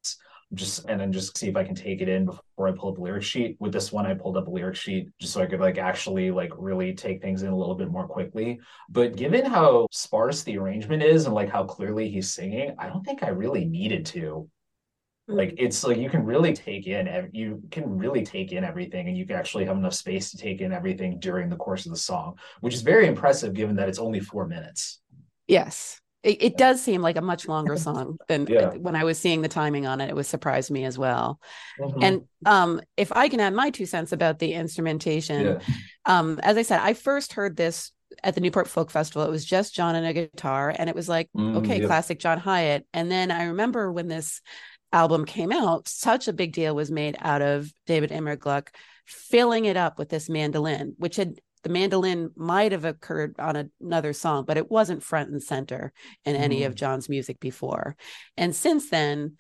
just 0.53 0.85
and 0.89 1.01
then 1.01 1.13
just 1.13 1.37
see 1.37 1.49
if 1.49 1.57
I 1.57 1.65
can 1.65 1.75
take 1.75 2.01
it 2.01 2.09
in 2.09 2.27
before 2.27 2.69
I 2.69 2.73
pull 2.73 2.93
up 2.93 2.99
a 2.99 3.01
lyric 3.01 3.23
sheet. 3.23 3.57
With 3.59 3.73
this 3.73 3.91
one, 3.91 4.07
I 4.07 4.15
pulled 4.15 4.37
up 4.37 4.47
a 4.47 4.51
lyric 4.51 4.77
sheet 4.77 5.09
just 5.21 5.33
so 5.33 5.43
I 5.43 5.47
could 5.47 5.61
like 5.61 5.79
actually 5.79 6.31
like 6.31 6.53
really 6.57 6.95
take 6.95 7.23
things 7.23 7.43
in 7.43 7.49
a 7.49 7.57
little 7.57 7.75
bit 7.75 7.91
more 7.91 8.07
quickly. 8.07 8.61
But 8.89 9.17
given 9.17 9.45
how 9.45 9.89
sparse 9.91 10.43
the 10.43 10.59
arrangement 10.59 11.03
is 11.03 11.27
and 11.27 11.35
like 11.35 11.51
how 11.51 11.65
clearly 11.65 12.09
he's 12.09 12.33
singing, 12.33 12.75
I 12.79 12.89
don't 12.89 13.05
think 13.05 13.23
I 13.23 13.29
really 13.29 13.65
needed 13.65 14.07
to. 14.07 14.49
Hmm. 15.29 15.35
Like 15.35 15.55
it's 15.57 15.83
like 15.83 15.99
you 15.99 16.11
can 16.11 16.25
really 16.25 16.53
take 16.53 16.87
in 16.87 17.31
you 17.33 17.63
can 17.71 17.89
really 17.89 18.25
take 18.25 18.53
in 18.53 18.65
everything 18.65 19.09
and 19.09 19.17
you 19.17 19.27
can 19.27 19.37
actually 19.37 19.65
have 19.65 19.77
enough 19.77 19.95
space 19.95 20.31
to 20.31 20.37
take 20.37 20.61
in 20.61 20.73
everything 20.73 21.19
during 21.19 21.49
the 21.49 21.57
course 21.57 21.87
of 21.87 21.93
the 21.93 21.99
song, 21.99 22.39
which 22.61 22.75
is 22.75 22.83
very 22.83 23.07
impressive 23.07 23.55
given 23.55 23.77
that 23.77 23.89
it's 23.89 23.99
only 23.99 24.21
four 24.21 24.47
minutes. 24.47 25.01
Yes. 25.47 26.01
It, 26.25 26.43
it 26.43 26.57
does 26.57 26.83
seem 26.83 27.03
like 27.03 27.17
a 27.17 27.23
much 27.23 27.47
longer 27.47 27.77
song 27.89 28.19
than 28.29 28.47
yeah. 28.47 28.71
when 28.71 28.97
I 28.97 29.05
was 29.05 29.19
seeing 29.19 29.43
the 29.43 29.49
timing 29.49 29.87
on 29.87 30.01
it. 30.01 30.09
It 30.09 30.17
was 30.17 30.27
surprised 30.27 30.71
me 30.71 30.85
as 30.85 30.99
well. 30.99 31.39
Mm-hmm. 31.79 32.03
And 32.03 32.23
um, 32.47 32.81
if 32.97 33.13
I 33.13 33.29
can 33.29 33.41
add 33.41 33.55
my 33.55 33.71
two 33.71 33.87
cents 33.87 34.13
about 34.13 34.39
the 34.39 34.55
instrumentation, 34.55 35.47
yeah. 35.47 35.59
um, 36.07 36.41
as 36.43 36.57
I 36.57 36.63
said, 36.63 36.81
I 36.81 36.95
first 36.95 37.35
heard 37.35 37.57
this 37.57 37.93
at 38.23 38.35
the 38.35 38.41
Newport 38.41 38.69
Folk 38.69 38.91
Festival. 38.91 39.23
It 39.23 39.31
was 39.31 39.45
just 39.45 39.75
John 39.75 39.95
and 39.95 40.07
a 40.07 40.13
guitar, 40.13 40.75
and 40.77 40.89
it 40.89 40.97
was 40.97 41.09
like, 41.09 41.29
mm, 41.37 41.57
okay, 41.57 41.81
yeah. 41.81 41.87
classic 41.87 42.19
John 42.19 42.41
Hiatt. 42.41 42.85
And 42.93 43.11
then 43.11 43.31
I 43.31 43.47
remember 43.47 43.93
when 43.93 44.09
this 44.09 44.41
album 44.93 45.25
came 45.25 45.53
out, 45.53 45.89
such 45.89 46.29
a 46.29 46.33
big 46.33 46.53
deal 46.53 46.75
was 46.75 46.91
made 46.91 47.17
out 47.21 47.43
of 47.43 47.73
David 47.87 48.11
Immergluck 48.11 48.69
filling 49.07 49.65
it 49.65 49.77
up 49.77 49.99
with 49.99 50.09
this 50.09 50.29
mandolin, 50.29 50.95
which 50.99 51.17
had 51.17 51.41
the 51.65 51.71
mandolin 51.71 52.31
might 52.37 52.73
have 52.73 52.85
occurred 52.85 53.35
on 53.39 53.71
another 53.81 54.13
song, 54.13 54.45
but 54.45 54.57
it 54.57 54.71
wasn't 54.71 55.03
front 55.03 55.31
and 55.31 55.43
center 55.43 55.93
in 56.25 56.37
any 56.37 56.61
mm. 56.61 56.67
of 56.67 56.75
John's 56.75 57.09
music 57.09 57.41
before. 57.41 57.97
And 58.37 58.55
since 58.55 58.91
then, 58.91 59.37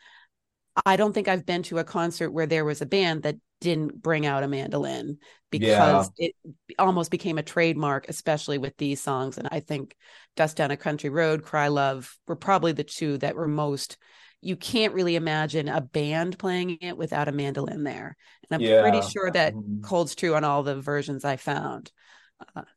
I 0.84 0.96
don't 0.96 1.12
think 1.12 1.28
I've 1.28 1.46
been 1.46 1.62
to 1.64 1.78
a 1.78 1.84
concert 1.84 2.30
where 2.30 2.46
there 2.46 2.64
was 2.64 2.82
a 2.82 2.86
band 2.86 3.22
that 3.22 3.36
didn't 3.60 4.02
bring 4.02 4.26
out 4.26 4.42
a 4.42 4.48
mandolin 4.48 5.18
because 5.50 6.10
yeah. 6.18 6.28
it 6.28 6.34
almost 6.78 7.10
became 7.10 7.38
a 7.38 7.42
trademark, 7.42 8.08
especially 8.08 8.58
with 8.58 8.76
these 8.76 9.00
songs. 9.00 9.38
And 9.38 9.48
I 9.52 9.60
think 9.60 9.96
Dust 10.34 10.56
Down 10.56 10.72
a 10.72 10.76
Country 10.76 11.10
Road, 11.10 11.44
Cry 11.44 11.68
Love 11.68 12.18
were 12.26 12.36
probably 12.36 12.72
the 12.72 12.84
two 12.84 13.18
that 13.18 13.36
were 13.36 13.46
most 13.46 13.96
you 14.44 14.56
can't 14.56 14.92
really 14.92 15.16
imagine 15.16 15.70
a 15.70 15.80
band 15.80 16.38
playing 16.38 16.76
it 16.82 16.98
without 16.98 17.28
a 17.28 17.32
mandolin 17.32 17.82
there. 17.82 18.14
And 18.42 18.54
I'm 18.54 18.60
yeah. 18.60 18.82
pretty 18.82 19.00
sure 19.00 19.30
that 19.30 19.54
mm-hmm. 19.54 19.82
holds 19.84 20.14
true 20.14 20.34
on 20.34 20.44
all 20.44 20.62
the 20.62 20.80
versions 20.80 21.24
I 21.24 21.36
found. 21.36 21.90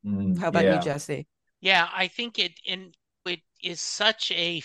Mm, 0.05 0.38
how 0.38 0.49
about 0.49 0.63
yeah. 0.63 0.76
you, 0.76 0.82
Jesse? 0.82 1.28
Yeah, 1.61 1.88
I 1.93 2.07
think 2.07 2.39
it 2.39 2.53
in 2.65 2.91
it 3.26 3.39
is 3.61 3.82
such 3.82 4.32
a 4.32 4.61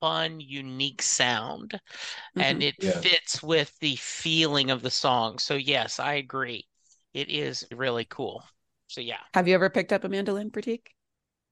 fun, 0.00 0.40
unique 0.40 1.02
sound, 1.02 1.70
mm-hmm. 1.72 2.40
and 2.40 2.62
it 2.62 2.74
yeah. 2.78 3.00
fits 3.00 3.42
with 3.42 3.76
the 3.80 3.96
feeling 3.96 4.70
of 4.70 4.82
the 4.82 4.90
song. 4.90 5.38
So 5.38 5.54
yes, 5.54 5.98
I 5.98 6.14
agree. 6.14 6.66
It 7.12 7.30
is 7.30 7.64
really 7.74 8.04
cool. 8.04 8.42
So 8.88 9.00
yeah. 9.00 9.20
Have 9.34 9.48
you 9.48 9.54
ever 9.54 9.70
picked 9.70 9.92
up 9.92 10.04
a 10.04 10.08
mandolin, 10.08 10.50
Prateek? 10.50 10.88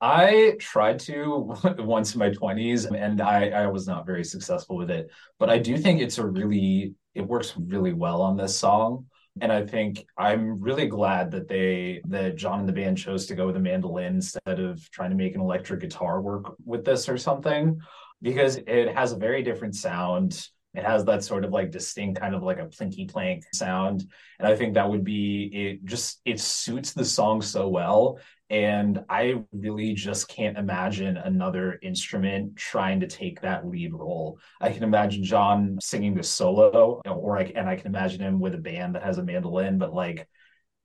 I 0.03 0.57
tried 0.59 0.99
to 1.01 1.55
once 1.79 2.15
in 2.15 2.19
my 2.19 2.31
20s 2.31 2.91
and 2.91 3.21
I, 3.21 3.51
I 3.51 3.67
was 3.69 3.87
not 3.87 4.05
very 4.05 4.25
successful 4.25 4.77
with 4.77 4.91
it. 4.91 5.11
But 5.39 5.49
I 5.49 5.59
do 5.59 5.79
think 5.79 6.01
it's 6.01 6.19
a 6.19 6.27
really, 6.27 6.95
it 7.15 7.27
works 7.27 7.55
really 7.57 7.93
well 7.93 8.21
on 8.21 8.37
this 8.37 8.59
song. 8.59 9.07
And 9.41 9.51
I 9.51 9.65
think 9.65 10.07
I'm 10.17 10.61
really 10.61 10.87
glad 10.87 11.31
that 11.31 11.49
they 11.49 12.03
that 12.09 12.37
John 12.37 12.61
and 12.61 12.69
the 12.69 12.73
band 12.73 12.99
chose 12.99 13.27
to 13.27 13.35
go 13.35 13.47
with 13.47 13.57
a 13.57 13.61
mandolin 13.61 14.17
instead 14.17 14.61
of 14.61 14.89
trying 14.91 15.11
to 15.11 15.17
make 15.17 15.35
an 15.35 15.41
electric 15.41 15.81
guitar 15.81 16.21
work 16.21 16.55
with 16.65 16.85
this 16.85 17.09
or 17.09 17.17
something, 17.17 17.81
because 18.21 18.57
it 18.57 18.95
has 18.95 19.13
a 19.13 19.17
very 19.17 19.43
different 19.43 19.75
sound. 19.75 20.47
It 20.75 20.85
has 20.85 21.05
that 21.07 21.25
sort 21.25 21.45
of 21.45 21.51
like 21.51 21.71
distinct 21.71 22.21
kind 22.21 22.35
of 22.35 22.43
like 22.43 22.59
a 22.59 22.67
plinky 22.67 23.11
plank 23.11 23.45
sound. 23.53 24.07
And 24.39 24.47
I 24.49 24.55
think 24.57 24.75
that 24.75 24.89
would 24.89 25.05
be 25.05 25.51
it 25.53 25.85
just 25.85 26.21
it 26.25 26.39
suits 26.39 26.93
the 26.93 27.05
song 27.05 27.43
so 27.43 27.69
well. 27.69 28.19
And 28.53 29.03
I 29.09 29.43
really 29.51 29.95
just 29.95 30.29
can't 30.29 30.59
imagine 30.59 31.17
another 31.17 31.79
instrument 31.83 32.55
trying 32.55 33.01
to 33.01 33.07
take 33.07 33.41
that 33.41 33.67
lead 33.67 33.95
role. 33.95 34.39
I 34.61 34.71
can 34.71 34.83
imagine 34.83 35.25
John 35.25 35.79
singing 35.81 36.15
the 36.15 36.23
solo, 36.23 37.01
or 37.07 37.39
I 37.39 37.45
and 37.57 37.67
I 37.67 37.77
can 37.77 37.87
imagine 37.87 38.21
him 38.21 38.41
with 38.41 38.55
a 38.55 38.59
band 38.59 38.95
that 38.95 39.03
has 39.05 39.17
a 39.17 39.25
mandolin, 39.25 39.79
but 39.79 39.95
like 39.95 40.29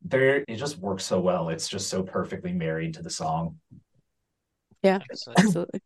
there 0.02 0.46
it 0.48 0.56
just 0.56 0.78
works 0.78 1.04
so 1.04 1.20
well. 1.20 1.50
It's 1.50 1.68
just 1.68 1.90
so 1.90 2.04
perfectly 2.04 2.54
married 2.54 2.94
to 2.94 3.04
the 3.04 3.10
song. 3.10 3.58
Yeah, 4.82 5.00
absolutely. 5.38 5.82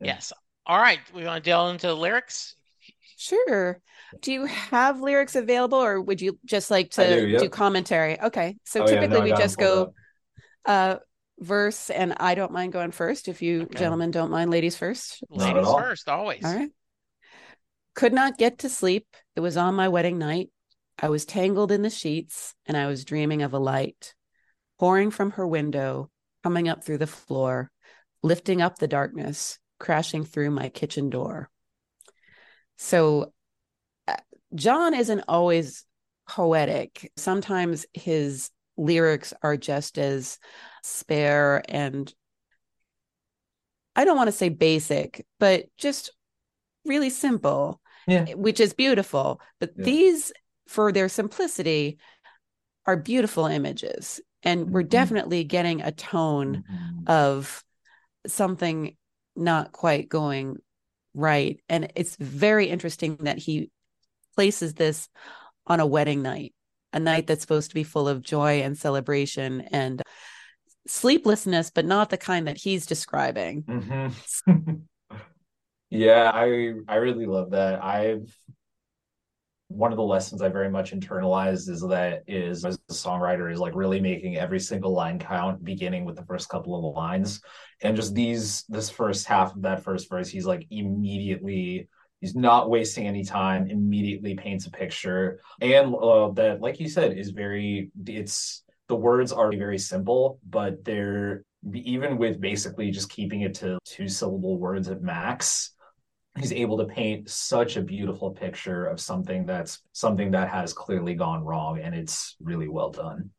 Yes. 0.00 0.34
All 0.66 0.78
right. 0.78 1.00
We 1.14 1.24
want 1.24 1.42
to 1.42 1.50
delve 1.50 1.72
into 1.72 1.86
the 1.86 1.96
lyrics. 1.96 2.56
Sure. 3.16 3.80
Do 4.20 4.32
you 4.32 4.44
have 4.44 5.00
lyrics 5.00 5.34
available 5.34 5.78
or 5.78 6.00
would 6.00 6.20
you 6.20 6.38
just 6.44 6.70
like 6.70 6.90
to 6.92 7.20
do, 7.20 7.28
yep. 7.28 7.40
do, 7.40 7.48
commentary? 7.48 8.20
Okay. 8.20 8.56
So 8.64 8.82
Oh, 8.82 8.84
yeah, 8.86 9.00
typically 9.00 9.18
no, 9.18 9.24
we 9.24 9.30
just 9.32 9.58
go 9.58 9.82
up. 9.82 9.94
Uh 10.66 10.96
verse 11.38 11.90
and 11.90 12.14
I 12.20 12.34
don't 12.34 12.52
mind 12.52 12.72
going 12.72 12.90
first 12.90 13.28
if 13.28 13.40
you 13.42 13.62
Okay. 13.62 13.78
gentlemen 13.78 14.10
don't 14.10 14.30
mind 14.30 14.50
ladies 14.50 14.76
first. 14.76 15.22
Ladies 15.30 15.66
first, 15.66 16.08
always. 16.08 16.44
All 16.44 16.54
right. 16.54 16.70
Could 17.94 18.12
not 18.12 18.38
get 18.38 18.58
to 18.58 18.68
sleep. 18.68 19.06
It 19.36 19.40
was 19.40 19.56
on 19.56 19.74
my 19.74 19.88
wedding 19.88 20.18
night. 20.18 20.50
I 20.98 21.08
was 21.08 21.24
tangled 21.24 21.72
in 21.72 21.82
the 21.82 21.90
sheets 21.90 22.54
and 22.66 22.76
I 22.76 22.86
was 22.86 23.04
dreaming 23.04 23.42
of 23.42 23.54
a 23.54 23.58
light 23.58 24.14
pouring 24.78 25.10
from 25.10 25.32
her 25.32 25.46
window, 25.46 26.10
coming 26.42 26.68
up 26.68 26.84
through 26.84 26.98
the 26.98 27.06
floor, 27.06 27.70
lifting 28.22 28.62
up 28.62 28.78
the 28.78 28.88
darkness, 28.88 29.58
crashing 29.78 30.24
through 30.24 30.50
my 30.50 30.68
kitchen 30.68 31.10
door. 31.10 31.50
So, 32.76 33.32
uh, 34.08 34.16
John 34.54 34.94
isn't 34.94 35.24
always 35.28 35.84
poetic. 36.28 37.10
Sometimes 37.16 37.86
his 37.92 38.50
lyrics 38.80 39.32
are 39.42 39.56
just 39.56 39.98
as 39.98 40.38
spare 40.82 41.62
and 41.68 42.12
I 43.96 44.04
don't 44.04 44.16
want 44.16 44.28
to 44.28 44.32
say 44.32 44.48
basic, 44.48 45.26
but 45.38 45.66
just 45.76 46.10
really 46.86 47.10
simple, 47.10 47.80
Yeah. 48.06 48.34
which 48.34 48.60
is 48.60 48.72
beautiful. 48.72 49.40
But 49.58 49.72
Yeah. 49.76 49.84
these, 49.84 50.32
for 50.68 50.92
their 50.92 51.08
simplicity, 51.08 51.98
are 52.86 52.96
beautiful 52.96 53.46
images. 53.46 54.20
And 54.42 54.70
we're 54.70 54.84
Mhm. 54.84 54.88
definitely 54.88 55.44
getting 55.44 55.82
a 55.82 55.92
tone 55.92 56.64
Mhm. 56.70 57.08
of 57.08 57.62
something 58.26 58.96
not 59.36 59.72
quite 59.72 60.08
going 60.08 60.58
right. 61.12 61.60
And 61.68 61.92
it's 61.96 62.16
very 62.16 62.68
interesting 62.68 63.16
that 63.20 63.38
he 63.38 63.70
places 64.34 64.74
this 64.74 65.08
on 65.66 65.80
a 65.80 65.86
wedding 65.86 66.22
night, 66.22 66.54
a 66.92 67.00
night 67.00 67.26
that's 67.26 67.42
supposed 67.42 67.70
to 67.70 67.74
be 67.74 67.84
full 67.84 68.08
of 68.08 68.22
joy 68.22 68.62
and 68.62 68.76
celebration 68.76 69.62
and 69.72 70.02
sleeplessness, 70.86 71.70
but 71.70 71.84
not 71.84 72.10
the 72.10 72.16
kind 72.16 72.46
that 72.48 72.58
he's 72.58 72.86
describing. 72.86 73.62
Mhm. 73.62 74.86
yeah, 75.90 76.30
I 76.32 76.74
I 76.88 76.96
really 76.96 77.26
love 77.26 77.50
that. 77.50 77.82
I've 77.82 78.34
one 79.70 79.92
of 79.92 79.96
the 79.96 80.02
lessons 80.02 80.42
I 80.42 80.48
very 80.48 80.68
much 80.68 80.90
internalized 80.92 81.68
is 81.68 81.80
that 81.82 82.24
is 82.26 82.64
as 82.64 82.76
a 82.90 82.92
songwriter 82.92 83.52
is 83.52 83.60
like 83.60 83.76
really 83.76 84.00
making 84.00 84.36
every 84.36 84.58
single 84.58 84.92
line 84.92 85.20
count, 85.20 85.62
beginning 85.64 86.04
with 86.04 86.16
the 86.16 86.24
first 86.24 86.48
couple 86.48 86.76
of 86.76 86.96
lines. 86.96 87.40
And 87.80 87.94
just 87.94 88.12
these 88.12 88.64
this 88.68 88.90
first 88.90 89.28
half 89.28 89.54
of 89.54 89.62
that 89.62 89.84
first 89.84 90.10
verse, 90.10 90.28
he's 90.28 90.44
like 90.44 90.66
immediately 90.70 91.88
he's 92.20 92.34
not 92.34 92.70
wasting 92.70 93.06
any 93.06 93.24
time, 93.24 93.68
immediately 93.68 94.34
paints 94.34 94.66
a 94.66 94.70
picture. 94.70 95.40
And 95.60 95.94
uh, 95.94 96.30
that, 96.32 96.60
like 96.60 96.80
you 96.80 96.88
said, 96.88 97.16
is 97.16 97.30
very 97.30 97.90
it's 98.06 98.62
the 98.88 98.96
words 98.96 99.32
are 99.32 99.50
very 99.50 99.78
simple, 99.78 100.38
but 100.48 100.84
they're 100.84 101.44
even 101.72 102.16
with 102.16 102.40
basically 102.40 102.90
just 102.90 103.10
keeping 103.10 103.42
it 103.42 103.54
to 103.54 103.78
two 103.84 104.08
syllable 104.08 104.58
words 104.58 104.88
at 104.88 105.02
max 105.02 105.72
he's 106.38 106.52
able 106.52 106.78
to 106.78 106.86
paint 106.86 107.28
such 107.28 107.76
a 107.76 107.82
beautiful 107.82 108.30
picture 108.30 108.86
of 108.86 109.00
something 109.00 109.44
that's 109.44 109.80
something 109.92 110.30
that 110.30 110.48
has 110.48 110.72
clearly 110.72 111.14
gone 111.14 111.44
wrong 111.44 111.78
and 111.80 111.94
it's 111.94 112.36
really 112.40 112.68
well 112.68 112.90
done 112.90 113.30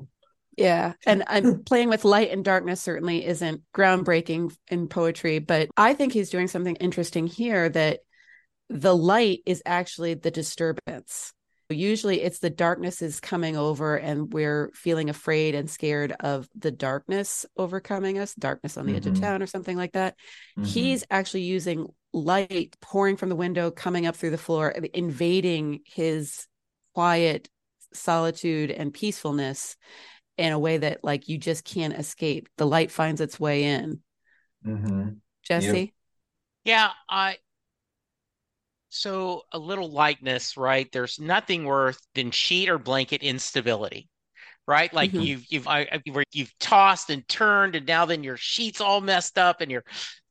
Yeah. 0.57 0.93
And 1.05 1.23
I'm 1.27 1.63
playing 1.65 1.89
with 1.89 2.03
light 2.03 2.31
and 2.31 2.43
darkness 2.43 2.81
certainly 2.81 3.25
isn't 3.25 3.61
groundbreaking 3.73 4.53
in 4.69 4.87
poetry, 4.87 5.39
but 5.39 5.69
I 5.77 5.93
think 5.93 6.13
he's 6.13 6.29
doing 6.29 6.47
something 6.47 6.75
interesting 6.75 7.27
here 7.27 7.69
that 7.69 8.01
the 8.71 8.95
light 8.95 9.41
is 9.45 9.61
actually 9.65 10.13
the 10.13 10.31
disturbance. 10.31 11.33
Usually 11.69 12.21
it's 12.21 12.39
the 12.39 12.49
darkness 12.49 13.01
is 13.01 13.19
coming 13.19 13.55
over 13.55 13.95
and 13.95 14.31
we're 14.33 14.71
feeling 14.73 15.09
afraid 15.09 15.55
and 15.55 15.69
scared 15.69 16.13
of 16.19 16.49
the 16.53 16.71
darkness 16.71 17.45
overcoming 17.55 18.19
us, 18.19 18.33
darkness 18.35 18.75
on 18.75 18.85
the 18.85 18.95
edge 18.95 19.07
of 19.07 19.13
Mhm. 19.13 19.21
town 19.21 19.41
or 19.41 19.47
something 19.47 19.77
like 19.77 19.93
that. 19.93 20.15
Mhm. 20.57 20.65
He's 20.65 21.03
actually 21.09 21.43
using 21.43 21.87
light 22.11 22.75
pouring 22.81 23.15
from 23.15 23.29
the 23.29 23.37
window, 23.37 23.71
coming 23.71 24.05
up 24.05 24.17
through 24.17 24.31
the 24.31 24.37
floor, 24.37 24.69
invading 24.69 25.81
his 25.85 26.45
quiet 26.93 27.49
solitude 27.93 28.71
and 28.71 28.93
peacefulness 28.93 29.77
in 30.37 30.51
a 30.51 30.59
way 30.59 30.77
that 30.77 31.03
like 31.03 31.29
you 31.29 31.37
just 31.37 31.63
can't 31.63 31.93
escape. 31.93 32.49
The 32.57 32.67
light 32.67 32.91
finds 32.91 33.21
its 33.21 33.39
way 33.39 33.63
in. 33.63 34.01
Mhm. 34.65 35.21
Jesse? 35.43 35.93
Yeah, 36.65 36.91
I 37.09 37.37
so 38.91 39.43
a 39.53 39.59
little 39.59 39.91
lightness, 39.91 40.57
right? 40.57 40.91
There's 40.91 41.19
nothing 41.19 41.65
worse 41.65 41.99
than 42.15 42.31
sheet 42.31 42.69
or 42.69 42.79
blanket 42.79 43.23
instability, 43.23 44.09
right? 44.67 44.93
Like 44.93 45.13
Mhm. 45.13 45.19
you've 45.19 45.45
you've 45.49 45.67
I, 45.67 46.01
you've 46.33 46.57
tossed 46.59 47.09
and 47.09 47.27
turned, 47.27 47.75
and 47.75 47.87
now 47.87 48.05
then 48.05 48.23
your 48.23 48.37
sheet's 48.37 48.81
all 48.81 49.01
messed 49.01 49.37
up 49.37 49.61
and 49.61 49.71
your 49.71 49.83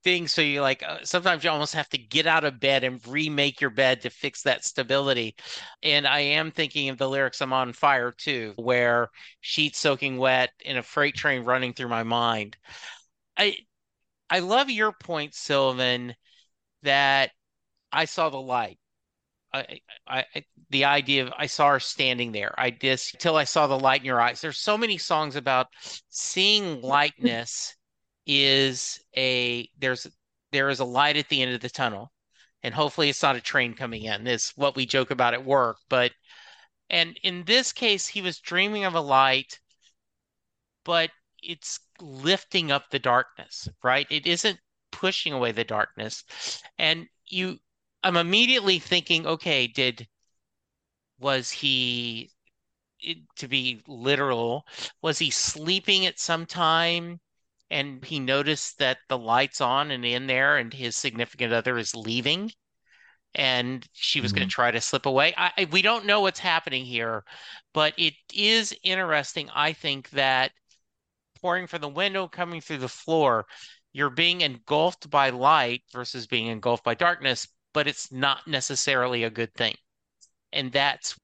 thing. 0.05 0.29
So 0.29 0.43
you 0.43 0.63
like 0.63 0.83
uh, 0.83 0.99
sometimes 1.05 1.45
you 1.45 1.51
almost 1.51 1.75
have 1.75 1.89
to 1.91 1.99
get 1.99 2.27
out 2.27 2.45
of 2.45 2.61
bed 2.61 2.85
and 2.85 3.07
remake 3.07 3.61
your 3.61 3.71
bed 3.71 4.03
to 4.03 4.11
fix 4.11 4.43
that 4.43 4.65
stability. 4.65 5.37
And 5.83 6.07
I 6.07 6.21
am 6.21 6.51
thinking 6.53 6.89
of 6.91 6.99
the 6.99 7.09
lyrics 7.09 7.43
"I'm 7.43 7.53
on 7.53 7.73
fire" 7.73 8.13
too, 8.13 8.55
where 8.57 9.11
sheets 9.41 9.79
soaking 9.79 10.19
wet 10.19 10.51
and 10.65 10.79
a 10.79 10.83
freight 10.83 11.17
train 11.17 11.45
running 11.45 11.75
through 11.75 11.89
my 11.89 12.05
mind. 12.05 12.57
I 13.37 13.57
I 14.31 14.41
love 14.41 14.71
your 14.71 14.93
point, 14.93 15.35
Sylvan, 15.35 16.15
that 16.83 17.33
I 17.93 18.05
saw 18.05 18.31
the 18.31 18.41
light. 18.41 18.79
I, 19.53 19.81
I, 20.07 20.25
I, 20.35 20.45
the 20.71 20.85
idea 20.85 21.27
of 21.27 21.33
I 21.37 21.47
saw 21.47 21.71
her 21.71 21.81
standing 21.81 22.33
there. 22.33 22.55
I 22.57 22.71
just 22.71 23.19
till 23.19 23.37
I 23.37 23.45
saw 23.45 23.67
the 23.67 23.79
light 23.79 24.01
in 24.01 24.07
your 24.07 24.21
eyes. 24.21 24.41
There's 24.41 24.59
so 24.59 24.79
many 24.79 24.97
songs 24.97 25.37
about 25.37 25.69
seeing 26.09 26.83
lightness 26.83 27.75
is 28.27 29.01
a 29.17 29.69
there's 29.79 30.07
there 30.53 30.69
is 30.69 30.81
a 30.81 30.85
light 30.85 31.17
at 31.17 31.29
the 31.29 31.43
end 31.43 31.53
of 31.53 31.61
the 31.61 31.69
tunnel, 31.69 32.13
and 32.63 32.73
hopefully 32.73 33.09
it's 33.09 33.23
not 33.23 33.37
a 33.37 33.41
train 33.41 33.75
coming 33.75 34.05
in. 34.05 34.27
Is 34.27 34.53
what 34.55 34.77
we 34.77 34.87
joke 34.87 35.11
about 35.11 35.35
at 35.35 35.45
work. 35.45 35.79
But 35.89 36.13
and 36.91 37.19
in 37.23 37.45
this 37.45 37.73
case, 37.73 38.07
he 38.07 38.23
was 38.23 38.39
dreaming 38.41 38.85
of 38.85 38.95
a 38.95 39.01
light, 39.01 39.59
but 40.85 41.11
it's 41.43 41.81
lifting 42.01 42.71
up 42.71 42.91
the 42.91 42.99
darkness, 42.99 43.69
right? 43.83 44.07
It 44.11 44.27
isn't 44.27 44.59
pushing 44.91 45.33
away 45.33 45.53
the 45.53 45.65
darkness. 45.65 46.25
And 46.79 47.07
you, 47.27 47.59
I'm 48.03 48.17
immediately 48.17 48.79
thinking, 48.79 49.27
okay, 49.27 49.67
did, 49.67 50.07
was 51.19 51.51
he, 51.51 52.31
to 53.37 53.49
be 53.49 53.83
literal, 53.87 54.65
was 55.03 55.19
he 55.19 55.31
sleeping 55.31 56.07
at 56.07 56.19
some 56.19 56.47
time 56.47 57.21
and 57.71 58.05
he 58.05 58.19
noticed 58.19 58.79
that 58.79 58.99
the 59.09 59.19
light's 59.19 59.61
on 59.61 59.91
and 59.91 60.05
in 60.05 60.27
there 60.27 60.57
and 60.57 60.73
his 60.73 60.97
significant 60.97 61.53
other 61.53 61.79
is 61.79 61.95
leaving? 61.95 62.51
And 63.35 63.87
she 63.93 64.21
was 64.21 64.33
going 64.33 64.41
to 64.41 64.47
mm-hmm. 64.47 64.61
try 64.61 64.71
to 64.73 64.81
slip 64.81 65.07
away. 65.07 65.35
I, 65.37 65.53
I, 65.57 65.69
we 65.71 65.83
don't 65.83 66.07
know 66.07 66.21
what's 66.21 66.41
happening 66.41 66.85
here, 66.85 67.23
but 67.73 67.95
it 67.97 68.15
is 68.35 68.75
interesting, 68.83 69.49
I 69.55 69.73
think, 69.73 70.11
that 70.11 70.51
pouring 71.41 71.67
from 71.67 71.81
the 71.81 71.89
window, 71.89 72.27
coming 72.27 72.61
through 72.61 72.79
the 72.79 72.89
floor, 72.89 73.47
you're 73.93 74.11
being 74.11 74.41
engulfed 74.41 75.09
by 75.11 75.31
light 75.31 75.83
versus 75.93 76.27
being 76.27 76.47
engulfed 76.47 76.83
by 76.83 76.95
darkness, 76.95 77.47
but 77.73 77.87
it's 77.87 78.13
not 78.13 78.47
necessarily 78.47 79.25
a 79.25 79.31
good 79.31 79.55
thing. 79.55 79.75
And 80.53 80.73
that's 80.73 81.17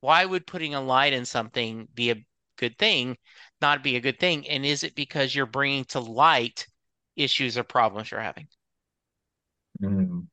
why 0.00 0.24
would 0.24 0.46
putting 0.46 0.74
a 0.74 0.80
light 0.80 1.12
in 1.12 1.24
something 1.24 1.88
be 1.94 2.10
a 2.10 2.24
good 2.56 2.76
thing, 2.78 3.16
not 3.60 3.82
be 3.82 3.96
a 3.96 4.00
good 4.00 4.18
thing? 4.18 4.48
And 4.48 4.64
is 4.64 4.82
it 4.82 4.94
because 4.94 5.34
you're 5.34 5.46
bringing 5.46 5.84
to 5.86 6.00
light 6.00 6.66
issues 7.16 7.56
or 7.56 7.62
problems 7.62 8.10
you're 8.10 8.20
having? 8.20 8.48
Mhm. 9.80 10.26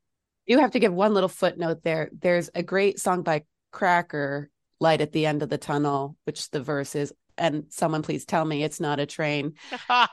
You 0.45 0.59
have 0.59 0.71
to 0.71 0.79
give 0.79 0.93
one 0.93 1.13
little 1.13 1.29
footnote 1.29 1.83
there. 1.83 2.09
There's 2.11 2.49
a 2.55 2.63
great 2.63 2.99
song 2.99 3.21
by 3.21 3.43
Cracker 3.71 4.49
light 4.79 5.01
at 5.01 5.11
the 5.11 5.25
end 5.25 5.43
of 5.43 5.49
the 5.49 5.57
tunnel, 5.57 6.17
which 6.23 6.49
the 6.49 6.61
verse 6.63 6.95
is, 6.95 7.13
and 7.39 7.65
someone 7.69 8.01
please 8.03 8.25
tell 8.25 8.45
me 8.45 8.63
it's 8.63 8.79
not 8.79 8.99
a 8.99 9.05
train. 9.05 9.53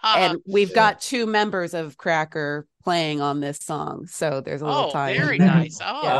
and 0.03 0.39
we've 0.47 0.74
got 0.74 1.01
two 1.01 1.27
members 1.27 1.74
of 1.74 1.97
Cracker 1.99 2.66
playing 2.85 3.20
on 3.20 3.41
this 3.41 3.59
song. 3.59 4.07
So 4.07 4.41
there's 4.41 4.62
a 4.62 4.66
little 4.66 4.85
oh, 4.89 4.91
time. 4.93 5.16
very 5.16 5.39
nice. 5.57 5.79
Oh, 5.85 6.01
Yes. 6.03 6.12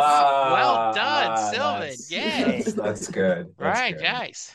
well 0.53 0.93
done, 0.95 1.31
Ah, 1.31 1.51
Sylvan. 1.53 1.81
that's- 1.81 2.11
Yay. 2.11 2.63
That's, 2.63 2.73
that's 2.75 3.09
good. 3.09 3.47
That's 3.59 3.79
right, 3.79 3.95
good. 3.95 4.03
nice. 4.03 4.53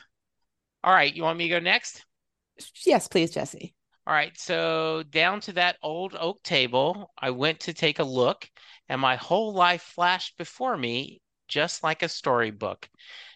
All 0.83 0.93
right, 0.93 1.13
you 1.13 1.23
want 1.23 1.37
me 1.37 1.45
to 1.47 1.55
go 1.55 1.59
next? 1.59 2.05
Yes, 2.85 3.07
please, 3.07 3.31
Jesse. 3.31 3.73
All 4.07 4.13
right, 4.13 4.37
so 4.37 5.03
down 5.09 5.39
to 5.41 5.53
that 5.53 5.77
old 5.83 6.15
oak 6.19 6.41
table, 6.43 7.11
I 7.17 7.29
went 7.29 7.61
to 7.61 7.73
take 7.73 7.99
a 7.99 8.03
look, 8.03 8.49
and 8.89 8.99
my 8.99 9.15
whole 9.15 9.53
life 9.53 9.81
flashed 9.83 10.37
before 10.37 10.75
me 10.75 11.21
just 11.47 11.83
like 11.83 12.01
a 12.01 12.09
storybook. 12.09 12.89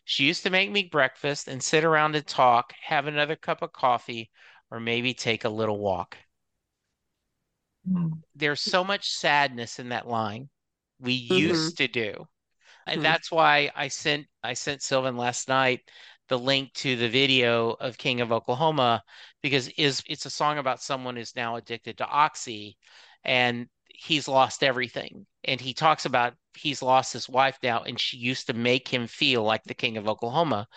She 0.05 0.23
used 0.25 0.43
to 0.43 0.49
make 0.49 0.71
me 0.71 0.83
breakfast 0.83 1.49
and 1.49 1.61
sit 1.61 1.83
around 1.83 2.15
and 2.15 2.25
talk, 2.25 2.71
have 2.83 3.07
another 3.07 3.35
cup 3.35 3.61
of 3.61 3.73
coffee, 3.73 4.31
or 4.71 4.79
maybe 4.79 5.13
take 5.13 5.43
a 5.43 5.49
little 5.49 5.77
walk. 5.79 6.17
Mm. 7.87 8.21
There's 8.35 8.61
so 8.61 8.83
much 8.83 9.09
sadness 9.09 9.79
in 9.79 9.89
that 9.89 10.07
line. 10.07 10.49
We 10.99 11.13
Mhm. 11.29 11.37
used 11.39 11.77
to 11.77 11.87
do. 11.87 12.27
And 12.87 13.01
Mhm. 13.01 13.05
that's 13.05 13.31
why 13.31 13.71
I 13.75 13.89
sent 13.89 14.27
I 14.43 14.53
sent 14.55 14.81
Sylvan 14.83 15.17
last 15.17 15.47
night 15.49 15.89
the 16.29 16.39
link 16.39 16.73
to 16.75 16.95
the 16.97 17.09
video 17.09 17.71
of 17.73 17.97
King 17.97 18.21
of 18.21 18.31
Oklahoma 18.31 19.03
because 19.41 19.69
is 19.69 20.03
it's 20.07 20.25
a 20.25 20.29
song 20.31 20.57
about 20.59 20.81
someone 20.81 21.15
who's 21.17 21.35
now 21.35 21.55
addicted 21.57 21.97
to 21.99 22.07
oxy 22.07 22.77
and 23.23 23.69
he's 23.89 24.27
lost 24.27 24.63
everything. 24.63 25.27
And 25.45 25.61
he 25.61 25.73
talks 25.73 26.05
about 26.05 26.35
he's 26.55 26.81
lost 26.81 27.13
his 27.13 27.29
wife 27.29 27.57
now 27.61 27.83
and 27.83 27.99
she 27.99 28.17
used 28.17 28.47
to 28.47 28.53
make 28.53 28.87
him 28.87 29.07
feel 29.07 29.43
like 29.43 29.63
the 29.63 29.73
King 29.73 29.97
of 29.97 30.07
Oklahoma. 30.07 30.67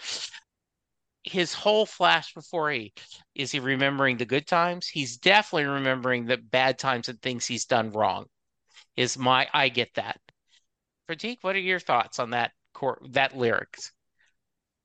His 1.25 1.53
whole 1.53 1.85
flash 1.87 2.33
before 2.33 2.71
he 2.71 2.93
is 3.35 3.51
he 3.53 3.61
remembering 3.61 4.17
the 4.17 4.25
good 4.25 4.47
times? 4.47 4.89
He's 4.89 5.19
definitely 5.19 5.67
remembering 5.67 6.25
the 6.25 6.39
bad 6.39 6.79
times 6.79 7.09
and 7.09 7.21
things 7.21 7.47
he's 7.47 7.67
done 7.67 7.91
wrong. 7.91 8.27
Is 8.97 9.19
my 9.19 9.49
I 9.53 9.69
get 9.69 9.95
that. 9.95 10.21
Prateek, 11.09 11.39
what 11.43 11.57
are 11.57 11.61
your 11.61 11.81
thoughts 11.81 12.19
on 12.19 12.31
that 12.31 12.53
cor 12.75 13.01
that 13.11 13.37
lyrics? 13.37 13.93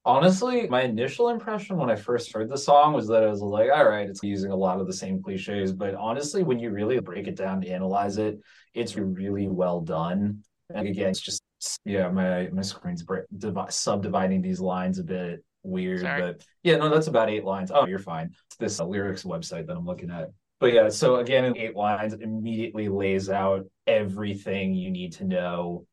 Honestly, 0.06 0.68
my 0.68 0.82
initial 0.82 1.30
impression 1.30 1.78
when 1.78 1.90
I 1.90 1.96
first 1.96 2.34
heard 2.34 2.50
the 2.50 2.58
song 2.58 2.94
was 2.94 3.08
that 3.08 3.24
I 3.24 3.28
was 3.28 3.42
like, 3.42 3.70
all 3.74 3.88
right, 3.88 4.10
it's 4.10 4.22
using 4.22 4.52
a 4.52 4.56
lot 4.56 4.82
of 4.82 4.88
the 4.88 4.94
same 4.94 5.24
cliches. 5.24 5.72
But 5.72 5.96
honestly, 5.96 6.44
when 6.44 6.60
you 6.60 6.72
really 6.72 7.00
break 7.00 7.28
it 7.28 7.38
down 7.38 7.62
to 7.62 7.70
analyze 7.70 8.18
it, 8.18 8.40
it's 8.74 8.98
really 8.98 9.48
well 9.48 9.80
done. 9.80 10.44
And 10.74 10.88
again, 10.88 11.10
it's 11.10 11.20
just 11.20 11.42
yeah, 11.86 12.10
my 12.10 12.50
my 12.52 12.62
screen's 12.62 13.04
break, 13.04 13.26
divi- 13.38 13.70
subdividing 13.70 14.42
these 14.42 14.60
lines 14.60 15.00
a 15.00 15.04
bit 15.04 15.44
weird. 15.64 16.02
Sorry. 16.02 16.22
But 16.22 16.46
yeah, 16.64 16.78
no, 16.78 16.90
that's 16.90 17.08
about 17.08 17.30
eight 17.30 17.46
lines. 17.46 17.72
Oh, 17.74 17.88
you're 17.88 18.00
fine. 18.00 18.32
It's 18.48 18.58
this 18.58 18.80
uh, 18.80 18.86
lyrics 18.86 19.24
website 19.24 19.68
that 19.68 19.78
I'm 19.78 19.86
looking 19.86 20.12
at. 20.12 20.30
But 20.60 20.74
yeah, 20.74 20.90
so 20.90 21.18
again, 21.18 21.46
in 21.46 21.58
eight 21.58 21.76
lines, 21.76 22.14
it 22.14 22.22
immediately 22.22 22.88
lays 22.88 23.30
out 23.30 23.66
everything 23.86 24.74
you 24.74 24.92
need 24.92 25.14
to 25.14 25.26
know 25.26 25.86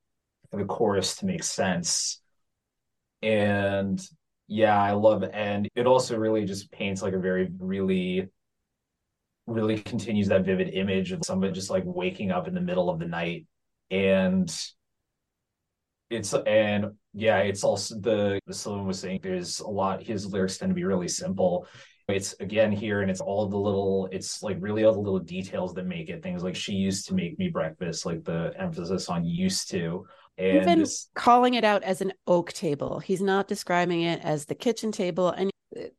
for 0.50 0.58
the 0.58 0.64
chorus 0.64 1.16
to 1.16 1.26
make 1.26 1.42
sense. 1.42 2.20
And 3.22 4.00
yeah, 4.46 4.80
I 4.80 4.92
love 4.92 5.22
it. 5.22 5.30
And 5.32 5.68
it 5.74 5.86
also 5.86 6.16
really 6.16 6.44
just 6.44 6.70
paints 6.72 7.02
like 7.02 7.14
a 7.14 7.18
very, 7.18 7.50
really, 7.58 8.28
really 9.46 9.78
continues 9.80 10.28
that 10.28 10.44
vivid 10.44 10.68
image 10.74 11.12
of 11.12 11.22
somebody 11.24 11.52
just 11.52 11.70
like 11.70 11.84
waking 11.86 12.30
up 12.30 12.48
in 12.48 12.54
the 12.54 12.60
middle 12.60 12.90
of 12.90 12.98
the 12.98 13.06
night. 13.06 13.46
And 13.90 14.50
it's, 16.10 16.34
and 16.34 16.92
yeah, 17.14 17.38
it's 17.38 17.64
also 17.64 17.96
the, 17.98 18.40
Sylvan 18.50 18.86
was 18.86 19.00
saying 19.00 19.20
there's 19.22 19.60
a 19.60 19.68
lot, 19.68 20.02
his 20.02 20.26
lyrics 20.26 20.58
tend 20.58 20.70
to 20.70 20.74
be 20.74 20.84
really 20.84 21.08
simple. 21.08 21.66
It's 22.08 22.34
again 22.40 22.72
here, 22.72 23.02
and 23.02 23.10
it's 23.10 23.20
all 23.20 23.46
the 23.46 23.56
little, 23.56 24.08
it's 24.10 24.42
like 24.42 24.56
really 24.58 24.84
all 24.84 24.92
the 24.92 24.98
little 24.98 25.20
details 25.20 25.74
that 25.74 25.86
make 25.86 26.08
it. 26.08 26.22
Things 26.22 26.42
like 26.42 26.56
she 26.56 26.72
used 26.72 27.06
to 27.06 27.14
make 27.14 27.38
me 27.38 27.48
breakfast, 27.48 28.04
like 28.04 28.24
the 28.24 28.52
emphasis 28.58 29.08
on 29.08 29.24
used 29.24 29.70
to. 29.70 30.04
And 30.36 30.56
Even 30.56 30.86
calling 31.14 31.54
it 31.54 31.64
out 31.64 31.84
as 31.84 32.00
an 32.00 32.12
oak 32.26 32.52
table. 32.52 32.98
He's 32.98 33.20
not 33.20 33.46
describing 33.46 34.02
it 34.02 34.20
as 34.24 34.46
the 34.46 34.54
kitchen 34.56 34.90
table. 34.90 35.28
And 35.30 35.50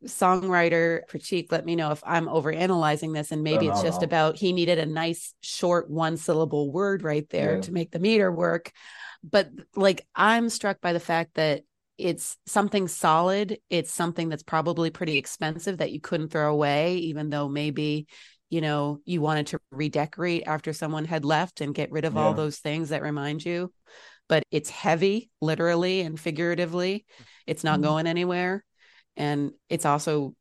songwriter 0.05 1.01
Prateek, 1.09 1.51
let 1.51 1.65
me 1.65 1.75
know 1.75 1.91
if 1.91 2.03
I'm 2.05 2.27
overanalyzing 2.27 3.13
this. 3.13 3.31
And 3.31 3.43
maybe 3.43 3.65
No, 3.65 3.71
it's 3.71 3.83
no, 3.83 3.87
just 3.89 4.01
no. 4.01 4.05
about 4.05 4.37
he 4.37 4.53
needed 4.53 4.79
a 4.79 4.85
nice 4.85 5.33
short 5.41 5.89
one 5.89 6.17
syllable 6.17 6.71
word 6.71 7.03
right 7.03 7.27
there 7.29 7.55
Yeah. 7.55 7.61
to 7.61 7.71
make 7.71 7.91
the 7.91 7.99
meter 7.99 8.31
work. 8.31 8.71
But 9.23 9.49
like 9.75 10.05
I'm 10.15 10.49
struck 10.49 10.81
by 10.81 10.93
the 10.93 10.99
fact 10.99 11.35
that 11.35 11.63
it's 11.97 12.37
something 12.47 12.87
solid. 12.87 13.59
It's 13.69 13.93
something 13.93 14.29
that's 14.29 14.43
probably 14.43 14.89
pretty 14.89 15.17
expensive 15.17 15.77
that 15.77 15.91
you 15.91 15.99
couldn't 16.01 16.29
throw 16.29 16.51
away, 16.51 16.97
even 16.97 17.29
though 17.29 17.47
maybe 17.47 18.07
you 18.49 18.59
know 18.59 18.99
you 19.05 19.21
wanted 19.21 19.47
to 19.47 19.59
redecorate 19.71 20.43
after 20.45 20.73
someone 20.73 21.05
had 21.05 21.23
left 21.23 21.61
and 21.61 21.73
get 21.73 21.91
rid 21.91 22.03
of 22.05 22.17
all 22.17 22.33
those 22.33 22.57
things 22.57 22.89
that 22.89 23.01
remind 23.01 23.45
you 23.45 23.71
but 24.27 24.43
it's 24.51 24.69
heavy 24.69 25.29
literally 25.41 26.01
and 26.01 26.19
figuratively 26.19 27.05
it's 27.47 27.63
not 27.63 27.79
Mhm. 27.79 27.83
going 27.83 28.07
anywhere 28.07 28.63
and 29.17 29.51
it's 29.69 29.85
also 29.85 30.33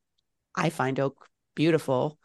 i 0.56 0.70
find 0.70 0.98
oak 1.00 1.26
beautiful 1.54 2.18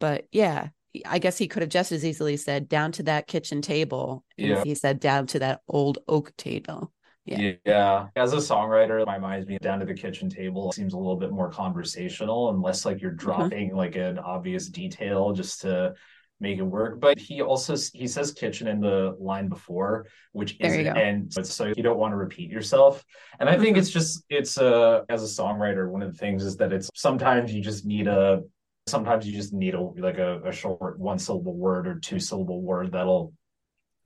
but 0.00 0.24
yeah 0.32 0.68
i 1.06 1.18
guess 1.18 1.38
he 1.38 1.48
could 1.48 1.62
have 1.62 1.70
just 1.70 1.92
as 1.92 2.04
easily 2.04 2.36
said 2.36 2.68
down 2.68 2.92
to 2.92 3.02
that 3.04 3.26
kitchen 3.26 3.62
table 3.62 4.24
Yeah. 4.36 4.62
he 4.64 4.74
said 4.74 5.00
down 5.00 5.26
to 5.28 5.38
that 5.38 5.60
old 5.68 5.98
oak 6.08 6.36
table 6.36 6.92
Yeah. 7.24 7.52
Yeah. 7.64 8.08
As 8.16 8.32
a 8.32 8.38
songwriter, 8.38 9.06
my 9.06 9.18
mind's 9.18 9.46
being 9.46 9.60
down 9.62 9.78
to 9.78 9.86
the 9.86 9.94
kitchen 9.94 10.28
table 10.28 10.72
seems 10.72 10.92
a 10.92 10.98
little 10.98 11.16
bit 11.16 11.30
more 11.30 11.48
conversational, 11.50 12.50
unless 12.50 12.84
like 12.84 13.00
you're 13.00 13.12
Mm-hmm. 13.12 13.26
dropping 13.26 13.76
like 13.76 13.94
an 13.94 14.18
obvious 14.18 14.68
detail 14.68 15.32
just 15.32 15.60
to 15.62 15.94
make 16.42 16.58
it 16.58 16.62
work. 16.62 17.00
But 17.00 17.18
he 17.18 17.40
also 17.40 17.74
he 17.94 18.06
says 18.06 18.32
kitchen 18.32 18.66
in 18.66 18.80
the 18.80 19.16
line 19.18 19.48
before, 19.48 20.06
which 20.32 20.58
There 20.58 20.70
is 20.70 20.76
you 20.76 20.84
go. 20.84 20.90
and 20.90 21.32
so 21.32 21.66
you 21.66 21.82
don't 21.82 21.98
want 21.98 22.12
to 22.12 22.16
repeat 22.16 22.50
yourself. 22.50 23.02
And 23.40 23.48
I 23.48 23.56
think 23.56 23.78
it's 23.78 23.88
just 23.90 24.24
it's 24.28 24.58
uh 24.58 25.02
as 25.08 25.22
a 25.22 25.42
songwriter, 25.42 25.88
one 25.88 26.02
of 26.02 26.12
the 26.12 26.18
things 26.18 26.44
is 26.44 26.56
that 26.58 26.72
it's 26.72 26.90
sometimes 26.94 27.54
you 27.54 27.62
just 27.62 27.86
need 27.86 28.08
a 28.08 28.42
sometimes 28.88 29.26
you 29.26 29.32
just 29.32 29.52
need 29.54 29.74
a 29.74 29.80
like 29.80 30.18
a, 30.18 30.42
a 30.42 30.52
short 30.52 30.98
one 30.98 31.18
syllable 31.18 31.56
word 31.56 31.86
or 31.86 31.94
two 32.00 32.18
syllable 32.18 32.60
word 32.60 32.92
that'll 32.92 33.32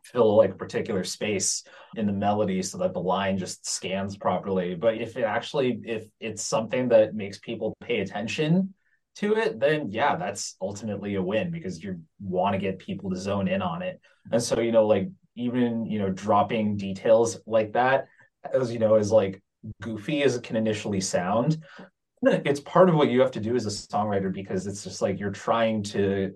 fill 0.05 0.37
like 0.37 0.51
a 0.51 0.55
particular 0.55 1.03
space 1.03 1.64
in 1.97 2.07
the 2.07 2.12
melody 2.12 2.62
so 2.62 2.78
that 2.78 2.93
the 2.93 3.01
line 3.01 3.39
just 3.39 3.66
scans 3.66 4.16
properly. 4.16 4.76
But 4.76 4.99
if 4.99 5.16
it 5.16 5.24
actually 5.24 5.80
if 5.84 6.05
it's 6.20 6.45
something 6.45 6.91
that 6.91 7.14
makes 7.14 7.39
people 7.39 7.74
pay 7.80 8.01
attention 8.01 8.74
to 9.16 9.34
it, 9.34 9.58
then 9.58 9.90
yeah, 9.90 10.16
that's 10.16 10.56
ultimately 10.60 11.14
a 11.14 11.22
win 11.22 11.50
because 11.50 11.82
you 11.82 12.00
want 12.20 12.54
to 12.54 12.58
get 12.58 12.78
people 12.78 13.10
to 13.10 13.16
zone 13.16 13.48
in 13.48 13.62
on 13.62 13.82
it. 13.82 14.00
And 14.30 14.42
so, 14.42 14.60
you 14.60 14.72
know, 14.72 14.86
like 14.86 15.08
even, 15.36 15.86
you 15.86 15.98
know, 15.98 16.10
dropping 16.10 16.76
details 16.76 17.38
like 17.46 17.72
that, 17.72 18.06
as 18.52 18.72
you 18.72 18.78
know, 18.78 18.96
is 18.96 19.10
like 19.10 19.42
goofy 19.80 20.22
as 20.22 20.36
it 20.36 20.42
can 20.42 20.56
initially 20.56 21.00
sound. 21.00 21.62
It's 22.22 22.60
part 22.60 22.88
of 22.88 22.94
what 22.94 23.08
you 23.08 23.20
have 23.20 23.32
to 23.32 23.40
do 23.40 23.54
as 23.56 23.66
a 23.66 23.70
songwriter 23.70 24.32
because 24.32 24.66
it's 24.66 24.84
just 24.84 25.02
like 25.02 25.18
you're 25.18 25.30
trying 25.30 25.82
to 25.84 26.32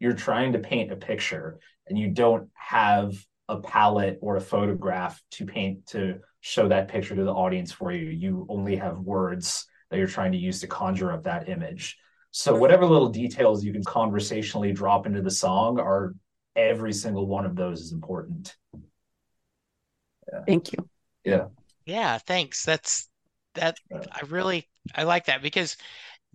you're 0.00 0.12
trying 0.12 0.52
to 0.52 0.58
paint 0.58 0.92
a 0.92 0.96
picture 0.96 1.58
and 1.86 1.98
you 1.98 2.10
don't 2.10 2.48
have 2.54 3.14
a 3.48 3.60
palette 3.60 4.18
or 4.22 4.36
a 4.36 4.40
photograph 4.40 5.20
to 5.32 5.44
paint 5.44 5.86
to 5.86 6.18
show 6.40 6.68
that 6.68 6.88
picture 6.88 7.14
to 7.14 7.24
the 7.24 7.32
audience 7.32 7.72
for 7.72 7.92
you. 7.92 8.08
You 8.08 8.46
only 8.48 8.76
have 8.76 8.98
words 8.98 9.66
that 9.90 9.98
you're 9.98 10.06
trying 10.06 10.32
to 10.32 10.38
use 10.38 10.60
to 10.60 10.66
conjure 10.66 11.12
up 11.12 11.24
that 11.24 11.48
image. 11.48 11.96
So 12.36 12.52
whatever 12.56 12.84
little 12.84 13.10
details 13.10 13.62
you 13.62 13.72
can 13.72 13.84
conversationally 13.84 14.72
drop 14.72 15.06
into 15.06 15.22
the 15.22 15.30
song 15.30 15.78
are 15.78 16.16
every 16.56 16.92
single 16.92 17.28
one 17.28 17.46
of 17.46 17.54
those 17.54 17.80
is 17.80 17.92
important. 17.92 18.56
thank 20.46 20.72
you 20.72 20.88
Yeah, 21.24 21.46
Yeah, 21.86 22.18
thanks. 22.18 22.64
That's 22.64 23.08
that 23.54 23.78
I 24.12 24.20
really 24.26 24.68
I 24.94 25.04
like 25.04 25.26
that 25.26 25.42
because 25.42 25.76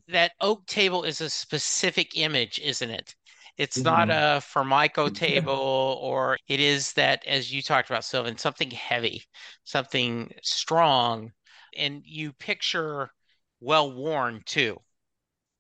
that 0.07 0.33
oak 0.41 0.65
table 0.67 1.03
is 1.03 1.21
a 1.21 1.29
specific 1.29 2.17
image, 2.17 2.59
isn't 2.59 2.89
it? 2.89 3.15
It's 3.57 3.83
not 3.85 4.09
Mhm. 4.09 4.11
a 4.11 4.41
Formica 4.41 5.11
table 5.11 5.99
or 6.01 6.37
it 6.47 6.59
is 6.59 6.93
that, 6.93 7.25
as 7.27 7.51
you 7.53 7.61
talked 7.61 7.89
about, 7.89 8.05
Sylvan, 8.05 8.37
something 8.37 8.71
heavy, 8.71 9.25
something 9.65 10.33
strong, 10.43 11.33
and 11.77 12.03
you 12.05 12.33
picture 12.33 13.11
well 13.61 13.91
worn 13.91 14.43
too, 14.45 14.81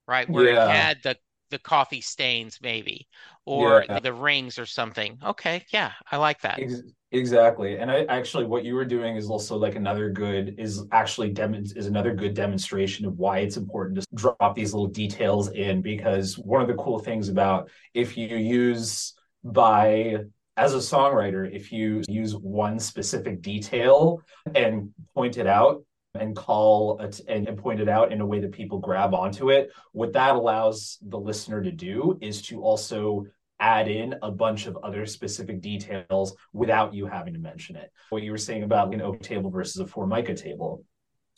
right? 0.09 0.29
Where 0.29 0.49
Yeah. 0.49 0.65
it 0.65 0.69
had 0.71 0.97
the 1.03 1.17
the 1.51 1.59
coffee 1.59 2.01
stains 2.01 2.59
maybe, 2.61 3.07
or 3.43 3.83
Yeah. 3.89 3.99
the 3.99 4.13
rings 4.13 4.59
or 4.59 4.67
something. 4.67 5.17
Okay, 5.25 5.65
yeah, 5.73 5.93
I 6.11 6.17
like 6.17 6.41
that. 6.41 6.59
Ex- 6.59 6.83
Exactly. 7.11 7.79
And 7.79 7.89
I 7.89 8.03
actually 8.03 8.45
what 8.45 8.63
you 8.63 8.75
were 8.75 8.85
doing 8.85 9.15
is 9.15 9.31
also 9.31 9.57
like 9.57 9.73
another 9.75 10.11
good 10.11 10.53
is 10.59 10.83
actually 10.91 11.31
dem- 11.31 11.55
is 11.55 11.87
another 11.87 12.13
good 12.13 12.35
demonstration 12.35 13.07
of 13.07 13.17
why 13.17 13.39
it's 13.39 13.57
important 13.57 13.99
to 13.99 14.05
drop 14.13 14.55
these 14.55 14.73
little 14.75 14.85
details 15.03 15.49
in 15.49 15.81
because 15.81 16.37
one 16.37 16.61
of 16.61 16.67
the 16.67 16.75
cool 16.75 16.99
things 16.99 17.27
about 17.27 17.71
if 17.95 18.15
you 18.15 18.27
use 18.37 19.15
by 19.43 20.17
as 20.55 20.75
a 20.75 20.77
songwriter 20.77 21.51
if 21.51 21.71
you 21.71 22.03
use 22.07 22.35
one 22.35 22.77
specific 22.77 23.41
detail 23.41 24.21
and 24.53 24.93
point 25.15 25.37
it 25.39 25.47
out 25.47 25.83
and 26.15 26.35
call 26.35 26.99
and, 26.99 27.47
and 27.47 27.57
point 27.57 27.79
it 27.79 27.89
out 27.89 28.11
in 28.11 28.21
a 28.21 28.25
way 28.25 28.39
that 28.39 28.51
people 28.51 28.79
grab 28.79 29.13
onto 29.13 29.51
it. 29.51 29.71
What 29.91 30.13
that 30.13 30.35
allows 30.35 30.97
the 31.01 31.19
listener 31.19 31.61
to 31.61 31.71
do 31.71 32.17
is 32.21 32.41
to 32.43 32.61
also 32.61 33.25
add 33.59 33.87
in 33.87 34.15
a 34.21 34.31
bunch 34.31 34.67
of 34.67 34.77
other 34.83 35.05
specific 35.05 35.61
details 35.61 36.35
without 36.53 36.93
you 36.93 37.05
having 37.05 37.33
to 37.33 37.39
mention 37.39 37.75
it. 37.75 37.91
What 38.09 38.23
you 38.23 38.31
were 38.31 38.37
saying 38.37 38.63
about 38.63 38.93
an 38.93 39.01
oak 39.01 39.21
table 39.21 39.49
versus 39.49 39.81
a 39.81 39.85
formica 39.85 40.33
table. 40.33 40.83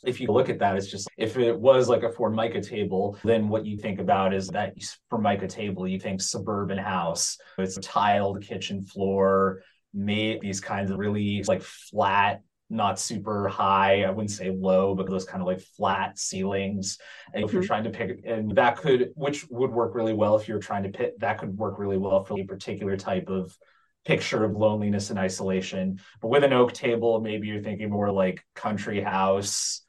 If 0.04 0.20
you 0.20 0.28
look 0.28 0.48
at 0.48 0.58
that, 0.60 0.76
it's 0.76 0.90
just 0.90 1.08
if 1.16 1.36
it 1.36 1.58
was 1.58 1.88
like 1.88 2.02
a 2.02 2.10
formica 2.10 2.60
table, 2.60 3.18
then 3.22 3.48
what 3.48 3.66
you 3.66 3.76
think 3.76 4.00
about 4.00 4.34
is 4.34 4.48
that 4.48 4.74
formica 5.10 5.46
table, 5.46 5.86
you 5.86 5.98
think 5.98 6.20
suburban 6.20 6.78
house. 6.78 7.38
It's 7.58 7.78
tiled 7.82 8.42
kitchen 8.42 8.82
floor, 8.82 9.62
made 9.94 10.40
these 10.40 10.60
kinds 10.60 10.90
of 10.90 10.98
really 10.98 11.42
like 11.46 11.62
flat 11.62 12.42
not 12.72 12.98
super 12.98 13.48
high. 13.48 14.02
I 14.02 14.10
wouldn't 14.10 14.30
say 14.30 14.50
low, 14.50 14.94
but 14.94 15.08
those 15.08 15.24
kind 15.24 15.40
of 15.42 15.46
like 15.46 15.60
flat 15.60 16.18
ceilings. 16.18 16.98
And 17.26 17.36
mm-hmm. 17.36 17.44
if 17.46 17.52
you're 17.52 17.62
mm-hmm. 17.62 17.66
trying 17.66 17.84
to 17.84 17.90
pick, 17.90 18.22
and 18.26 18.54
that 18.56 18.76
could, 18.78 19.10
which 19.14 19.46
would 19.50 19.70
work 19.70 19.94
really 19.94 20.14
well 20.14 20.36
if 20.36 20.48
you're 20.48 20.58
trying 20.58 20.84
to 20.84 20.88
pick, 20.88 21.18
that 21.18 21.38
could 21.38 21.56
work 21.56 21.78
really 21.78 21.98
well 21.98 22.24
for 22.24 22.38
a 22.38 22.44
particular 22.44 22.96
type 22.96 23.28
of 23.28 23.56
picture 24.04 24.44
of 24.44 24.56
loneliness 24.56 25.10
and 25.10 25.18
isolation. 25.18 26.00
But 26.20 26.28
with 26.28 26.44
an 26.44 26.52
oak 26.52 26.72
table, 26.72 27.20
maybe 27.20 27.46
you're 27.46 27.62
thinking 27.62 27.90
more 27.90 28.10
like 28.10 28.44
country 28.54 29.00
house, 29.00 29.82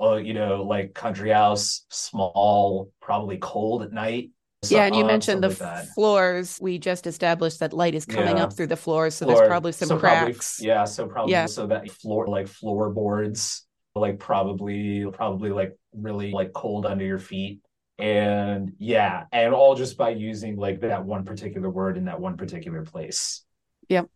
uh, 0.00 0.16
you 0.16 0.34
know, 0.34 0.62
like 0.62 0.94
country 0.94 1.30
house, 1.30 1.84
small, 1.90 2.90
probably 3.00 3.38
cold 3.38 3.82
at 3.82 3.92
night 3.92 4.30
yeah, 4.68 4.84
and 4.84 4.94
you 4.94 5.04
mentioned 5.04 5.42
the 5.42 5.48
like 5.48 5.86
floors. 5.88 6.58
We 6.60 6.78
just 6.78 7.06
established 7.06 7.60
that 7.60 7.72
light 7.72 7.94
is 7.94 8.04
coming 8.04 8.36
yeah. 8.36 8.44
up 8.44 8.52
through 8.52 8.68
the 8.68 8.76
floors, 8.76 9.14
so 9.14 9.26
Floor. 9.26 9.38
there's 9.38 9.48
probably 9.48 9.72
some 9.72 9.88
so 9.88 9.98
cracks. 9.98 10.58
Probably, 10.58 10.68
yeah, 10.68 10.84
so 10.84 11.06
probably 11.06 11.32
yeah. 11.32 11.46
so 11.46 11.66
that 11.66 11.90
floor 11.90 12.28
like 12.28 12.46
floorboards, 12.46 13.66
like 13.94 14.20
probably 14.20 15.04
probably 15.12 15.50
like 15.50 15.76
really 15.92 16.30
like 16.30 16.52
cold 16.52 16.86
under 16.86 17.04
your 17.04 17.18
feet. 17.18 17.60
And 17.98 18.72
yeah, 18.78 19.24
and 19.32 19.52
all 19.52 19.74
just 19.74 19.96
by 19.96 20.10
using 20.10 20.56
like 20.56 20.80
that 20.80 21.04
one 21.04 21.24
particular 21.24 21.68
word 21.68 21.96
in 21.96 22.04
that 22.04 22.20
one 22.20 22.36
particular 22.36 22.82
place. 22.82 23.44
Yep. 23.88 24.08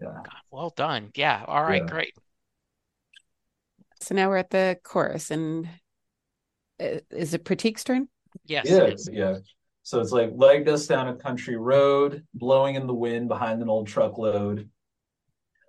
Yeah. 0.00 0.22
well 0.50 0.72
done. 0.74 1.10
Yeah. 1.14 1.44
All 1.46 1.62
right, 1.62 1.82
yeah. 1.82 1.90
great. 1.90 2.14
So 4.00 4.14
now 4.14 4.28
we're 4.28 4.38
at 4.38 4.50
the 4.50 4.78
chorus 4.82 5.30
and 5.30 5.68
uh, 6.80 6.98
is 7.10 7.34
it 7.34 7.44
Prateek's 7.44 7.84
turn? 7.84 8.08
Yes. 8.44 8.66
Yeah, 8.68 8.90
yeah. 9.12 9.38
So 9.84 10.00
it's 10.00 10.12
like 10.12 10.30
legged 10.34 10.66
us 10.66 10.86
down 10.86 11.08
a 11.08 11.14
country 11.14 11.56
road, 11.56 12.24
blowing 12.32 12.74
in 12.74 12.86
the 12.86 12.94
wind 12.94 13.28
behind 13.28 13.60
an 13.60 13.68
old 13.68 13.86
truckload. 13.86 14.70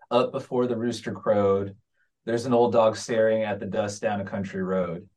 Up 0.09 0.31
before 0.31 0.67
the 0.67 0.77
rooster 0.77 1.11
crowed, 1.11 1.75
there's 2.25 2.45
an 2.45 2.53
old 2.53 2.71
dog 2.71 2.95
staring 2.95 3.43
at 3.43 3.59
the 3.59 3.65
dust 3.65 4.01
down 4.01 4.21
a 4.21 4.25
country 4.25 4.63
road. 4.63 5.09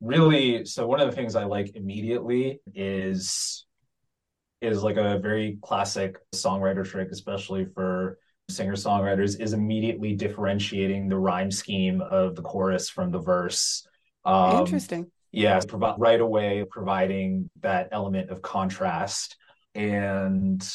Really, 0.00 0.64
so 0.64 0.86
one 0.86 1.00
of 1.00 1.10
the 1.10 1.14
things 1.14 1.36
I 1.36 1.44
like 1.44 1.76
immediately 1.76 2.60
is 2.74 3.66
is 4.62 4.82
like 4.82 4.96
a 4.96 5.18
very 5.18 5.58
classic 5.60 6.16
songwriter 6.34 6.88
trick, 6.88 7.08
especially 7.12 7.66
for 7.74 8.18
singer 8.48 8.72
songwriters, 8.72 9.38
is 9.38 9.52
immediately 9.52 10.14
differentiating 10.14 11.08
the 11.08 11.18
rhyme 11.18 11.50
scheme 11.50 12.00
of 12.00 12.34
the 12.34 12.42
chorus 12.42 12.88
from 12.88 13.10
the 13.10 13.20
verse. 13.20 13.86
Um, 14.24 14.60
Interesting 14.60 15.10
yeah 15.32 15.56
um, 15.56 15.62
provide 15.66 15.94
right 15.98 16.20
away 16.20 16.64
providing 16.70 17.50
that 17.60 17.88
element 17.92 18.30
of 18.30 18.42
contrast. 18.42 19.36
And 19.74 20.66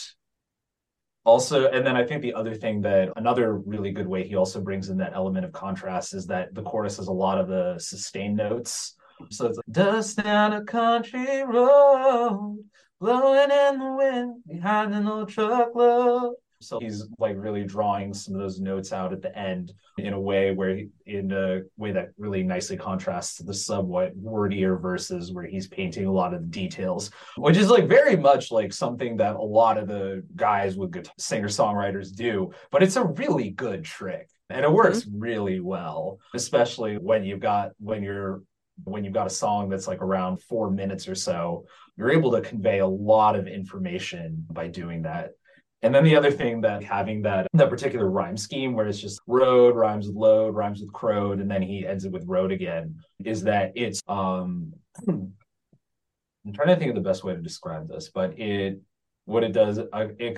also 1.24 1.70
and 1.70 1.86
then 1.86 1.96
i 1.96 2.04
think 2.04 2.22
the 2.24 2.34
other 2.34 2.56
thing 2.56 2.82
that 2.82 3.10
another 3.16 3.54
really 3.58 3.92
good 3.92 4.08
way 4.08 4.28
he 4.28 4.36
also 4.36 4.60
brings 4.60 4.90
in 4.90 4.98
that 4.98 5.14
element 5.14 5.46
of 5.46 5.52
contrast 5.52 6.16
is 6.16 6.26
that 6.26 6.54
the 6.56 6.64
chorus 6.64 6.98
has 6.98 7.08
a 7.08 7.14
lot 7.14 7.38
of 7.38 7.48
the 7.48 7.78
sustained 7.78 8.38
notes. 8.38 8.96
So 9.30 9.46
it's 9.46 9.58
like 9.58 9.66
dust 9.70 10.18
down 10.18 10.54
a 10.54 10.64
country 10.64 11.44
road 11.44 12.58
blowing 13.00 13.52
in 13.52 13.80
the 13.80 13.94
wind 13.94 14.44
behind 14.48 14.96
an 14.96 15.08
old 15.08 15.30
truckload 15.30 16.34
so 16.62 16.80
he's 16.80 17.08
like 17.20 17.36
really 17.38 17.64
drawing 17.64 18.14
some 18.14 18.36
of 18.36 18.42
those 18.42 18.60
notes 18.60 18.94
out 18.94 19.14
at 19.14 19.22
the 19.22 19.38
end 19.38 19.74
in 19.98 20.14
a 20.14 20.20
way 20.20 20.52
where 20.52 20.76
he, 20.76 20.90
in 21.06 21.32
a 21.32 21.62
way 21.78 21.92
that 21.92 22.10
really 22.18 22.44
nicely 22.44 22.78
contrasts 22.78 23.38
the 23.38 23.54
somewhat 23.54 24.16
wordier 24.16 24.78
verses 24.78 25.34
where 25.34 25.46
he's 25.46 25.68
painting 25.68 26.06
a 26.06 26.12
lot 26.12 26.34
of 26.34 26.42
the 26.42 26.48
details, 26.48 27.12
which 27.38 27.58
is 27.58 27.70
like 27.70 27.88
very 27.88 28.16
much 28.16 28.52
like 28.52 28.72
something 28.72 29.18
that 29.18 29.36
a 29.36 29.42
lot 29.42 29.78
of 29.78 29.88
the 29.88 30.24
guys 30.36 30.78
with 30.78 30.92
good 30.92 31.10
singer 31.18 31.48
songwriters 31.48 32.16
do, 32.16 32.52
but 32.72 32.84
it's 32.84 32.96
a 32.96 33.04
really 33.04 33.50
good 33.50 33.84
trick 33.84 34.30
and 34.50 34.66
it 34.66 34.72
works 34.72 35.02
mm-hmm. 35.02 35.20
really 35.20 35.60
well, 35.60 36.20
especially 36.34 36.96
when 36.96 37.24
you've 37.24 37.40
got 37.40 37.72
when 37.80 38.04
you're 38.04 38.42
when 38.84 39.04
you've 39.04 39.14
got 39.14 39.28
a 39.28 39.32
song 39.32 39.70
that's 39.70 39.88
like 39.88 40.02
around 40.02 40.42
four 40.42 40.72
minutes 40.72 41.08
or 41.08 41.16
so, 41.16 41.66
you're 41.98 42.12
able 42.12 42.32
to 42.32 42.42
convey 42.42 42.80
a 42.80 42.88
lot 42.88 43.36
of 43.36 43.48
information 43.48 44.46
by 44.50 44.68
doing 44.68 45.04
that. 45.04 45.32
And 45.84 45.96
then 45.96 46.04
the 46.04 46.16
other 46.16 46.32
thing 46.32 46.62
that 46.62 46.84
having 46.84 47.24
that 47.24 47.48
that 47.54 47.70
particular 47.70 48.10
rhyme 48.10 48.38
scheme 48.38 48.74
where 48.74 48.88
it's 48.88 49.00
just 49.00 49.20
road 49.26 49.76
rhymes 49.76 50.08
with 50.08 50.16
load, 50.16 50.56
rhymes 50.56 50.80
with 50.80 50.94
crowed, 50.94 51.40
and 51.40 51.50
then 51.50 51.62
he 51.62 51.88
ends 51.88 52.06
it 52.06 52.12
with 52.12 52.26
road 52.28 52.52
again, 52.52 52.98
is 53.24 53.44
that 53.44 53.72
it's 53.76 54.02
um 54.08 54.74
I'm 55.08 56.54
trying 56.54 56.70
to 56.70 56.76
think 56.76 56.90
of 56.90 56.96
the 56.96 57.08
best 57.08 57.24
way 57.24 57.34
to 57.34 57.42
describe 57.42 57.88
this, 57.88 58.10
but 58.14 58.40
it 58.40 58.80
what 59.26 59.44
it 59.44 59.54
does 59.54 59.80
uh, 59.80 60.08
it 60.20 60.38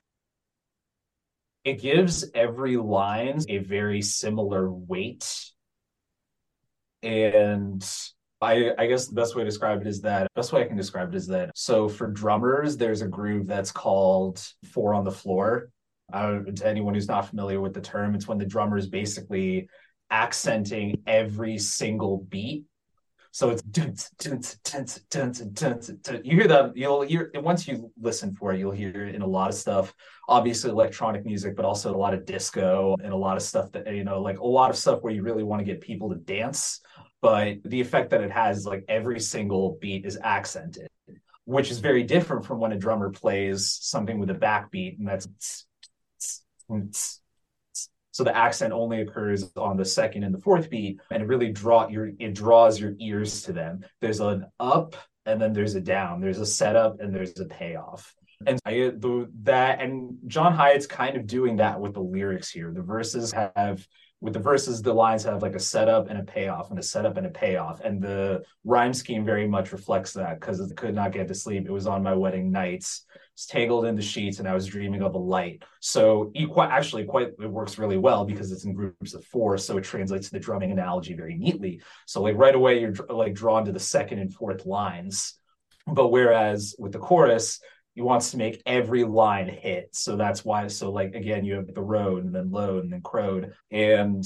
it 1.64 1.82
gives 1.82 2.26
every 2.34 2.78
line 2.78 3.40
a 3.48 3.58
very 3.60 4.02
similar 4.02 4.70
weight. 4.70 5.52
And 7.02 7.86
I, 8.44 8.72
I 8.78 8.88
guess 8.88 9.08
the 9.08 9.16
best 9.16 9.36
way 9.36 9.44
to 9.44 9.50
describe 9.50 9.82
it 9.82 9.88
is 9.88 10.02
that 10.02 10.28
best 10.36 10.52
way 10.52 10.62
I 10.62 10.68
can 10.68 10.78
describe 10.78 11.10
it 11.10 11.16
is 11.16 11.28
that 11.28 11.52
so 11.56 11.88
for 11.88 12.08
drummers, 12.08 12.78
there's 12.78 13.02
a 13.02 13.08
groove 13.08 13.48
that's 13.48 13.72
called 13.72 14.46
four 14.72 14.94
on 14.94 15.04
the 15.04 15.12
floor. 15.12 15.70
Uh, 16.12 16.40
to 16.56 16.68
anyone 16.68 16.94
who's 16.94 17.08
not 17.08 17.30
familiar 17.30 17.62
with 17.62 17.74
the 17.74 17.82
term, 17.82 18.14
it's 18.14 18.28
when 18.28 18.38
the 18.38 18.46
drummer 18.46 18.78
is 18.78 18.88
basically 18.88 19.68
accenting 20.12 21.02
every 21.08 21.58
single 21.58 22.26
beat. 22.30 22.66
So 23.32 23.50
it's 23.50 23.64
you 26.24 26.36
hear 26.38 26.48
that 26.48 26.74
you'll 26.76 27.02
hear 27.02 27.32
once 27.34 27.68
you 27.68 27.92
listen 28.00 28.36
for 28.36 28.54
it, 28.54 28.60
you'll 28.60 28.72
hear 28.72 29.08
it 29.08 29.16
in 29.16 29.24
a 29.24 29.28
lot 29.28 29.50
of 29.50 29.56
stuff. 29.56 29.92
Obviously, 30.30 30.70
electronic 30.70 31.26
music, 31.26 31.56
but 31.56 31.66
also 31.66 31.96
a 31.96 31.98
lot 31.98 32.14
of 32.14 32.26
disco 32.26 32.96
and 33.04 33.12
a 33.12 33.18
lot 33.18 33.36
of 33.36 33.42
stuff 33.42 33.72
that 33.72 33.92
you 33.92 34.04
know, 34.04 34.22
like 34.22 34.38
a 34.38 34.46
lot 34.46 34.70
of 34.70 34.76
stuff 34.76 35.02
where 35.02 35.12
you 35.12 35.24
really 35.24 35.42
want 35.42 35.60
to 35.62 35.66
get 35.66 35.82
people 35.82 36.10
to 36.10 36.16
dance 36.16 36.80
but 37.24 37.58
the 37.64 37.82
effect 37.82 38.12
that 38.12 38.22
it 38.22 38.32
has 38.32 38.66
like 38.68 38.86
every 38.88 39.20
single 39.20 39.78
beat 39.82 40.06
is 40.06 40.20
accented 40.24 40.88
which 41.46 41.72
is 41.72 41.80
very 41.80 42.04
different 42.04 42.46
from 42.46 42.60
when 42.60 42.72
a 42.72 42.78
drummer 42.78 43.10
plays 43.10 43.78
something 43.82 44.20
with 44.20 44.30
a 44.30 44.36
backbeat 44.36 45.00
and 45.00 45.08
that's 45.08 45.66
so 48.14 48.24
the 48.24 48.36
accent 48.36 48.74
only 48.74 49.02
occurs 49.02 49.52
on 49.58 49.76
the 49.76 49.86
second 49.86 50.24
and 50.24 50.34
the 50.34 50.40
fourth 50.40 50.70
beat 50.70 51.02
and 51.12 51.24
it 51.24 51.26
really 51.26 51.52
draw 51.52 51.88
your 51.88 52.12
it 52.20 52.36
draws 52.36 52.80
your 52.80 52.94
ears 53.00 53.42
to 53.44 53.54
them. 53.54 53.84
There's 54.02 54.20
an 54.20 54.46
up 54.60 54.96
and 55.26 55.42
then 55.42 55.52
there's 55.54 55.74
a 55.74 55.82
down. 55.82 56.22
There's 56.22 56.40
a 56.40 56.46
setup 56.46 57.00
and 57.00 57.14
there's 57.14 57.40
a 57.40 57.46
payoff. 57.46 58.14
And 58.46 58.60
I, 58.66 58.92
the, 58.96 59.30
that 59.44 59.82
and 59.82 60.18
john 60.28 60.54
hiatt's 60.54 60.86
kind 60.86 61.18
of 61.18 61.26
doing 61.26 61.56
that 61.58 61.80
with 61.80 61.96
the 61.96 62.02
lyrics 62.02 62.52
here. 62.52 62.72
The 62.72 62.82
verses 62.84 63.34
have 63.34 63.88
with 64.24 64.32
the 64.32 64.40
verses, 64.40 64.82
the 64.82 64.94
lines 64.94 65.26
have 65.26 65.42
like 65.42 65.54
a 65.54 65.60
setup 65.60 66.10
and 66.10 66.18
a 66.18 66.24
payoff, 66.24 66.70
and 66.70 66.80
a 66.80 66.84
setup 66.84 67.18
and 67.18 67.28
a 67.28 67.30
payoff, 67.30 67.82
and 67.82 68.02
the 68.02 68.42
rhyme 68.64 68.94
scheme 68.94 69.26
very 69.26 69.46
much 69.46 69.74
reflects 69.74 70.14
that 70.14 70.40
because 70.40 70.62
it 70.62 70.78
could 70.78 70.96
not 70.96 71.12
get 71.12 71.28
to 71.28 71.36
sleep. 71.36 71.66
It 71.66 71.72
was 71.72 71.88
on 71.88 72.02
my 72.02 72.14
wedding 72.14 72.50
nights, 72.50 73.06
it's 73.34 73.46
tangled 73.46 73.84
in 73.84 73.98
the 73.98 74.02
sheets, 74.02 74.40
and 74.40 74.48
I 74.48 74.54
was 74.54 74.66
dreaming 74.66 75.02
of 75.02 75.16
a 75.16 75.18
light. 75.18 75.64
So 75.82 76.32
quite 76.50 76.72
actually 76.72 77.04
quite 77.04 77.32
it 77.38 77.52
works 77.52 77.78
really 77.78 77.98
well 77.98 78.24
because 78.24 78.54
it's 78.54 78.64
in 78.64 78.74
groups 78.74 79.14
of 79.14 79.26
four, 79.26 79.58
so 79.58 79.78
it 79.78 79.84
translates 79.84 80.28
to 80.28 80.32
the 80.32 80.40
drumming 80.40 80.72
analogy 80.72 81.16
very 81.16 81.36
neatly. 81.36 81.82
So 82.06 82.22
like 82.22 82.38
right 82.38 82.56
away 82.56 82.80
you're 82.80 82.94
like 83.10 83.34
drawn 83.34 83.66
to 83.66 83.74
the 83.74 83.80
second 83.80 84.20
and 84.20 84.34
fourth 84.34 84.66
lines. 84.66 85.38
But 85.86 86.12
whereas 86.12 86.78
with 86.80 86.94
the 86.94 87.00
chorus, 87.00 87.60
he 87.96 88.02
wants 88.02 88.32
to 88.32 88.38
make 88.38 88.62
every 88.66 89.04
line 89.04 89.48
hit. 89.48 89.90
So 89.92 90.16
that's 90.16 90.44
why. 90.44 90.68
So 90.68 90.92
like 90.92 91.14
again, 91.16 91.46
you 91.46 91.56
have 91.56 91.74
the 91.74 91.82
road 91.82 92.26
and 92.26 92.34
then 92.34 92.52
load 92.52 92.84
and 92.84 92.94
then 92.94 93.02
crowed, 93.02 93.54
and 93.72 94.24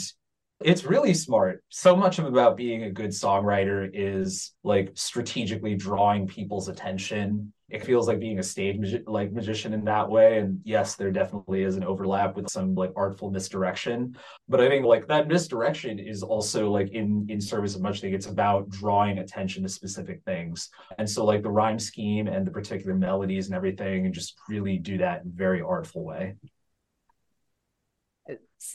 it's 0.59 0.84
really 0.84 1.13
smart. 1.13 1.63
So 1.70 1.95
much 1.95 2.20
of 2.20 2.26
about 2.26 2.57
being 2.57 2.84
a 2.84 2.91
good 2.91 3.11
songwriter 3.11 3.89
is 3.93 4.53
like 4.63 4.91
strategically 4.95 5.76
drawing 5.76 6.28
people's 6.28 6.68
attention 6.68 7.53
it 7.70 7.84
feels 7.84 8.07
like 8.07 8.20
being 8.20 8.39
a 8.39 8.43
stage 8.43 8.78
magi- 8.78 9.03
like 9.07 9.32
magician 9.32 9.74
in 9.74 9.84
that 9.86 10.09
way. 10.09 10.39
And 10.39 10.61
yes 10.63 10.95
there 10.95 11.11
definitely 11.11 11.63
is 11.63 11.76
an 11.76 11.84
overlap 11.84 12.36
with 12.36 12.49
some 12.49 12.76
like 12.76 12.91
artful 12.95 13.32
misdirection. 13.32 14.15
But 14.47 14.61
i 14.61 14.70
think 14.70 14.86
like 14.86 15.07
that 15.07 15.28
misdirection 15.28 15.99
is 15.99 16.24
also 16.24 16.72
like 16.72 16.89
in 16.91 17.26
in 17.30 17.41
service 17.41 17.76
of 17.76 17.82
much 17.82 18.01
thing 18.01 18.13
it's 18.13 18.28
about 18.28 18.70
drawing 18.70 19.20
attention 19.20 19.63
to 19.63 19.70
specific 19.70 20.22
things. 20.24 20.70
And 20.97 21.09
so 21.09 21.26
like 21.26 21.43
the 21.43 21.51
rhyme 21.51 21.80
scheme 21.80 22.28
and 22.28 22.45
the 22.45 22.51
particular 22.51 22.95
melodies 22.95 23.47
and 23.47 23.55
everything 23.55 24.05
and 24.05 24.13
just 24.13 24.39
really 24.47 24.78
do 24.78 24.97
that 24.99 25.24
in 25.24 25.32
very 25.34 25.61
artful 25.61 26.03
way 26.03 26.36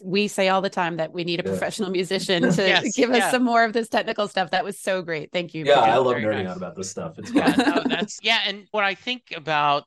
we 0.05 0.29
say 0.29 0.49
all 0.49 0.61
the 0.61 0.71
time 0.71 0.97
that 0.97 1.13
we 1.13 1.25
need 1.25 1.41
a 1.41 1.43
Yeah. 1.43 1.51
professional 1.51 1.91
musician 1.91 2.43
to 2.51 2.69
Yes, 2.69 2.95
give 2.97 3.11
us 3.11 3.17
yeah. 3.19 3.31
some 3.31 3.43
more 3.43 3.65
of 3.65 3.73
this 3.73 3.89
technical 3.89 4.29
stuff. 4.29 4.51
That 4.51 4.65
was 4.65 4.79
so 4.79 5.03
great. 5.03 5.31
Thank 5.33 5.55
you. 5.55 5.65
Yeah, 5.65 5.81
I 5.81 5.97
love 5.97 6.17
very 6.17 6.23
nerding 6.25 6.45
nice. 6.45 6.51
out 6.53 6.57
about 6.57 6.77
this 6.77 6.91
stuff. 6.91 7.19
It's 7.19 7.33
Yeah, 7.33 7.55
no, 7.57 7.83
that's 7.87 8.19
yeah, 8.23 8.41
and 8.47 8.67
what 8.71 8.85
I 8.85 8.95
think 8.95 9.33
about, 9.35 9.85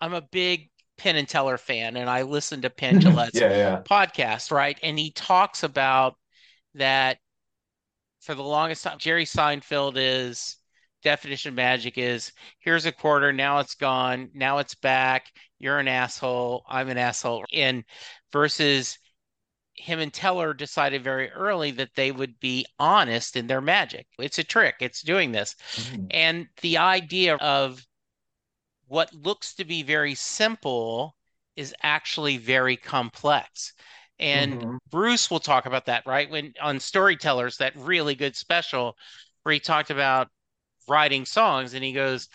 I'm 0.00 0.14
a 0.14 0.20
big 0.20 0.70
Penn 0.98 1.16
and 1.16 1.28
Teller 1.28 1.58
fan, 1.58 1.96
and 1.96 2.08
I 2.08 2.22
listen 2.22 2.62
to 2.62 2.70
Penn 2.70 3.00
Jillette's 3.00 3.40
yeah, 3.40 3.56
yeah. 3.56 3.82
podcast, 3.82 4.50
right? 4.52 4.78
And 4.82 4.98
he 4.98 5.10
talks 5.10 5.62
about 5.62 6.16
that 6.74 7.18
for 8.20 8.34
the 8.34 8.42
longest 8.42 8.84
time, 8.84 8.98
Jerry 8.98 9.24
Seinfeld 9.24 9.94
is 9.96 10.56
definition 11.02 11.50
of 11.50 11.54
magic 11.56 11.98
is 11.98 12.32
here's 12.60 12.86
a 12.86 12.92
quarter, 12.92 13.32
now 13.32 13.58
it's 13.58 13.74
gone, 13.74 14.30
now 14.34 14.58
it's 14.58 14.74
back, 14.74 15.26
you're 15.58 15.78
an 15.78 15.88
asshole, 15.88 16.64
I'm 16.66 16.88
an 16.88 16.96
asshole. 16.96 17.44
And 17.52 17.84
versus 18.34 18.98
him 19.74 20.00
and 20.00 20.12
Teller 20.12 20.54
decided 20.54 21.04
very 21.04 21.30
early 21.30 21.70
that 21.72 21.94
they 21.94 22.12
would 22.12 22.40
be 22.40 22.66
honest 22.80 23.36
in 23.36 23.46
their 23.46 23.60
magic. 23.60 24.08
It's 24.18 24.38
a 24.38 24.44
trick, 24.44 24.76
it's 24.80 25.02
doing 25.02 25.32
this. 25.32 25.56
Mhm. 25.76 26.10
And 26.10 26.48
the 26.60 26.78
idea 26.78 27.36
of 27.36 27.86
what 28.86 29.12
looks 29.14 29.54
to 29.54 29.64
be 29.64 29.82
very 29.82 30.14
simple 30.14 31.16
is 31.56 31.74
actually 31.82 32.36
very 32.38 32.76
complex. 32.76 33.72
And 34.18 34.60
Mhm. 34.60 34.78
Bruce 34.90 35.30
will 35.30 35.40
talk 35.40 35.66
about 35.66 35.86
that, 35.86 36.06
right? 36.06 36.28
When 36.30 36.54
on 36.60 36.80
Storytellers, 36.80 37.56
that 37.58 37.76
really 37.76 38.14
good 38.16 38.36
special 38.36 38.96
where 39.42 39.52
he 39.52 39.60
talked 39.60 39.90
about 39.90 40.30
writing 40.88 41.24
songs 41.26 41.74
and 41.74 41.84
he 41.84 41.92
goes, 41.92 42.28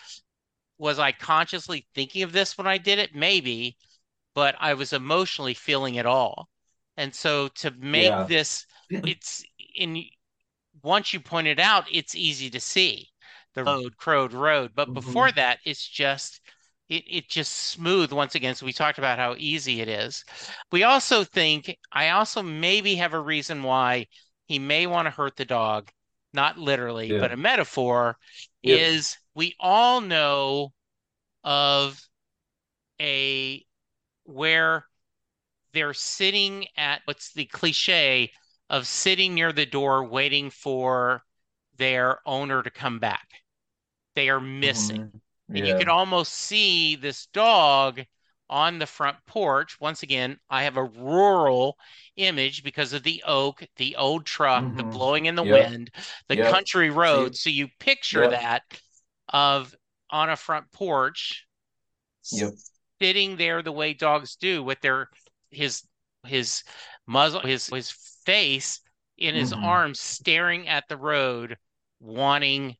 Was 0.78 0.98
I 0.98 1.12
consciously 1.12 1.86
thinking 1.94 2.22
of 2.22 2.32
this 2.32 2.58
when 2.58 2.66
I 2.66 2.78
did 2.78 2.98
it? 2.98 3.14
Maybe, 3.14 3.76
but 4.40 4.56
I 4.58 4.72
was 4.74 4.94
emotionally 4.94 5.52
feeling 5.54 5.96
it 5.96 6.06
all. 6.06 6.48
And 6.96 7.14
so 7.14 7.48
to 7.48 7.70
make 7.72 8.16
Yeah. 8.16 8.26
this, 8.26 8.64
it's 9.04 9.44
in 9.76 10.02
once 10.82 11.12
you 11.12 11.20
point 11.20 11.46
it 11.46 11.58
out, 11.58 11.84
it's 11.92 12.14
easy 12.14 12.50
to 12.50 12.60
see 12.60 13.08
the 13.54 13.64
road, 13.64 13.96
crowed 13.96 14.32
road. 14.32 14.72
But 14.74 14.94
Mhm. 14.94 14.94
before 14.94 15.32
that, 15.32 15.58
it's 15.64 15.86
just 15.88 16.40
it 16.88 17.04
it 17.06 17.28
just 17.28 17.52
smooth 17.52 18.12
once 18.12 18.34
again. 18.34 18.54
So 18.54 18.66
we 18.66 18.72
talked 18.72 18.98
about 18.98 19.18
how 19.18 19.34
easy 19.38 19.80
it 19.82 19.88
is. 19.88 20.24
We 20.72 20.84
also 20.84 21.24
think 21.24 21.76
I 21.92 22.10
also 22.10 22.42
maybe 22.42 22.96
have 22.96 23.12
a 23.14 23.20
reason 23.20 23.62
why 23.62 24.06
he 24.46 24.58
may 24.58 24.86
want 24.86 25.06
to 25.06 25.10
hurt 25.10 25.36
the 25.36 25.44
dog, 25.44 25.90
not 26.32 26.58
literally, 26.58 27.12
Yeah. 27.12 27.18
but 27.18 27.32
a 27.32 27.36
metaphor 27.36 28.16
Yep. 28.62 28.84
is 28.86 29.18
we 29.34 29.54
all 29.60 30.00
know 30.00 30.72
of 31.44 32.00
a 33.00 33.64
where 34.30 34.86
they're 35.72 35.94
sitting 35.94 36.66
at 36.76 37.02
what's 37.04 37.32
the 37.32 37.46
cliche 37.46 38.32
of 38.68 38.86
sitting 38.86 39.34
near 39.34 39.52
the 39.52 39.66
door 39.66 40.04
waiting 40.04 40.50
for 40.50 41.22
their 41.76 42.20
owner 42.26 42.62
to 42.62 42.70
come 42.70 42.98
back. 42.98 43.28
They 44.14 44.28
are 44.28 44.40
missing. 44.40 44.96
Mhm. 44.98 45.20
And 45.54 45.66
you 45.66 45.74
could 45.74 45.88
almost 45.88 46.32
see 46.32 46.96
this 46.96 47.26
dog 47.26 48.00
on 48.48 48.78
the 48.78 48.86
front 48.86 49.16
porch. 49.26 49.80
Once 49.80 50.02
again, 50.02 50.38
I 50.48 50.64
have 50.64 50.76
a 50.76 50.84
rural 50.84 51.78
image 52.16 52.62
because 52.62 52.92
of 52.92 53.02
the 53.02 53.22
oak, 53.26 53.64
the 53.76 53.96
old 53.96 54.26
truck, 54.26 54.64
the 54.76 54.84
Mhm. 54.84 54.92
blowing 54.92 55.26
in 55.26 55.34
the 55.36 55.42
Yep. 55.44 55.52
wind, 55.52 55.90
the 56.28 56.36
Yep. 56.36 56.50
country 56.50 56.90
road. 56.90 57.36
So 57.36 57.50
you 57.50 57.68
picture 57.78 58.22
Yep. 58.22 58.30
that 58.30 58.62
of 59.28 59.74
on 60.10 60.30
a 60.30 60.36
front 60.36 60.70
porch, 60.72 61.46
Yep. 62.32 62.54
Sitting 63.00 63.36
there 63.36 63.62
the 63.62 63.72
way 63.72 63.94
dogs 63.94 64.36
do 64.36 64.62
with 64.62 64.80
their 64.80 65.08
his 65.50 65.82
his 66.26 66.62
muzzle 67.06 67.40
his 67.40 67.66
his 67.68 67.90
face 68.24 68.80
in 69.18 69.34
his 69.34 69.52
Mhm. 69.52 69.62
arms 69.64 70.00
staring 70.00 70.68
at 70.68 70.88
the 70.88 70.96
road 70.96 71.56
wanting 72.00 72.76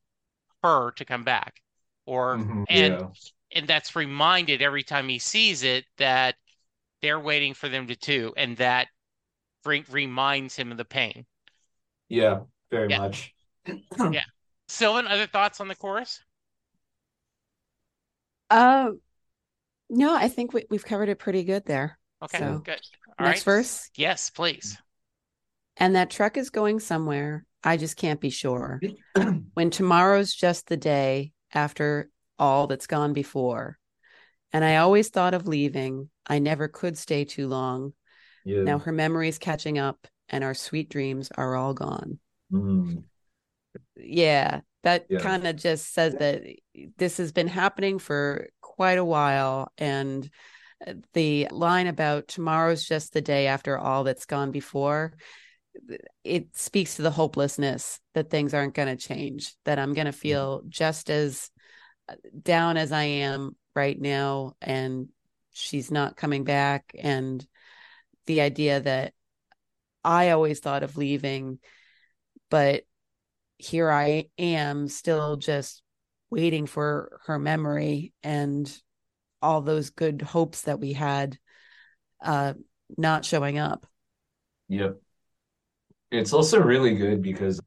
her 0.63 0.93
to 0.93 1.05
come 1.05 1.25
back 1.25 1.61
or 2.07 2.37
Mhm. 2.39 2.65
and 2.69 2.95
Yeah. 2.95 3.09
and 3.53 3.67
that's 3.69 3.97
reminded 3.97 4.63
every 4.63 4.83
time 4.83 5.09
he 5.09 5.19
sees 5.19 5.63
it 5.63 5.85
that 5.97 6.37
they're 7.03 7.21
waiting 7.21 7.55
for 7.55 7.69
them 7.69 7.87
to 7.89 7.97
too 7.97 8.35
and 8.37 8.57
that 8.59 8.89
re- 9.65 9.85
reminds 9.91 10.57
him 10.57 10.71
of 10.73 10.79
the 10.79 10.85
pain 10.85 11.27
Yeah, 12.09 12.41
very 12.71 12.89
much. 12.89 13.35
Yeah. 14.11 14.25
sylvan 14.69 15.07
other 15.07 15.27
thoughts 15.27 15.61
on 15.61 15.69
the 15.69 15.75
chorus 15.75 16.21
Uh, 18.51 18.93
no, 19.91 20.15
I 20.15 20.29
think 20.29 20.53
we, 20.53 20.65
we've 20.71 20.85
covered 20.85 21.09
it 21.09 21.19
pretty 21.19 21.45
good 21.45 21.65
there. 21.67 21.99
okay 22.23 22.39
So, 22.39 22.63
good 22.65 22.81
All 23.19 23.27
Next 23.27 23.43
right. 23.43 23.45
verse. 23.45 23.91
yes 23.97 24.31
please 24.31 24.79
And 25.77 25.97
that 25.97 26.11
truck 26.11 26.37
is 26.37 26.51
going 26.51 26.81
somewhere. 26.81 27.45
I 27.65 27.77
just 27.77 27.97
can't 27.97 28.21
be 28.21 28.31
sure. 28.31 28.81
when 29.55 29.71
tomorrow's 29.71 30.33
just 30.35 30.69
the 30.69 30.77
day 30.77 31.33
after 31.53 32.11
all 32.39 32.67
that's 32.67 32.87
gone 32.87 33.13
before. 33.13 33.79
And 34.53 34.65
I 34.65 34.77
always 34.77 35.09
thought 35.09 35.35
of 35.35 35.47
leaving. 35.47 36.11
I 36.27 36.39
never 36.39 36.69
could 36.69 36.99
stay 36.99 37.25
too 37.25 37.49
long. 37.49 37.93
Yeah. 38.45 38.63
Now 38.65 38.79
her 38.79 38.93
memory's 38.93 39.39
catching 39.39 39.79
up 39.79 40.07
and 40.29 40.45
our 40.45 40.55
sweet 40.55 40.89
dreams 40.91 41.31
are 41.37 41.55
all 41.57 41.75
gone. 41.75 42.19
Mhm. 42.53 43.05
Yeah, 43.97 44.61
that 44.83 45.07
Yeah. 45.09 45.19
kind 45.19 45.47
of 45.47 45.57
just 45.57 45.93
says 45.93 46.15
that 46.15 46.43
this 46.97 47.19
has 47.19 47.33
been 47.33 47.49
happening 47.49 47.99
for 47.99 48.49
quite 48.81 48.97
a 48.97 49.05
while. 49.05 49.71
And 49.77 50.31
uh, 50.87 50.95
the 51.13 51.49
line 51.51 51.87
about 51.87 52.29
tomorrow's 52.29 52.83
just 52.83 53.13
the 53.13 53.21
day 53.21 53.47
after 53.47 53.77
all 53.77 54.05
that's 54.05 54.25
gone 54.25 54.53
before, 54.53 55.13
it 56.25 56.57
speaks 56.57 56.97
to 56.97 57.03
the 57.03 57.11
hopelessness 57.11 58.01
that 58.15 58.31
things 58.31 58.55
aren't 58.55 58.73
going 58.73 58.89
to 58.89 58.97
change, 58.97 59.55
that 59.67 59.79
I'm 59.79 59.93
going 59.93 60.07
to 60.07 60.13
feel 60.13 60.63
just 60.67 61.11
as 61.11 61.51
uh, 62.09 62.15
down 62.43 62.79
as 62.79 62.91
I 62.91 63.03
am 63.03 63.55
right 63.77 64.01
now. 64.01 64.55
And 64.63 65.09
she's 65.51 65.91
not 65.91 66.17
coming 66.17 66.45
back. 66.45 66.95
And 66.99 67.47
the 68.25 68.41
idea 68.41 68.81
that 68.81 69.13
I 70.03 70.31
always 70.31 70.61
thought 70.61 70.85
of 70.85 70.97
leaving, 70.97 71.59
but 72.49 72.85
here 73.59 73.91
I 73.91 74.31
am 74.39 74.89
still 74.89 75.37
just 75.37 75.83
waiting 76.31 76.67
for 76.67 77.21
her 77.27 77.39
memory 77.39 78.13
and 78.23 78.73
all 79.43 79.61
those 79.61 79.91
good 79.91 80.23
hopes 80.23 80.63
that 80.63 80.81
we 80.81 80.93
had 80.93 81.39
uh 82.23 82.53
not 82.97 83.25
showing 83.25 83.59
up. 83.59 83.87
Yep. 84.69 85.01
It's 86.11 86.33
also 86.33 86.61
really 86.61 86.97
good 86.97 87.23
because 87.23 87.61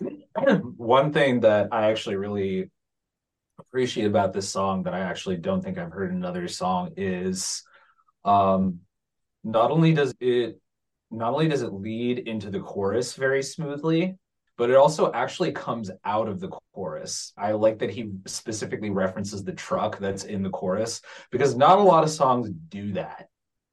one 0.76 1.12
thing 1.12 1.40
that 1.40 1.68
I 1.72 1.90
actually 1.90 2.16
really 2.16 2.70
appreciate 3.58 4.06
about 4.06 4.32
this 4.32 4.48
song 4.48 4.82
that 4.84 4.94
I 4.94 5.00
actually 5.00 5.36
don't 5.36 5.62
think 5.62 5.78
I've 5.78 5.92
heard 5.92 6.12
another 6.12 6.48
song 6.48 6.92
is 6.96 7.62
um 8.24 8.80
not 9.44 9.70
only 9.70 9.92
does 9.92 10.14
it 10.20 10.60
not 11.10 11.32
only 11.32 11.48
does 11.48 11.62
it 11.62 11.72
lead 11.72 12.20
into 12.20 12.50
the 12.50 12.60
chorus 12.60 13.14
very 13.14 13.42
smoothly, 13.42 14.16
but 14.58 14.70
it 14.70 14.76
also 14.76 15.10
actually 15.12 15.52
comes 15.52 15.90
out 16.04 16.28
of 16.28 16.40
the 16.40 16.50
chorus. 16.74 17.32
I 17.36 17.52
like 17.52 17.78
that 17.80 17.90
he 17.90 18.10
specifically 18.26 18.90
references 18.90 19.44
the 19.44 19.52
truck 19.52 19.98
that's 19.98 20.24
in 20.24 20.42
the 20.42 20.50
chorus 20.50 21.00
because 21.30 21.56
not 21.56 21.78
a 21.78 21.82
lot 21.82 22.04
of 22.04 22.10
songs 22.10 22.50
do 22.68 22.92
that. 22.92 23.28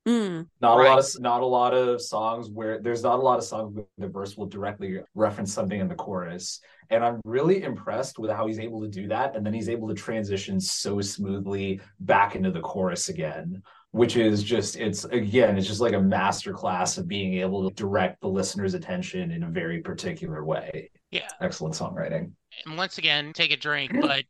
Mm, 0.07 0.47
Not 0.61 0.79
a 0.79 0.83
lot 0.83 0.99
of 0.99 1.05
not 1.19 1.41
a 1.41 1.45
lot 1.45 1.73
of 1.73 2.01
songs 2.01 2.49
where 2.49 2.79
there's 2.81 3.03
not 3.03 3.19
a 3.19 3.21
lot 3.21 3.37
of 3.37 3.43
songs 3.43 3.75
where 3.75 3.85
the 3.97 4.07
verse 4.07 4.37
will 4.37 4.45
directly 4.45 5.01
reference 5.13 5.53
something 5.53 5.79
in 5.79 5.87
the 5.87 5.95
chorus. 5.95 6.61
And 6.89 7.03
I'm 7.03 7.21
really 7.25 7.61
impressed 7.61 8.17
with 8.17 8.31
how 8.31 8.47
he's 8.47 8.59
able 8.59 8.81
to 8.81 8.87
do 8.87 9.07
that. 9.09 9.35
And 9.35 9.45
then 9.45 9.53
he's 9.53 9.69
able 9.69 9.87
to 9.89 9.93
transition 9.93 10.59
so 10.59 11.01
smoothly 11.01 11.81
back 11.99 12.35
into 12.35 12.49
the 12.49 12.61
chorus 12.61 13.09
again, 13.09 13.61
which 13.91 14.17
is 14.17 14.43
just 14.43 14.75
it's 14.75 15.05
again, 15.05 15.57
it's 15.57 15.67
just 15.67 15.81
like 15.81 15.93
a 15.93 15.97
masterclass 15.97 16.97
of 16.97 17.07
being 17.07 17.35
able 17.35 17.67
to 17.67 17.75
direct 17.75 18.21
the 18.21 18.27
listener's 18.27 18.73
attention 18.73 19.31
in 19.31 19.43
a 19.43 19.49
very 19.49 19.81
particular 19.81 20.43
way. 20.45 20.91
yeah 21.11 21.27
Excellent 21.41 21.75
songwriting. 21.75 22.31
and 22.65 22.77
once 22.77 22.97
again 22.97 23.33
take 23.33 23.51
a 23.51 23.57
drink 23.57 23.91
but 24.01 24.25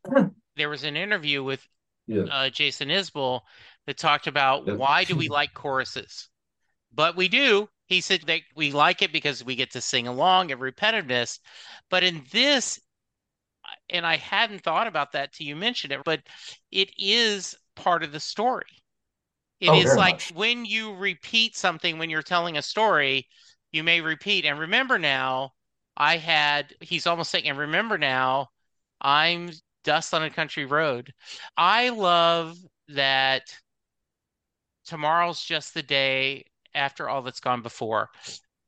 there 0.56 0.68
was 0.70 0.84
an 0.84 0.96
interview 0.96 1.42
with 1.44 1.66
Yeah. 2.06 2.22
uh, 2.24 2.50
Jason 2.50 2.88
Isbell 2.88 3.40
that 3.86 3.98
talked 3.98 4.26
about 4.26 4.66
Yep. 4.66 4.76
why 4.78 5.04
do 5.04 5.14
we 5.16 5.28
like 5.28 5.52
choruses? 5.54 6.28
But 6.92 7.16
we 7.16 7.28
do. 7.28 7.68
He 7.86 8.00
said 8.00 8.22
that 8.26 8.40
we 8.56 8.72
like 8.72 9.00
it 9.02 9.12
because 9.12 9.44
we 9.44 9.54
get 9.56 9.70
to 9.72 9.80
sing 9.80 10.08
along 10.08 10.50
and 10.52 10.60
repetitiveness. 10.60 11.38
But 11.88 12.02
in 12.02 12.22
this, 12.32 12.80
and 13.90 14.04
I 14.06 14.16
hadn't 14.16 14.62
thought 14.64 14.86
about 14.88 15.12
that 15.12 15.32
till 15.32 15.46
you 15.46 15.54
mentioned 15.56 15.92
it, 15.92 16.00
but 16.04 16.20
it 16.72 16.90
is 16.98 17.56
part 17.76 18.02
of 18.02 18.10
the 18.12 18.18
story. 18.20 18.79
It 19.60 19.68
Oh, 19.68 19.80
is 19.80 19.96
like 19.96 20.14
much. 20.14 20.32
when 20.32 20.64
you 20.64 20.94
repeat 20.94 21.56
something 21.56 21.98
when 21.98 22.10
you're 22.10 22.22
telling 22.22 22.56
a 22.56 22.62
story, 22.62 23.28
you 23.72 23.84
may 23.84 24.00
repeat. 24.00 24.44
And 24.44 24.58
remember 24.58 24.98
now, 24.98 25.52
I 25.96 26.16
had, 26.16 26.74
he's 26.80 27.06
almost 27.06 27.30
saying, 27.30 27.48
and 27.48 27.58
remember 27.58 27.98
now, 27.98 28.48
I'm 29.00 29.50
dust 29.84 30.14
on 30.14 30.22
a 30.22 30.30
country 30.30 30.64
road. 30.64 31.12
I 31.56 31.90
love 31.90 32.56
that 32.88 33.42
tomorrow's 34.86 35.42
just 35.44 35.74
the 35.74 35.82
day 35.82 36.44
after 36.74 37.08
all 37.08 37.22
that's 37.22 37.40
gone 37.40 37.62
before. 37.62 38.08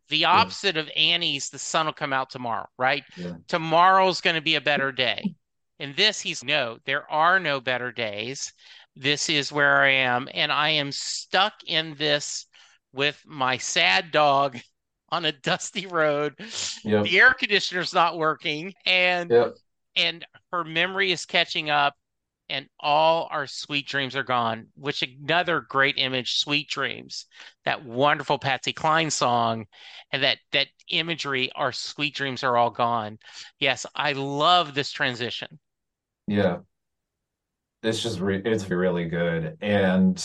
The 0.08 0.26
opposite 0.26 0.76
of 0.76 0.90
Annie's, 0.96 1.48
the 1.48 1.58
sun 1.58 1.86
will 1.86 1.92
come 1.92 2.12
out 2.12 2.30
tomorrow, 2.30 2.66
right? 2.78 3.04
Yeah. 3.16 3.34
Tomorrow's 3.48 4.20
going 4.20 4.36
to 4.36 4.42
be 4.42 4.56
a 4.56 4.60
better 4.60 4.92
day. 4.92 5.32
In 5.78 5.94
this, 5.96 6.20
he's 6.20 6.44
no, 6.44 6.78
there 6.84 7.10
are 7.10 7.40
no 7.40 7.60
better 7.60 7.90
days. 7.92 8.52
This 8.94 9.28
is 9.28 9.52
where 9.52 9.82
I 9.82 9.90
am. 9.90 10.28
And 10.32 10.52
I 10.52 10.70
am 10.70 10.92
stuck 10.92 11.54
in 11.66 11.94
this 11.96 12.46
with 12.92 13.22
my 13.26 13.56
sad 13.58 14.10
dog 14.10 14.58
on 15.10 15.24
a 15.24 15.32
dusty 15.32 15.86
road. 15.86 16.34
Yep. 16.84 17.04
The 17.04 17.20
air 17.20 17.34
conditioner's 17.34 17.94
not 17.94 18.18
working. 18.18 18.74
And 18.86 19.30
Yep. 19.30 19.54
and 19.96 20.26
her 20.52 20.64
memory 20.64 21.12
is 21.12 21.26
catching 21.26 21.70
up 21.70 21.94
and 22.48 22.68
all 22.80 23.28
our 23.30 23.46
sweet 23.46 23.86
dreams 23.86 24.16
are 24.16 24.22
gone 24.22 24.66
which 24.74 25.02
another 25.02 25.60
great 25.60 25.96
image 25.98 26.38
sweet 26.38 26.68
dreams 26.68 27.26
that 27.64 27.84
wonderful 27.84 28.38
patsy 28.38 28.72
cline 28.72 29.10
song 29.10 29.66
and 30.12 30.22
that 30.22 30.38
that 30.52 30.68
imagery 30.88 31.50
our 31.54 31.72
sweet 31.72 32.14
dreams 32.14 32.42
are 32.42 32.56
all 32.56 32.70
gone 32.70 33.18
yes 33.58 33.86
i 33.94 34.12
love 34.12 34.74
this 34.74 34.90
transition 34.92 35.58
Yeah. 36.26 36.60
It's 37.82 38.02
just 38.02 38.20
re- 38.20 38.42
it's 38.44 38.70
really 38.70 39.06
good. 39.06 39.56
And 39.60 40.24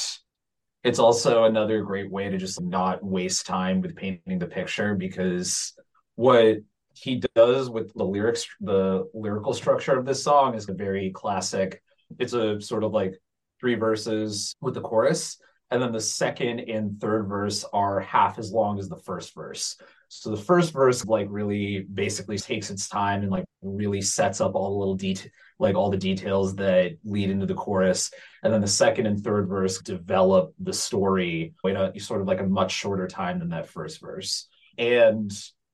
it's 0.84 1.00
also 1.00 1.46
another 1.46 1.82
great 1.82 2.12
way 2.12 2.30
to 2.30 2.38
just 2.38 2.62
not 2.62 3.04
waste 3.04 3.46
time 3.46 3.82
with 3.82 3.96
painting 3.96 4.40
the 4.40 4.48
picture 4.48 4.96
because 4.96 5.74
what 6.16 6.58
he 6.94 7.22
does 7.36 7.70
with 7.70 7.94
the 7.94 8.04
lyrics 8.04 8.48
the 8.60 9.08
lyrical 9.14 9.54
structure 9.54 9.98
of 9.98 10.06
this 10.06 10.24
song 10.24 10.56
is 10.56 10.70
a 10.70 10.74
very 10.74 11.12
classic. 11.12 11.82
It's 12.20 12.34
a 12.34 12.62
sort 12.62 12.84
of 12.84 12.92
like 12.92 13.16
three 13.60 13.76
verses 13.76 14.56
with 14.62 14.76
the 14.76 14.82
chorus 14.82 15.38
and 15.70 15.82
then 15.82 15.92
the 15.92 16.00
second 16.02 16.60
and 16.60 17.00
third 17.00 17.28
verse 17.28 17.66
are 17.74 18.00
half 18.00 18.40
as 18.40 18.52
long 18.52 18.80
as 18.80 18.88
the 18.88 18.98
first 18.98 19.36
verse. 19.36 19.76
So 20.10 20.30
the 20.30 20.38
first 20.38 20.74
verse 20.74 21.06
like 21.06 21.28
really 21.30 21.82
basically 21.82 22.38
takes 22.38 22.70
its 22.70 22.88
time 22.88 23.22
and 23.22 23.32
like 23.32 23.46
really 23.62 24.02
sets 24.02 24.42
up 24.42 24.56
all 24.56 24.72
the 24.72 24.80
little 24.80 24.96
detail 24.96 25.32
like 25.60 25.76
all 25.76 25.90
the 25.90 25.98
details 25.98 26.56
that 26.56 26.98
lead 27.04 27.30
into 27.30 27.46
the 27.46 27.54
chorus. 27.54 28.12
And 28.44 28.54
then 28.54 28.62
the 28.62 28.68
second 28.68 29.08
and 29.08 29.24
third 29.24 29.48
verse 29.48 29.82
develop 29.82 30.54
the 30.60 30.74
story 30.74 31.54
in 31.64 31.76
a 31.76 31.98
sort 32.00 32.22
of 32.22 32.28
like 32.28 32.40
a 32.40 32.46
much 32.46 32.72
shorter 32.72 33.08
time 33.08 33.40
than 33.40 33.50
that 33.50 33.70
first 33.70 34.02
verse. 34.02 34.48
And 34.78 35.32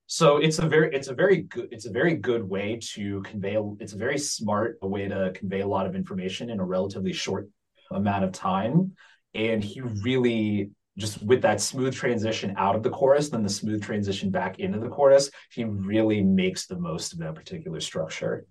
so 0.07 0.37
it's 0.37 0.59
a 0.59 0.67
very 0.67 0.93
it's 0.93 1.07
a 1.07 1.13
very 1.13 1.41
good 1.41 1.69
it's 1.71 1.85
a 1.85 1.91
very 1.91 2.15
good 2.15 2.47
way 2.47 2.79
to 2.93 3.21
convey 3.23 3.57
it's 3.79 3.93
a 3.93 3.97
very 3.97 4.17
smart 4.17 4.77
way 4.81 5.07
to 5.07 5.31
convey 5.33 5.61
a 5.61 5.67
lot 5.67 5.85
of 5.85 5.95
information 5.95 6.49
in 6.49 6.59
a 6.59 6.65
relatively 6.65 7.13
short 7.13 7.49
amount 7.91 8.23
of 8.23 8.31
time. 8.31 8.93
And 9.33 9.63
he 9.63 9.81
really 9.81 10.71
just 10.97 11.23
with 11.23 11.41
that 11.41 11.59
smooth 11.59 11.93
transition 11.93 12.53
out 12.57 12.75
of 12.75 12.83
the 12.83 12.89
chorus 12.89 13.29
then 13.29 13.43
the 13.43 13.49
smooth 13.49 13.83
transition 13.83 14.29
back 14.29 14.59
into 14.59 14.79
the 14.79 14.89
chorus 14.89 15.29
he 15.51 15.63
really 15.63 16.21
makes 16.21 16.65
the 16.67 16.77
most 16.77 17.13
of 17.13 17.19
that 17.19 17.35
particular 17.35 17.79
structure 17.79 18.45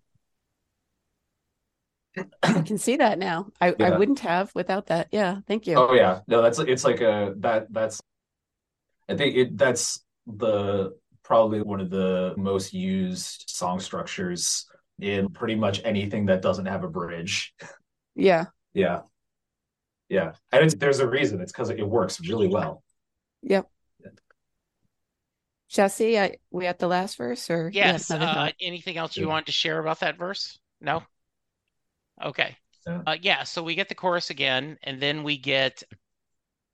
I 2.43 2.61
can 2.61 2.77
see 2.77 2.97
that 2.97 3.19
now. 3.19 3.49
I, 3.59 3.75
I 3.81 3.97
wouldn't 3.97 4.21
have 4.21 4.51
without 4.55 4.89
that. 4.89 5.09
Yeah, 5.13 5.39
thank 5.49 5.67
you. 5.67 5.77
Oh 5.77 5.95
yeah, 5.95 6.21
no, 6.27 6.43
that's 6.43 6.59
it's 6.59 6.85
like 6.85 7.01
a 7.01 7.35
that 7.39 7.73
that's 7.73 8.03
I 9.09 9.17
think 9.17 9.37
it 9.37 9.57
that's 9.57 10.05
the 10.27 10.93
probably 11.23 11.63
one 11.63 11.81
of 11.81 11.91
the 11.91 12.35
most 12.37 12.73
used 12.73 13.45
song 13.49 13.81
structures 13.81 14.67
in 15.01 15.29
pretty 15.31 15.55
much 15.55 15.81
anything 15.85 16.27
that 16.27 16.43
doesn't 16.43 16.67
have 16.67 16.85
a 16.85 16.89
bridge. 16.89 17.55
Yeah. 18.15 18.47
Yeah. 18.75 19.01
Yeah. 20.13 20.33
And 20.53 20.63
it's 20.63 20.75
there's 20.75 21.01
a 21.01 21.09
reason. 21.09 21.41
It's 21.41 21.53
because 21.53 21.71
it 21.71 21.89
works 21.89 22.21
really 22.21 22.47
well. 22.47 22.83
Yep. 23.43 23.67
Jesse, 25.71 26.21
I, 26.21 26.37
we 26.51 26.67
at 26.67 26.79
the 26.79 26.87
last 26.87 27.17
verse 27.17 27.49
or 27.49 27.71
yes 27.73 28.11
uh, 28.11 28.51
anything 28.61 28.99
else 28.99 29.17
you 29.17 29.25
Yeah. 29.25 29.31
want 29.31 29.47
to 29.47 29.53
share 29.53 29.79
about 29.79 30.01
that 30.01 30.19
verse 30.19 30.59
no 30.83 31.03
okay 32.23 32.55
Yeah. 32.87 33.03
uh, 33.07 33.17
yeah 33.23 33.45
so 33.45 33.63
we 33.63 33.75
get 33.75 33.89
the 33.89 33.95
chorus 33.95 34.29
again 34.29 34.77
and 34.83 35.01
then 35.01 35.23
we 35.23 35.39
get 35.39 35.83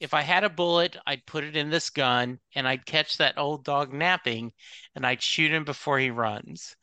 if 0.01 0.15
i 0.15 0.23
had 0.23 0.43
a 0.43 0.51
bullet 0.51 0.97
i'd 1.07 1.25
put 1.27 1.45
it 1.45 1.57
in 1.57 1.71
this 1.71 1.91
gun 1.91 2.41
and 2.57 2.67
i'd 2.67 2.85
catch 2.87 3.19
that 3.19 3.39
old 3.39 3.63
dog 3.63 3.93
napping 3.93 4.51
and 4.97 5.07
i'd 5.07 5.23
shoot 5.23 5.53
him 5.53 5.63
before 5.65 6.01
he 6.01 6.11
runs 6.11 6.75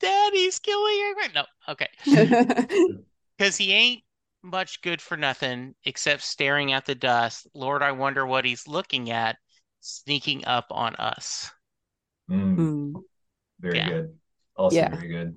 daddy's 0.00 0.58
killing 0.60 0.98
everybody 1.10 1.34
no 1.34 1.44
okay 1.68 1.88
because 3.36 3.58
he 3.58 3.72
ain't 3.74 4.02
much 4.42 4.80
good 4.82 5.00
for 5.02 5.16
nothing 5.16 5.74
except 5.84 6.22
staring 6.22 6.72
at 6.72 6.86
the 6.86 6.94
dust 6.94 7.46
lord 7.54 7.82
i 7.82 7.92
wonder 7.92 8.26
what 8.26 8.44
he's 8.44 8.66
looking 8.66 9.10
at 9.10 9.36
sneaking 9.80 10.44
up 10.46 10.66
on 10.70 10.94
us 10.96 11.50
Mm, 12.30 12.54
Hmm. 12.54 12.96
very 13.58 13.78
Yeah. 13.78 13.88
good. 13.88 14.18
Also 14.54 14.76
Yeah. 14.76 14.94
very 14.94 15.08
good. 15.08 15.36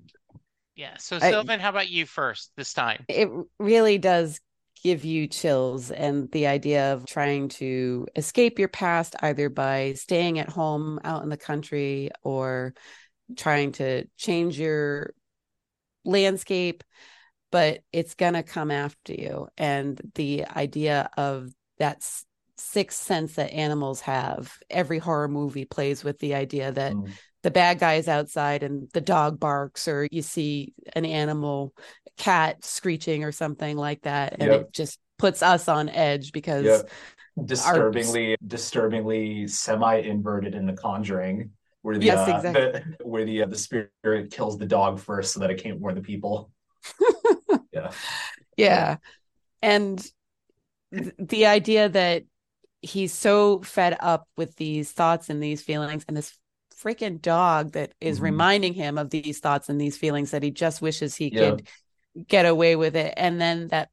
yeah 0.75 0.97
so 0.97 1.17
I- 1.17 1.31
sylvan 1.31 1.59
how 1.59 1.69
about 1.69 1.89
you 1.89 2.05
first 2.05 2.51
this 2.55 2.73
time 2.73 3.03
It 3.07 3.29
really 3.59 3.97
does 3.97 4.39
give 4.83 5.05
you 5.05 5.27
chills 5.27 5.91
and 5.91 6.29
the 6.31 6.45
idea 6.47 6.93
of 6.93 7.05
trying 7.05 7.47
to 7.47 8.05
escape 8.15 8.59
your 8.59 8.67
past 8.67 9.15
either 9.21 9.49
by 9.49 9.93
staying 9.93 10.39
at 10.39 10.49
home 10.49 10.99
out 11.03 11.23
in 11.23 11.29
the 11.29 11.37
country 11.37 12.09
or 12.21 12.73
trying 13.37 13.71
to 13.73 14.05
change 14.17 14.59
your 14.59 15.13
landscape 16.05 16.83
but 17.53 17.81
it's 17.93 18.15
going 18.15 18.33
to 18.33 18.41
come 18.41 18.71
after 18.71 19.13
you 19.13 19.47
and 19.59 20.01
the 20.15 20.43
idea 20.47 21.07
of 21.17 21.53
that 21.77 22.03
sixth 22.57 23.03
sense 23.03 23.35
that 23.35 23.53
animals 23.53 24.01
have 24.01 24.57
every 24.71 24.97
horror 24.97 25.27
movie 25.27 25.65
plays 25.65 26.03
with 26.03 26.17
the 26.17 26.33
idea 26.33 26.71
that 26.71 26.93
Mm, 26.93 27.13
the 27.43 27.51
bad 27.51 27.77
guy 27.77 27.95
is 27.95 28.07
outside 28.07 28.63
and 28.63 28.89
the 28.93 29.01
dog 29.01 29.39
barks 29.39 29.87
or 29.87 30.07
you 30.11 30.23
see 30.23 30.73
an 30.95 31.05
animal 31.05 31.75
cat 32.17 32.65
screeching 32.65 33.23
or 33.23 33.31
something 33.31 33.77
like 33.77 34.01
that 34.01 34.33
and 34.39 34.51
Yep. 34.51 34.61
it 34.61 34.73
just 34.73 34.97
puts 35.19 35.43
us 35.43 35.67
on 35.69 35.89
edge 35.89 36.31
because 36.31 36.65
Yep. 36.65 36.89
disturbingly 37.45 38.35
disturbingly 38.47 39.47
semi-inverted 39.47 40.55
in 40.55 40.65
the 40.65 40.73
conjuring 40.73 41.51
where 41.83 41.99
the 41.99 42.05
Yes, 42.07 42.27
uh, 42.27 42.37
exactly. 42.37 42.81
the, 42.99 43.05
where 43.05 43.25
the 43.25 43.43
uh, 43.43 43.45
the 43.45 43.57
spirit 43.57 44.31
kills 44.31 44.57
the 44.57 44.65
dog 44.65 44.99
first 44.99 45.33
so 45.33 45.39
that 45.39 45.51
it 45.51 45.61
can't 45.61 45.79
warn 45.79 45.93
the 45.95 46.01
people 46.01 46.51
yeah 47.71 47.91
yeah 48.57 48.97
and 49.61 49.99
th- 50.93 51.13
the 51.19 51.45
idea 51.45 51.89
that 51.89 52.23
he's 52.81 53.13
so 53.13 53.61
fed 53.61 53.97
up 53.99 54.27
with 54.37 54.55
these 54.57 54.91
thoughts 54.91 55.29
and 55.29 55.41
these 55.41 55.61
feelings 55.61 56.05
and 56.07 56.17
this 56.17 56.37
freaking 56.77 57.21
dog 57.21 57.73
that 57.73 57.93
is 58.01 58.19
Mhm. 58.19 58.23
reminding 58.23 58.73
him 58.73 58.97
of 58.97 59.09
these 59.09 59.39
thoughts 59.39 59.69
and 59.69 59.79
these 59.79 59.97
feelings 59.97 60.31
that 60.31 60.43
he 60.43 60.51
just 60.51 60.81
wishes 60.81 61.15
he 61.15 61.31
Yeah. 61.31 61.39
could 61.39 61.67
get 62.27 62.45
away 62.45 62.75
with 62.75 62.95
it 62.95 63.13
and 63.17 63.39
then 63.41 63.67
that 63.69 63.89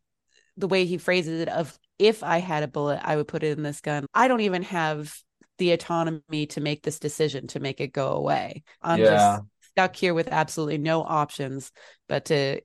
the 0.57 0.69
way 0.69 0.85
he 0.85 0.99
phrases 0.99 1.41
it 1.41 1.49
of 1.49 1.79
if 1.99 2.23
i 2.23 2.39
had 2.39 2.63
a 2.63 2.69
bullet 2.69 3.01
i 3.05 3.17
would 3.17 3.29
put 3.29 3.43
it 3.43 3.57
in 3.57 3.63
this 3.63 3.81
gun 3.81 4.07
i 4.15 4.29
don't 4.29 4.41
even 4.41 4.63
have 4.63 5.15
the 5.59 5.73
autonomy 5.73 6.47
to 6.47 6.61
make 6.61 6.83
this 6.83 6.99
decision 6.99 7.47
to 7.47 7.61
make 7.61 7.81
it 7.81 7.93
go 7.93 8.13
away 8.13 8.63
i'm 8.83 8.99
Yeah. 9.01 9.09
just 9.11 9.43
stuck 9.71 9.95
here 9.97 10.15
with 10.15 10.29
absolutely 10.29 10.79
no 10.79 11.03
options 11.03 11.71
but 12.09 12.27
to 12.27 12.61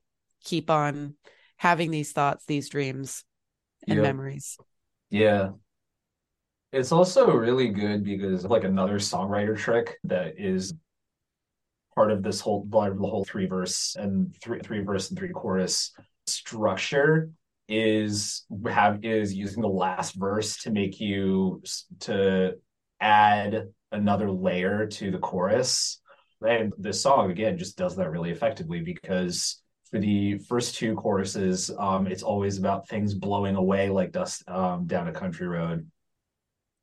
keep 0.46 0.70
on 0.70 1.14
having 1.56 1.90
these 1.90 2.12
thoughts 2.12 2.44
these 2.46 2.68
dreams 2.68 3.24
and 3.88 3.98
Yeah. 3.98 4.02
memories 4.02 4.58
Yeah. 5.10 5.52
It's 6.72 6.92
also 6.92 7.30
really 7.32 7.68
good 7.68 8.04
because 8.04 8.44
like 8.44 8.64
another 8.64 8.98
songwriter 8.98 9.56
trick 9.56 9.96
that 10.04 10.34
is 10.38 10.74
part 11.94 12.10
of 12.10 12.22
this 12.22 12.40
whole 12.40 12.66
part 12.70 12.92
of 12.92 12.98
the 12.98 13.06
whole 13.06 13.24
three 13.24 13.46
verse 13.46 13.96
and 13.98 14.34
three 14.42 14.60
three 14.60 14.80
verse 14.80 15.08
and 15.08 15.18
three 15.18 15.30
chorus 15.30 15.92
structure 16.26 17.30
is 17.68 18.44
have 18.68 19.04
is 19.04 19.34
using 19.34 19.62
the 19.62 19.68
last 19.68 20.14
verse 20.14 20.58
to 20.58 20.70
make 20.70 21.00
you 21.00 21.62
to 22.00 22.54
add 23.00 23.68
another 23.92 24.30
layer 24.30 24.86
to 24.86 25.10
the 25.10 25.18
chorus. 25.18 26.00
And 26.46 26.72
this 26.78 27.00
song 27.00 27.30
again 27.30 27.56
just 27.56 27.78
does 27.78 27.96
that 27.96 28.10
really 28.10 28.30
effectively 28.30 28.80
because 28.80 29.62
for 29.90 29.98
the 29.98 30.38
first 30.38 30.74
two 30.74 30.94
choruses, 30.96 31.70
um, 31.78 32.06
it's 32.06 32.22
always 32.22 32.58
about 32.58 32.88
things 32.88 33.14
blowing 33.14 33.54
away 33.54 33.88
like 33.88 34.12
dust 34.12 34.48
um, 34.48 34.86
down 34.86 35.08
a 35.08 35.12
country 35.12 35.46
road. 35.46 35.88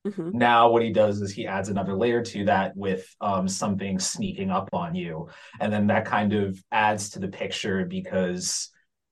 Mhm. 0.06 0.34
Now, 0.34 0.70
what 0.70 0.84
he 0.84 0.91
does 0.91 1.22
is 1.22 1.32
he 1.32 1.47
adds 1.47 1.70
another 1.70 1.95
layer 1.95 2.22
to 2.22 2.45
that 2.45 2.76
with 2.76 3.06
um, 3.22 3.47
something 3.47 3.99
sneaking 3.99 4.51
up 4.51 4.70
on 4.74 4.95
you, 4.95 5.30
and 5.62 5.72
then 5.72 5.88
that 5.88 6.06
kind 6.06 6.34
of 6.34 6.62
adds 6.72 7.10
to 7.12 7.20
the 7.20 7.30
picture 7.30 7.86
because 7.86 8.70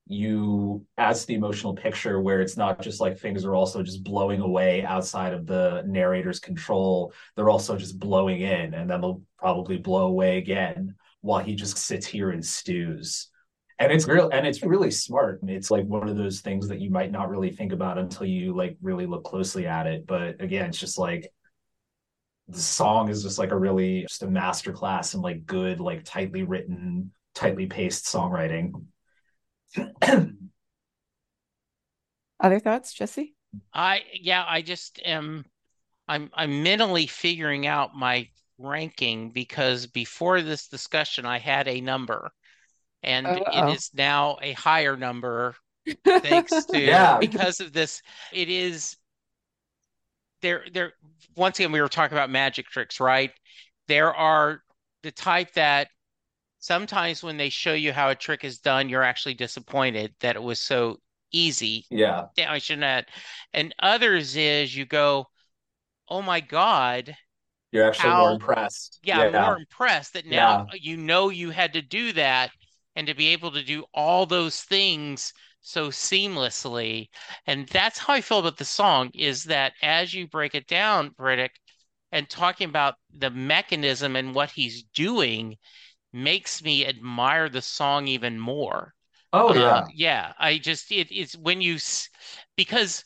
you 0.07 0.85
adds 0.97 1.21
to 1.21 1.27
the 1.27 1.35
emotional 1.35 1.73
picture 1.73 2.19
where 2.19 2.41
it's 2.41 2.57
not 2.57 2.81
just 2.81 2.99
like 2.99 3.17
things 3.17 3.45
are 3.45 3.55
also 3.55 3.83
just 3.83 4.03
blowing 4.03 4.41
away 4.41 4.83
outside 4.83 5.33
of 5.33 5.45
the 5.45 5.83
narrator's 5.85 6.39
control; 6.41 7.13
they're 7.35 7.49
also 7.49 7.77
just 7.77 7.97
blowing 7.99 8.41
in, 8.41 8.73
and 8.73 8.89
then 8.89 8.99
they'll 8.99 9.21
probably 9.37 9.77
blow 9.77 10.07
away 10.07 10.37
again 10.37 10.95
while 11.21 11.39
he 11.39 11.55
just 11.55 11.77
sits 11.77 12.05
here 12.05 12.31
and 12.31 12.45
stews 12.45 13.29
and 13.81 13.91
it's 13.91 14.07
real 14.07 14.29
and 14.31 14.45
it's 14.47 14.63
really 14.63 14.91
smart 14.91 15.39
it's 15.47 15.71
like 15.71 15.85
one 15.85 16.07
of 16.07 16.15
those 16.15 16.41
things 16.41 16.67
that 16.67 16.79
you 16.79 16.89
might 16.89 17.11
not 17.11 17.29
really 17.29 17.51
think 17.51 17.73
about 17.73 17.97
until 17.97 18.25
you 18.25 18.55
like 18.55 18.77
really 18.81 19.05
look 19.05 19.23
closely 19.23 19.67
at 19.67 19.87
it 19.87 20.05
but 20.07 20.41
again 20.41 20.69
it's 20.69 20.79
just 20.79 20.97
like 20.97 21.31
the 22.51 22.59
song 22.59 23.09
is 23.09 23.23
just 23.23 23.39
like 23.39 23.51
a 23.51 23.57
really 23.57 24.01
just 24.01 24.23
a 24.23 24.27
masterclass 24.27 25.15
in 25.15 25.21
like 25.21 25.45
good, 25.45 25.79
like 25.79 26.03
tightly 26.03 26.43
written, 26.43 27.11
tightly 27.33 27.65
paced 27.65 28.05
songwriting. 28.05 28.73
Other 32.39 32.59
thoughts, 32.59 32.93
Jesse? 32.93 33.35
I 33.73 34.01
yeah, 34.13 34.43
I 34.47 34.61
just 34.61 35.01
am 35.05 35.45
I'm 36.07 36.29
I'm 36.33 36.63
mentally 36.63 37.07
figuring 37.07 37.67
out 37.67 37.95
my 37.95 38.27
ranking 38.57 39.31
because 39.31 39.87
before 39.87 40.41
this 40.41 40.67
discussion 40.67 41.25
I 41.25 41.39
had 41.39 41.67
a 41.67 41.81
number 41.81 42.31
and 43.03 43.25
Uh-oh. 43.27 43.69
it 43.69 43.75
is 43.75 43.89
now 43.93 44.37
a 44.41 44.53
higher 44.53 44.95
number 44.97 45.55
thanks 46.05 46.65
to 46.65 46.79
Yeah. 46.79 47.17
because 47.17 47.59
of 47.59 47.73
this 47.73 48.01
it 48.31 48.49
is 48.49 48.95
there 50.41 50.63
there 50.73 50.93
once 51.35 51.59
again 51.59 51.71
we 51.71 51.81
were 51.81 51.87
talking 51.87 52.17
about 52.17 52.29
magic 52.29 52.65
tricks 52.67 52.99
right 52.99 53.31
there 53.87 54.13
are 54.13 54.61
the 55.03 55.11
type 55.11 55.51
that 55.53 55.87
sometimes 56.59 57.23
when 57.23 57.37
they 57.37 57.49
show 57.49 57.73
you 57.73 57.91
how 57.93 58.09
a 58.09 58.15
trick 58.15 58.43
is 58.43 58.59
done 58.59 58.89
you're 58.89 59.03
actually 59.03 59.33
disappointed 59.33 60.13
that 60.19 60.35
it 60.35 60.43
was 60.43 60.59
so 60.59 60.97
easy 61.31 61.85
Yeah. 61.89 62.25
damn 62.35 62.51
I 62.51 62.57
shouldn't 62.57 62.83
have 62.83 63.05
and 63.53 63.73
others 63.79 64.35
is 64.35 64.75
you 64.75 64.85
go 64.85 65.27
oh 66.09 66.21
my 66.21 66.39
god 66.41 67.15
You're 67.71 67.87
actually 67.87 68.09
How- 68.09 68.19
more 68.19 68.31
impressed. 68.33 68.99
yeah, 69.03 69.19
I'm 69.21 69.31
more 69.31 69.57
impressed 69.57 70.13
that 70.13 70.25
now 70.25 70.67
you 70.73 70.97
know 70.97 71.29
you 71.29 71.51
had 71.51 71.73
to 71.73 71.81
do 71.81 72.11
that 72.13 72.51
and 72.95 73.07
to 73.07 73.13
be 73.13 73.29
able 73.29 73.51
to 73.51 73.63
do 73.63 73.85
all 73.93 74.25
those 74.25 74.61
things 74.63 75.33
so 75.61 75.89
seamlessly. 75.89 77.09
And 77.47 77.67
that's 77.67 77.99
how 77.99 78.13
I 78.13 78.21
feel 78.21 78.39
about 78.39 78.57
the 78.57 78.65
song 78.65 79.11
is 79.13 79.45
that 79.45 79.73
as 79.81 80.13
you 80.13 80.27
break 80.27 80.55
it 80.55 80.67
down, 80.67 81.11
Prateek, 81.11 81.51
and 82.11 82.29
talking 82.29 82.69
about 82.69 82.95
the 83.13 83.29
mechanism 83.31 84.15
and 84.15 84.35
what 84.35 84.51
he's 84.51 84.83
doing 84.83 85.57
makes 86.13 86.63
me 86.63 86.85
admire 86.85 87.49
the 87.49 87.61
song 87.61 88.07
even 88.07 88.39
more. 88.39 88.93
Oh 89.33 89.53
yeah. 89.55 89.79
Uh, 89.79 89.87
yeah, 89.93 90.33
I 90.39 90.57
just 90.59 90.91
it, 90.91 91.09
it's 91.11 91.37
when 91.37 91.61
you 91.61 91.77
because 92.55 93.03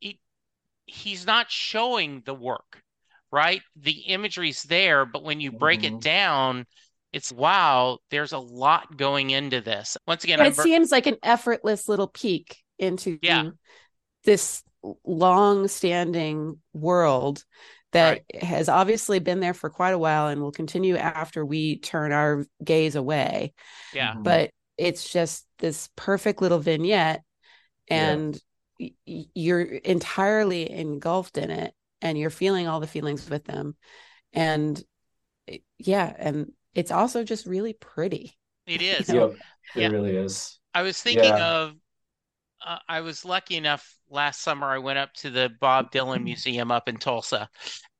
it, 0.00 0.16
he's 0.86 1.26
not 1.26 1.50
showing 1.50 2.22
the 2.26 2.34
work, 2.34 2.82
right? 3.30 3.62
The 3.76 4.08
imagery's 4.08 4.62
there, 4.64 5.06
but 5.06 5.22
when 5.24 5.40
you 5.40 5.52
break 5.52 5.84
Mhm. 5.84 5.84
it 5.84 6.00
down, 6.00 6.66
it's 7.14 7.32
wow, 7.32 7.98
there's 8.10 8.32
a 8.32 8.38
lot 8.38 8.96
going 8.96 9.30
into 9.30 9.60
this. 9.60 9.96
Once 10.06 10.24
again, 10.24 10.40
And 10.40 10.48
it 10.48 10.56
bur- 10.56 10.62
seems 10.62 10.92
like 10.92 11.06
an 11.06 11.16
effortless 11.22 11.88
little 11.88 12.08
peek 12.08 12.58
into 12.78 13.18
Yeah. 13.22 13.50
this 14.24 14.62
long 15.04 15.68
standing 15.68 16.58
world 16.72 17.44
that 17.92 18.22
has 18.42 18.68
obviously 18.68 19.20
been 19.20 19.40
there 19.40 19.54
for 19.54 19.70
quite 19.70 19.92
a 19.92 19.98
while 19.98 20.26
and 20.28 20.42
will 20.42 20.50
continue 20.52 20.96
after 20.96 21.44
we 21.44 21.78
turn 21.78 22.12
our 22.12 22.44
gaze 22.62 22.96
away. 22.96 23.54
yeah, 23.94 24.14
Mhm. 24.14 24.24
But 24.24 24.50
it's 24.76 25.08
just 25.08 25.46
this 25.58 25.88
perfect 25.94 26.42
little 26.42 26.58
vignette, 26.58 27.22
and 27.88 28.36
y- 28.80 28.92
y- 29.06 29.26
you're 29.34 29.60
entirely 29.62 30.68
engulfed 30.70 31.38
in 31.38 31.50
it, 31.50 31.74
and 32.02 32.18
you're 32.18 32.30
feeling 32.30 32.66
all 32.66 32.80
the 32.80 32.88
feelings 32.88 33.30
with 33.30 33.44
them. 33.44 33.76
And 34.32 34.82
yeah, 35.78 36.12
and 36.18 36.52
it's 36.74 36.90
also 36.90 37.24
just 37.24 37.46
really 37.46 37.72
pretty. 37.72 38.36
it 38.66 38.82
is. 38.82 39.08
you 39.08 39.14
know, 39.14 39.26
Yep. 39.28 39.36
It 39.76 39.80
Yeah. 39.80 39.88
really 39.88 40.16
is. 40.16 40.58
I 40.74 40.82
was 40.82 41.00
thinking 41.00 41.30
Yeah. 41.30 41.44
of 41.44 41.74
uh, 42.64 42.78
I 42.88 43.00
was 43.00 43.24
lucky 43.24 43.56
enough 43.56 43.94
last 44.08 44.40
summer 44.42 44.66
I 44.68 44.78
went 44.78 44.98
up 44.98 45.12
to 45.14 45.30
the 45.30 45.50
Bob 45.60 45.90
Dylan 45.90 46.22
Museum 46.22 46.70
up 46.70 46.88
in 46.88 46.96
Tulsa. 46.96 47.48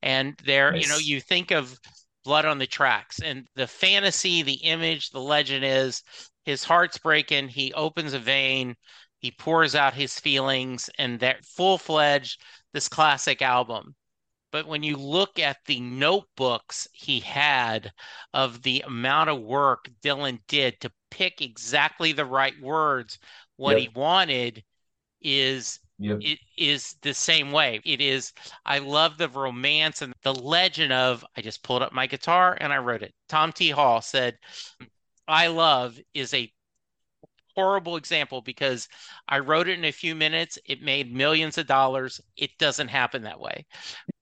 And 0.03 0.35
there, 0.45 0.77
you 0.77 0.89
know, 0.89 0.99
you 0.99 1.21
think 1.21 1.51
of 1.51 1.79
Blood 2.25 2.45
on 2.47 2.59
the 2.59 2.67
Tracks 2.67 3.21
and 3.21 3.47
the 3.57 3.67
fantasy, 3.67 4.43
the 4.43 4.55
image, 4.55 5.11
the 5.11 5.21
legend 5.21 5.65
is 5.65 6.03
his 6.45 6.65
heart's 6.65 6.99
breaking, 6.99 7.49
he 7.49 7.73
opens 7.75 8.15
a 8.15 8.19
vein, 8.19 8.77
he 9.19 9.31
pours 9.33 9.75
out 9.75 9.95
his 9.95 10.19
feelings, 10.21 10.91
and 10.99 11.21
that 11.21 11.45
full-fledged 11.45 12.41
this 12.73 12.89
classic 12.89 13.43
album. 13.43 13.95
But 14.55 14.69
when 14.69 14.85
you 14.85 14.97
look 14.97 15.41
at 15.41 15.65
the 15.65 15.81
notebooks 15.81 16.87
he 16.93 17.19
had 17.19 17.93
of 18.33 18.63
the 18.63 18.83
amount 18.83 19.31
of 19.31 19.41
work 19.41 19.91
Dylan 20.01 20.39
did 20.47 20.81
to 20.83 20.93
pick 21.11 21.43
exactly 21.43 22.13
the 22.13 22.25
right 22.25 22.55
words, 22.61 23.19
what 23.57 23.73
Yep. 23.73 23.81
he 23.81 23.89
wanted 23.89 24.65
is 25.21 25.81
Yep. 25.99 26.19
it 26.21 26.39
is 26.57 26.95
the 27.03 27.15
same 27.15 27.51
way. 27.51 27.81
It 27.85 28.01
is, 28.01 28.33
I 28.65 28.79
love 28.79 29.19
the 29.19 29.29
romance 29.29 30.03
and 30.03 30.15
the 30.23 30.33
legend 30.33 30.93
of 30.93 31.25
I 31.37 31.41
just 31.43 31.65
pulled 31.65 31.83
up 31.83 31.93
my 31.93 32.07
guitar 32.07 32.57
and 32.61 32.73
I 32.73 32.79
wrote 32.79 33.03
it. 33.03 33.13
Tom 33.29 33.53
T. 33.53 33.71
Hall 33.71 34.03
said, 34.03 34.39
I 35.27 35.49
love 35.49 35.99
is 36.15 36.33
a 36.33 36.53
horrible 37.55 37.97
example 37.97 38.41
because 38.43 38.89
I 39.29 39.39
wrote 39.41 39.69
it 39.69 39.79
in 39.79 39.85
a 39.85 39.93
few 39.93 40.15
minutes. 40.15 40.59
It 40.67 40.83
made 40.83 41.15
millions 41.15 41.59
of 41.59 41.67
dollars. 41.67 42.21
It 42.37 42.57
doesn't 42.59 42.89
happen 42.89 43.23
that 43.23 43.41
way. 43.41 43.65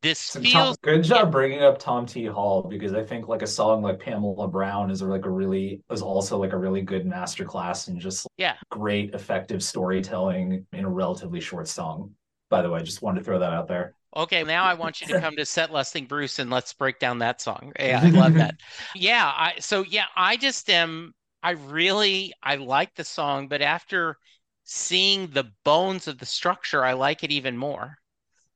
This 0.03 0.21
So 0.21 0.41
Tom- 0.41 0.75
feels 0.75 0.77
good 0.83 1.05
job 1.05 1.31
bringing 1.31 1.63
up 1.63 1.79
Tom 1.79 2.07
T. 2.07 2.27
Hall 2.27 2.63
because 2.63 2.93
I 2.95 3.05
think 3.05 3.29
like 3.29 3.43
a 3.43 3.47
song 3.47 3.83
like 3.83 4.01
Pamela 4.01 4.49
Brown 4.49 4.91
is 4.91 5.03
like 5.03 5.25
a 5.25 5.31
really 5.31 5.83
is 5.91 6.03
also 6.03 6.39
like 6.39 6.53
a 6.53 6.59
really 6.59 6.83
good 6.83 7.07
masterclass 7.07 7.89
and 7.89 8.01
just 8.01 8.27
Yeah. 8.37 8.57
great 8.71 9.15
effective 9.15 9.63
storytelling 9.63 10.67
in 10.73 10.85
a 10.85 10.91
relatively 10.91 11.41
short 11.41 11.69
song. 11.69 12.15
By 12.51 12.63
the 12.63 12.71
way, 12.71 12.83
just 12.83 13.03
wanted 13.03 13.21
to 13.21 13.25
throw 13.25 13.39
that 13.39 13.53
out 13.53 13.69
there. 13.69 13.95
Okay, 14.15 14.45
now 14.45 14.65
I 14.65 14.75
want 14.75 15.01
you 15.01 15.07
to 15.07 15.15
come 15.15 15.37
to 15.37 15.47
Set 15.47 15.73
Listing 15.73 16.05
Bruce 16.07 16.39
and 16.39 16.51
let's 16.51 16.73
break 16.75 16.99
down 16.99 17.19
that 17.21 17.41
song. 17.41 17.73
Yeah, 17.79 18.01
I 18.03 18.11
love 18.11 18.35
that. 18.35 18.57
Yeah, 18.95 19.25
I 19.27 19.55
so 19.61 19.85
yeah, 19.85 20.05
I 20.17 20.37
just 20.37 20.69
am 20.69 21.15
I 21.43 21.51
really 21.53 22.33
I 22.43 22.57
like 22.57 22.95
the 22.95 23.05
song, 23.05 23.49
but 23.49 23.63
after 23.63 24.17
seeing 24.65 25.29
the 25.29 25.51
bones 25.65 26.09
of 26.09 26.19
the 26.19 26.27
structure, 26.27 26.85
I 26.85 26.93
like 26.93 27.25
it 27.25 27.33
even 27.33 27.57
more. 27.57 27.99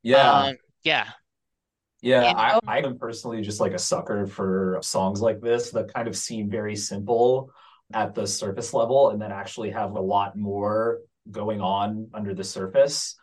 Yeah. 0.03 0.31
Um, 0.31 0.57
yeah. 0.85 1.09
Yeah, 2.03 2.29
And- 2.29 2.39
I, 2.39 2.61
I 2.67 2.79
am 2.79 2.99
personally 2.99 3.43
just 3.43 3.61
like 3.61 3.73
a 3.73 3.79
sucker 3.79 4.27
for 4.27 4.79
songs 4.83 5.21
like 5.21 5.41
this 5.41 5.71
that 5.73 5.93
kind 5.93 6.07
of 6.07 6.17
seem 6.17 6.49
very 6.51 6.77
simple 6.77 7.51
at 7.93 8.15
the 8.15 8.27
surface 8.27 8.73
level 8.75 9.11
and 9.11 9.21
then 9.21 9.33
actually 9.33 9.71
have 9.71 9.93
a 9.93 10.01
lot 10.01 10.37
more 10.37 11.01
going 11.31 11.61
on 11.61 12.09
under 12.15 12.35
the 12.35 12.45
surface. 12.45 13.17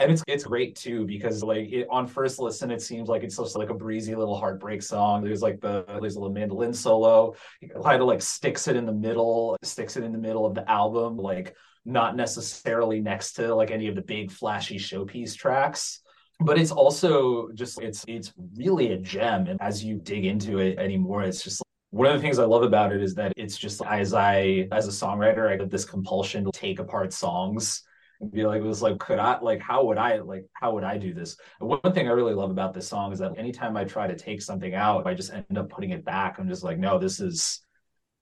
And 0.00 0.10
it's 0.10 0.24
it's 0.26 0.44
great 0.44 0.74
too 0.74 1.06
because 1.06 1.42
like 1.42 1.70
it, 1.70 1.86
on 1.90 2.06
first 2.06 2.38
listen 2.38 2.70
it 2.70 2.82
seems 2.82 3.08
like 3.08 3.22
it's 3.22 3.36
just 3.36 3.56
like 3.56 3.70
a 3.70 3.74
breezy 3.74 4.14
little 4.14 4.36
heartbreak 4.36 4.82
song. 4.82 5.22
There's 5.22 5.42
like 5.42 5.60
the 5.60 5.84
there's 6.00 6.16
a 6.16 6.20
little 6.20 6.34
mandolin 6.34 6.72
solo. 6.72 7.34
Kind 7.82 8.00
of 8.00 8.08
like 8.08 8.22
sticks 8.22 8.66
it 8.66 8.76
in 8.76 8.86
the 8.86 8.92
middle, 8.92 9.56
sticks 9.62 9.96
it 9.96 10.02
in 10.02 10.12
the 10.12 10.18
middle 10.18 10.46
of 10.46 10.54
the 10.54 10.68
album, 10.68 11.16
like 11.16 11.54
not 11.84 12.16
necessarily 12.16 13.00
next 13.00 13.34
to 13.34 13.54
like 13.54 13.70
any 13.70 13.88
of 13.88 13.94
the 13.94 14.02
big 14.02 14.30
flashy 14.30 14.78
showpiece 14.78 15.36
tracks 15.36 16.00
but 16.40 16.58
it's 16.58 16.70
also 16.70 17.50
just 17.52 17.80
it's 17.80 18.04
it's 18.08 18.32
really 18.56 18.92
a 18.92 18.96
gem 18.96 19.46
and 19.46 19.60
as 19.60 19.84
you 19.84 19.96
dig 19.96 20.24
into 20.24 20.58
it 20.58 20.78
anymore 20.78 21.22
it's 21.22 21.44
just 21.44 21.62
one 21.90 22.06
of 22.06 22.14
the 22.14 22.20
things 22.20 22.38
i 22.38 22.44
love 22.44 22.62
about 22.62 22.92
it 22.92 23.02
is 23.02 23.14
that 23.14 23.32
it's 23.36 23.56
just 23.56 23.82
as 23.86 24.14
i 24.14 24.66
as 24.72 24.88
a 24.88 24.90
songwriter 24.90 25.50
i 25.50 25.56
get 25.56 25.70
this 25.70 25.84
compulsion 25.84 26.44
to 26.44 26.50
take 26.52 26.78
apart 26.78 27.12
songs 27.12 27.82
and 28.20 28.30
be 28.30 28.44
like 28.44 28.60
it 28.60 28.66
was 28.66 28.82
like 28.82 28.98
could 28.98 29.18
i 29.18 29.38
like 29.40 29.60
how 29.60 29.84
would 29.84 29.98
i 29.98 30.18
like 30.18 30.44
how 30.52 30.72
would 30.74 30.84
i 30.84 30.98
do 30.98 31.14
this 31.14 31.36
and 31.60 31.68
one 31.68 31.80
thing 31.92 32.08
i 32.08 32.12
really 32.12 32.34
love 32.34 32.50
about 32.50 32.74
this 32.74 32.88
song 32.88 33.12
is 33.12 33.18
that 33.18 33.32
anytime 33.38 33.76
i 33.76 33.84
try 33.84 34.06
to 34.06 34.16
take 34.16 34.42
something 34.42 34.74
out 34.74 35.06
i 35.06 35.14
just 35.14 35.32
end 35.32 35.56
up 35.58 35.68
putting 35.70 35.90
it 35.90 36.04
back 36.04 36.38
i'm 36.38 36.48
just 36.48 36.62
like 36.64 36.78
no 36.78 36.98
this 36.98 37.20
is 37.20 37.60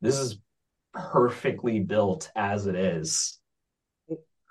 this 0.00 0.16
is 0.16 0.38
perfectly 0.94 1.80
built 1.80 2.30
as 2.36 2.66
it 2.66 2.74
is 2.74 3.38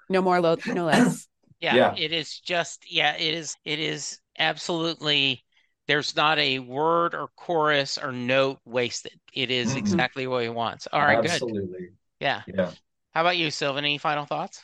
No 0.10 0.22
more, 0.22 0.40
lo- 0.40 0.58
no 0.66 0.86
less. 0.86 1.28
Yeah, 1.60 1.76
Yeah. 1.76 1.96
it 1.98 2.12
is 2.12 2.40
just 2.40 2.86
yeah, 2.90 3.16
it 3.18 3.34
is 3.34 3.56
it 3.66 3.80
is 3.80 4.20
absolutely 4.38 5.44
there's 5.88 6.16
not 6.16 6.38
a 6.38 6.60
word 6.60 7.16
or 7.16 7.30
chorus 7.36 7.98
or 7.98 8.12
note 8.12 8.60
wasted. 8.64 9.20
It 9.34 9.50
is 9.50 9.76
exactly 9.76 10.28
what 10.28 10.44
he 10.44 10.50
wants. 10.50 10.88
All 10.94 11.02
right, 11.02 11.20
good. 11.20 11.32
absolutely 11.32 11.90
Yeah. 12.20 12.44
yeah 12.46 12.72
How 13.16 13.22
about 13.22 13.38
you, 13.38 13.50
Sylvan? 13.50 13.86
Any 13.86 13.98
final 13.98 14.26
thoughts? 14.26 14.62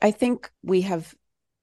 I 0.00 0.10
think 0.10 0.50
we 0.62 0.82
have 0.82 1.14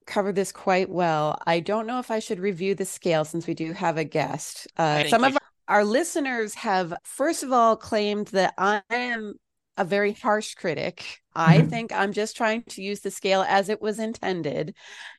covered 0.05 0.35
this 0.35 0.51
quite 0.51 0.89
well. 0.89 1.37
I 1.45 1.59
don't 1.59 1.87
know 1.87 1.99
if 1.99 2.11
I 2.11 2.19
should 2.19 2.39
review 2.39 2.75
the 2.75 2.85
scale 2.85 3.25
since 3.25 3.47
we 3.47 3.53
do 3.53 3.73
have 3.73 3.97
a 3.97 4.03
guest. 4.03 4.67
Uh, 4.77 5.03
some 5.07 5.23
of 5.23 5.37
our 5.67 5.85
listeners 5.85 6.53
have, 6.55 6.93
first 7.03 7.43
of 7.43 7.51
all, 7.51 7.75
claimed 7.75 8.27
that 8.27 8.53
I 8.57 8.81
am 8.89 9.35
a 9.77 9.85
very 9.85 10.11
harsh 10.13 10.53
critic. 10.55 11.21
I 11.33 11.59
Mhm. 11.59 11.69
think 11.69 11.91
I'm 11.93 12.11
just 12.11 12.35
trying 12.35 12.63
to 12.63 12.81
use 12.81 12.99
the 12.99 13.11
scale 13.11 13.45
as 13.47 13.69
it 13.69 13.81
was 13.81 13.99
intended. 13.99 14.75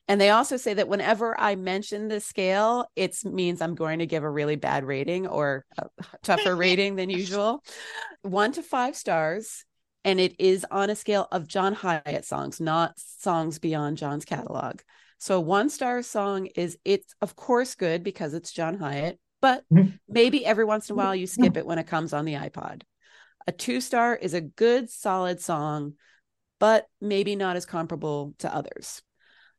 And 0.07 0.21
they 0.21 0.29
also 0.29 0.57
say 0.57 0.75
that 0.75 0.87
whenever 0.87 1.39
I 1.39 1.55
mention 1.55 2.07
the 2.07 2.19
scale, 2.19 2.85
it 2.95 3.17
means 3.25 3.61
I'm 3.61 3.73
going 3.75 3.99
to 3.99 4.05
give 4.05 4.23
a 4.23 4.29
really 4.29 4.55
bad 4.55 4.85
rating 4.85 5.25
or 5.27 5.65
a 5.79 5.85
tougher 6.21 6.55
rating 6.55 6.95
than 6.97 7.09
usual. 7.09 7.63
One 8.21 8.51
to 8.53 8.61
five 8.63 8.95
stars. 8.95 9.65
And 10.05 10.19
it 10.19 10.35
is 10.39 10.65
on 10.69 10.89
a 10.89 10.95
scale 10.95 11.27
of 11.31 11.47
John 11.47 11.73
Hiatt 11.73 12.25
songs, 12.25 12.59
not 12.59 12.99
songs 12.99 13.59
beyond 13.59 13.97
John's 13.97 14.25
catalog. 14.25 14.81
So 15.17 15.39
one 15.39 15.69
star 15.69 16.01
song 16.01 16.47
is 16.47 16.77
it's 16.83 17.15
of 17.21 17.35
course 17.35 17.75
good 17.75 18.03
because 18.03 18.33
it's 18.33 18.51
John 18.51 18.77
Hiatt, 18.77 19.17
but 19.41 19.63
maybe 20.09 20.45
every 20.45 20.65
once 20.65 20.89
in 20.89 20.93
a 20.93 20.97
while 20.97 21.15
you 21.15 21.27
skip 21.27 21.55
it 21.57 21.65
when 21.65 21.79
it 21.79 21.87
comes 21.87 22.11
on 22.11 22.25
the 22.25 22.33
iPod. 22.33 22.81
A 23.47 23.51
two 23.51 23.79
star 23.81 24.15
is 24.15 24.33
a 24.33 24.41
good 24.41 24.89
solid 24.89 25.39
song, 25.39 25.93
but 26.59 26.85
maybe 26.99 27.35
not 27.35 27.55
as 27.55 27.65
comparable 27.65 28.33
to 28.39 28.53
others. 28.53 29.01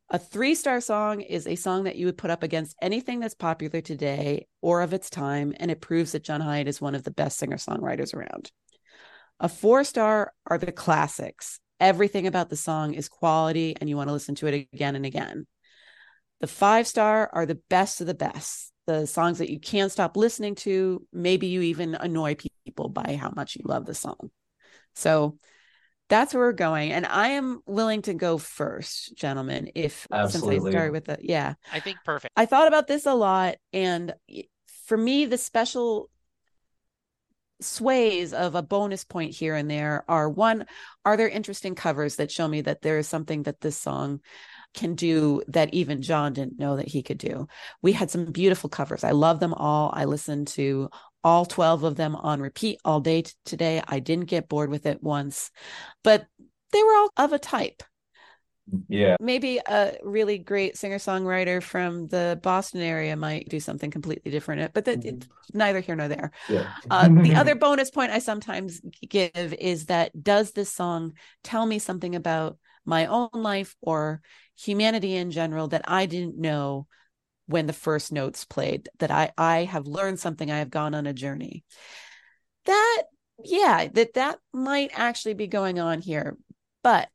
A 0.09 0.19
three 0.19 0.53
star 0.53 0.81
song 0.81 1.21
is 1.21 1.47
a 1.47 1.55
song 1.55 1.85
that 1.85 1.95
you 1.95 2.05
would 2.05 2.17
put 2.17 2.29
up 2.29 2.43
against 2.43 2.75
anything 2.79 3.19
that's 3.19 3.33
popular 3.33 3.81
today 3.81 4.45
or 4.61 4.81
of 4.81 4.93
its 4.93 5.09
time, 5.09 5.55
and 5.59 5.71
it 5.71 5.81
proves 5.81 6.11
that 6.11 6.23
John 6.23 6.41
Hiatt 6.41 6.67
is 6.67 6.79
one 6.79 6.93
of 6.93 7.03
the 7.03 7.09
best 7.11 7.39
singer 7.39 7.57
songwriters 7.57 8.13
around. 8.13 8.51
A 9.39 9.49
four 9.49 9.83
star 9.83 10.33
are 10.47 10.57
the 10.57 10.71
classics. 10.71 11.59
Everything 11.79 12.25
about 12.25 12.49
the 12.49 12.55
song 12.55 12.93
is 12.93 13.09
quality, 13.09 13.75
and 13.79 13.89
you 13.89 13.97
want 13.97 14.07
to 14.07 14.13
listen 14.13 14.35
to 14.35 14.47
it 14.47 14.67
again 14.73 14.95
and 14.95 15.05
again. 15.05 15.45
The 16.39 16.47
five 16.47 16.87
star 16.87 17.29
are 17.33 17.45
the 17.45 17.59
best 17.69 18.01
of 18.01 18.07
the 18.07 18.13
best, 18.13 18.71
the 18.87 19.05
songs 19.05 19.39
that 19.39 19.51
you 19.51 19.59
can't 19.59 19.91
stop 19.91 20.15
listening 20.15 20.55
to. 20.55 21.05
Maybe 21.11 21.47
you 21.47 21.61
even 21.61 21.95
annoy 21.95 22.35
people 22.35 22.89
by 22.89 23.17
how 23.19 23.31
much 23.35 23.55
you 23.55 23.63
love 23.65 23.85
the 23.85 23.93
song. 23.93 24.31
So 24.95 25.37
that's 26.07 26.33
where 26.33 26.43
we're 26.43 26.53
going. 26.53 26.91
And 26.91 27.05
I 27.05 27.29
am 27.29 27.61
willing 27.65 28.03
to 28.03 28.13
go 28.13 28.37
first, 28.37 29.15
gentlemen, 29.15 29.71
if 29.75 30.07
since 30.11 30.13
I 30.13 30.23
Absolutely. 30.23 30.71
started 30.71 30.91
with 30.91 31.05
the 31.05 31.17
yeah. 31.21 31.55
I 31.73 31.79
think 31.79 31.97
perfect. 32.05 32.33
I 32.37 32.45
thought 32.45 32.67
about 32.67 32.87
this 32.87 33.05
a 33.05 33.13
lot, 33.13 33.55
and 33.73 34.13
for 34.85 34.97
me, 34.97 35.25
the 35.25 35.37
special 35.37 36.09
sways 37.61 38.33
of 38.33 38.55
a 38.55 38.61
bonus 38.61 39.03
point 39.03 39.33
here 39.33 39.55
and 39.55 39.69
there 39.69 40.03
are 40.07 40.29
one, 40.29 40.65
are 41.03 41.17
there 41.17 41.29
interesting 41.29 41.75
covers 41.75 42.17
that 42.17 42.31
show 42.31 42.47
me 42.47 42.61
that 42.61 42.81
there 42.81 42.97
is 42.97 43.07
something 43.07 43.43
that 43.43 43.61
this 43.61 43.77
song 43.77 44.21
can 44.73 44.95
do 44.95 45.41
that 45.47 45.73
even 45.73 46.01
John 46.01 46.33
didn't 46.33 46.59
know 46.59 46.75
that 46.75 46.87
he 46.87 47.01
could 47.01 47.17
do? 47.17 47.47
We 47.81 47.93
had 47.93 48.11
some 48.11 48.31
beautiful 48.31 48.69
covers. 48.69 49.03
I 49.03 49.11
love 49.11 49.39
them 49.39 49.53
all. 49.53 49.91
I 49.93 50.05
listened 50.05 50.47
to 50.49 50.89
all 51.23 51.45
12 51.45 51.83
of 51.83 51.95
them 51.95 52.15
on 52.15 52.41
repeat 52.41 52.79
all 52.85 52.99
day 52.99 53.23
t- 53.23 53.31
today. 53.45 53.81
I 53.87 53.99
didn't 53.99 54.25
get 54.25 54.49
bored 54.49 54.69
with 54.69 54.85
it 54.85 55.01
once, 55.01 55.51
but 56.03 56.27
they 56.71 56.83
were 56.83 56.95
all 56.95 57.09
of 57.17 57.33
a 57.33 57.39
type 57.39 57.83
Yeah. 58.87 59.15
maybe 59.19 59.59
a 59.59 59.93
really 60.03 60.39
great 60.39 60.75
singer 60.75 60.97
songwriter 60.97 61.61
from 61.61 62.07
the 62.07 62.39
Boston 62.41 62.81
area 62.81 63.15
might 63.15 63.47
do 63.47 63.59
something 63.59 63.91
completely 63.91 64.31
different. 64.31 64.73
But 64.73 64.85
that 64.85 65.05
it's 65.05 65.27
neither 65.53 65.81
here 65.81 65.95
nor 65.95 66.07
there. 66.07 66.31
Yeah. 66.49 66.71
Uh, 66.89 67.09
the 67.09 67.35
other 67.35 67.55
bonus 67.65 67.91
point 67.91 68.11
I 68.11 68.19
sometimes 68.19 68.81
give 69.07 69.53
is 69.53 69.85
that 69.85 70.23
does 70.23 70.51
this 70.51 70.71
song 70.71 71.13
tell 71.43 71.65
me 71.65 71.77
something 71.77 72.15
about 72.15 72.57
my 72.85 73.05
own 73.05 73.29
life 73.33 73.75
or 73.81 74.21
humanity 74.57 75.15
in 75.15 75.29
general 75.31 75.67
that 75.67 75.83
I 75.87 76.07
didn't 76.07 76.37
know 76.37 76.87
when 77.47 77.67
the 77.67 77.73
first 77.73 78.11
notes 78.11 78.45
played? 78.45 78.89
That 78.97 79.11
I 79.11 79.31
I 79.37 79.65
have 79.65 79.85
learned 79.85 80.19
something. 80.19 80.49
I 80.49 80.57
have 80.59 80.71
gone 80.71 80.95
on 80.95 81.05
a 81.05 81.13
journey. 81.13 81.63
That 82.65 83.03
yeah, 83.43 83.87
that 83.93 84.15
that 84.15 84.39
might 84.53 84.89
actually 84.93 85.35
be 85.35 85.47
going 85.47 85.79
on 85.79 86.01
here, 86.01 86.37
but 86.81 87.09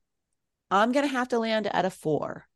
I'm 0.70 0.92
going 0.92 1.06
to 1.06 1.12
have 1.12 1.28
to 1.28 1.38
land 1.38 1.66
at 1.66 1.84
a 1.84 1.90
four. 1.90 2.46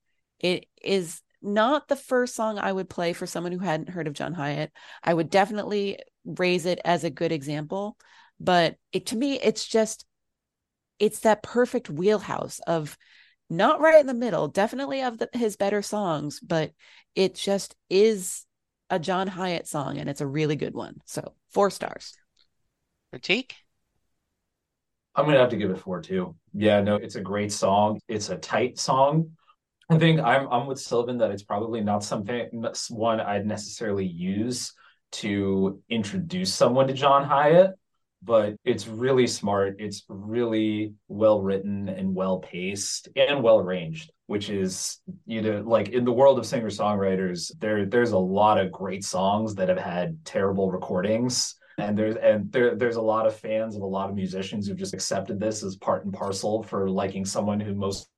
It 0.40 0.66
is 0.82 1.20
not 1.42 1.88
the 1.88 1.96
first 1.96 2.34
song 2.34 2.58
I 2.58 2.72
would 2.72 2.88
play 2.88 3.12
for 3.12 3.26
someone 3.26 3.52
who 3.52 3.58
hadn't 3.58 3.90
heard 3.90 4.06
of 4.06 4.14
John 4.14 4.34
Hiatt. 4.34 4.70
I 5.02 5.12
would 5.12 5.30
definitely 5.30 5.98
raise 6.24 6.64
it 6.66 6.80
as 6.84 7.04
a 7.04 7.10
good 7.10 7.32
example, 7.32 7.96
but 8.40 8.76
it 8.92 9.06
to 9.06 9.16
me, 9.16 9.38
it's 9.40 9.66
just, 9.66 10.06
it's 10.98 11.20
that 11.20 11.42
perfect 11.42 11.90
wheelhouse 11.90 12.60
of 12.66 12.96
not 13.50 13.80
right 13.80 14.00
in 14.00 14.06
the 14.06 14.14
middle, 14.14 14.48
definitely 14.48 15.02
of 15.02 15.18
the, 15.18 15.28
his 15.32 15.56
better 15.56 15.82
songs, 15.82 16.40
but 16.40 16.72
it 17.14 17.34
just 17.34 17.76
is 17.90 18.46
a 18.88 18.98
John 18.98 19.28
Hiatt 19.28 19.66
song 19.66 19.98
and 19.98 20.08
it's 20.08 20.20
a 20.20 20.26
really 20.26 20.56
good 20.56 20.74
one. 20.74 20.96
So 21.04 21.34
four 21.50 21.70
stars. 21.70 22.14
Prateek? 23.12 23.52
I'm 25.14 25.26
gonna 25.26 25.38
have 25.38 25.50
to 25.50 25.56
give 25.56 25.70
it 25.70 25.78
four 25.78 26.00
too. 26.00 26.34
Yeah, 26.52 26.80
no, 26.80 26.96
it's 26.96 27.16
a 27.16 27.20
great 27.20 27.52
song. 27.52 28.00
It's 28.08 28.30
a 28.30 28.36
tight 28.36 28.78
song. 28.78 29.30
I 29.88 29.98
think 29.98 30.20
I'm 30.20 30.48
I'm 30.48 30.66
with 30.66 30.80
Sylvan 30.80 31.18
that 31.18 31.30
it's 31.30 31.42
probably 31.42 31.80
not 31.80 32.02
something 32.02 32.64
one 32.90 33.20
I'd 33.20 33.46
necessarily 33.46 34.06
use 34.06 34.72
to 35.12 35.80
introduce 35.88 36.52
someone 36.52 36.88
to 36.88 36.94
John 36.94 37.24
Hiatt, 37.24 37.74
but 38.22 38.56
it's 38.64 38.88
really 38.88 39.28
smart. 39.28 39.76
It's 39.78 40.04
really 40.08 40.94
well 41.08 41.40
written 41.40 41.88
and 41.88 42.14
well 42.14 42.38
paced 42.40 43.08
and 43.14 43.42
well 43.42 43.58
arranged, 43.60 44.10
which 44.26 44.48
is 44.50 44.98
you 45.26 45.42
know 45.42 45.62
like 45.64 45.90
in 45.90 46.04
the 46.04 46.12
world 46.12 46.38
of 46.38 46.46
singer 46.46 46.70
songwriters, 46.70 47.52
there 47.60 47.86
there's 47.86 48.12
a 48.12 48.18
lot 48.18 48.58
of 48.58 48.72
great 48.72 49.04
songs 49.04 49.54
that 49.56 49.68
have 49.68 49.78
had 49.78 50.24
terrible 50.24 50.72
recordings 50.72 51.54
and 51.78 51.96
there's 51.98 52.16
and 52.16 52.50
there 52.52 52.74
there's 52.74 52.96
a 52.96 53.02
lot 53.02 53.26
of 53.26 53.36
fans 53.36 53.76
of 53.76 53.82
a 53.82 53.86
lot 53.86 54.08
of 54.08 54.14
musicians 54.14 54.66
who've 54.66 54.76
just 54.76 54.94
accepted 54.94 55.40
this 55.40 55.62
as 55.62 55.76
part 55.76 56.04
and 56.04 56.14
parcel 56.14 56.62
for 56.62 56.88
liking 56.88 57.24
someone 57.24 57.60
who 57.60 57.74
most 57.74 58.08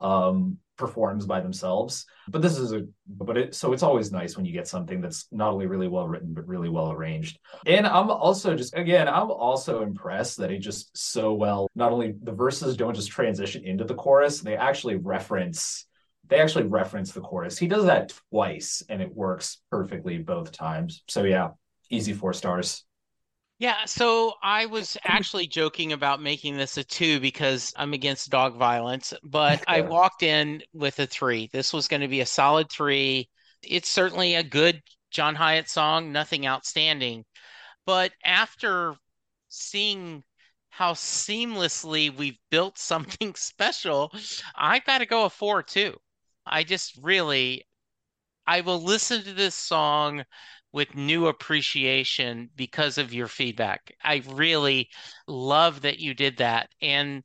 um 0.00 0.58
performs 0.76 1.26
by 1.26 1.40
themselves. 1.40 2.06
But 2.28 2.40
this 2.40 2.56
is 2.56 2.72
a 2.72 2.86
but 3.06 3.36
it 3.36 3.54
so 3.54 3.72
it's 3.72 3.82
always 3.82 4.10
nice 4.10 4.36
when 4.36 4.46
you 4.46 4.52
get 4.52 4.66
something 4.66 5.00
that's 5.00 5.26
not 5.30 5.52
only 5.52 5.66
really 5.66 5.88
well 5.88 6.08
written 6.08 6.32
but 6.32 6.48
really 6.48 6.70
well 6.70 6.90
arranged. 6.90 7.38
And 7.66 7.86
i'm 7.86 8.10
also 8.10 8.56
just 8.56 8.74
again 8.74 9.06
i'm 9.06 9.30
also 9.30 9.82
impressed 9.82 10.38
that 10.38 10.50
it 10.50 10.58
just 10.58 10.96
so 10.96 11.34
well 11.34 11.68
not 11.74 11.92
only 11.92 12.14
the 12.22 12.32
verses 12.32 12.76
don't 12.76 12.94
just 12.94 13.10
transition 13.10 13.64
into 13.64 13.84
the 13.84 13.94
chorus 13.94 14.40
they 14.40 14.56
actually 14.56 14.96
reference 14.96 15.86
they 16.28 16.40
actually 16.40 16.64
reference 16.64 17.10
the 17.10 17.20
chorus. 17.20 17.58
He 17.58 17.66
does 17.66 17.84
that 17.86 18.14
twice 18.30 18.84
and 18.88 19.02
it 19.02 19.14
works 19.14 19.58
perfectly 19.70 20.18
both 20.18 20.52
times. 20.52 21.02
So 21.08 21.24
yeah 21.24 21.50
easy 21.90 22.12
four 22.14 22.32
stars 22.32 22.84
Yeah, 23.60 23.84
so 23.84 24.36
I 24.42 24.64
was 24.64 24.96
actually 25.04 25.46
joking 25.46 25.92
about 25.92 26.22
making 26.22 26.56
this 26.56 26.78
a 26.78 26.82
two 26.82 27.20
because 27.20 27.74
I'm 27.76 27.92
against 27.92 28.30
dog 28.30 28.56
violence, 28.56 29.12
but 29.22 29.62
I 29.68 29.82
walked 29.82 30.22
in 30.22 30.62
with 30.72 30.98
a 30.98 31.06
three. 31.06 31.50
This 31.52 31.72
was 31.74 31.86
going 31.86 32.00
to 32.00 32.08
be 32.08 32.22
a 32.22 32.26
solid 32.26 32.70
three. 32.70 33.28
It's 33.62 33.90
certainly 33.90 34.34
a 34.34 34.42
good 34.42 34.82
John 35.10 35.34
Hiatt 35.34 35.68
song, 35.68 36.10
nothing 36.10 36.46
outstanding. 36.46 37.26
But 37.84 38.12
after 38.24 38.94
seeing 39.50 40.24
how 40.70 40.94
seamlessly 40.94 42.16
we've 42.16 42.38
built 42.50 42.78
something 42.78 43.34
special, 43.34 44.10
I've 44.56 44.86
got 44.86 44.98
to 44.98 45.06
go 45.06 45.26
a 45.26 45.30
four 45.30 45.62
too. 45.62 45.98
I 46.46 46.64
just 46.64 46.96
really, 47.02 47.66
I 48.46 48.62
will 48.62 48.82
listen 48.82 49.22
to 49.24 49.34
this 49.34 49.54
song 49.54 50.24
with 50.72 50.94
new 50.94 51.26
appreciation 51.26 52.50
because 52.56 52.98
of 52.98 53.12
your 53.12 53.26
feedback. 53.28 53.92
I 54.02 54.22
really 54.28 54.88
love 55.26 55.82
that 55.82 55.98
you 55.98 56.14
did 56.14 56.36
that. 56.38 56.70
And 56.80 57.24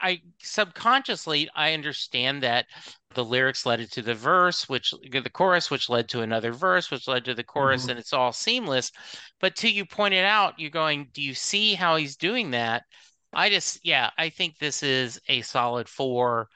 I 0.00 0.20
subconsciously 0.42 1.48
I 1.54 1.72
understand 1.72 2.42
that 2.42 2.66
the 3.14 3.24
lyrics 3.24 3.64
led 3.64 3.90
to 3.90 4.02
the 4.02 4.14
verse, 4.14 4.68
which 4.68 4.92
the 5.10 5.30
chorus, 5.30 5.70
which 5.70 5.88
led 5.88 6.08
to 6.10 6.20
another 6.20 6.52
verse, 6.52 6.90
which 6.90 7.08
led 7.08 7.24
to 7.24 7.34
the 7.34 7.44
chorus, 7.44 7.86
Mhm. 7.86 7.90
and 7.90 7.98
it's 7.98 8.12
all 8.12 8.32
seamless. 8.32 8.92
But 9.40 9.56
till 9.56 9.70
you 9.70 9.86
pointed 9.86 10.24
out, 10.24 10.58
you're 10.58 10.70
going, 10.70 11.08
do 11.12 11.22
you 11.22 11.34
see 11.34 11.74
how 11.74 11.96
he's 11.96 12.16
doing 12.16 12.50
that? 12.50 12.84
I 13.32 13.48
just, 13.50 13.80
yeah, 13.84 14.10
I 14.18 14.28
think 14.30 14.58
this 14.58 14.82
is 14.82 15.20
a 15.28 15.42
solid 15.42 15.88
four. 15.88 16.48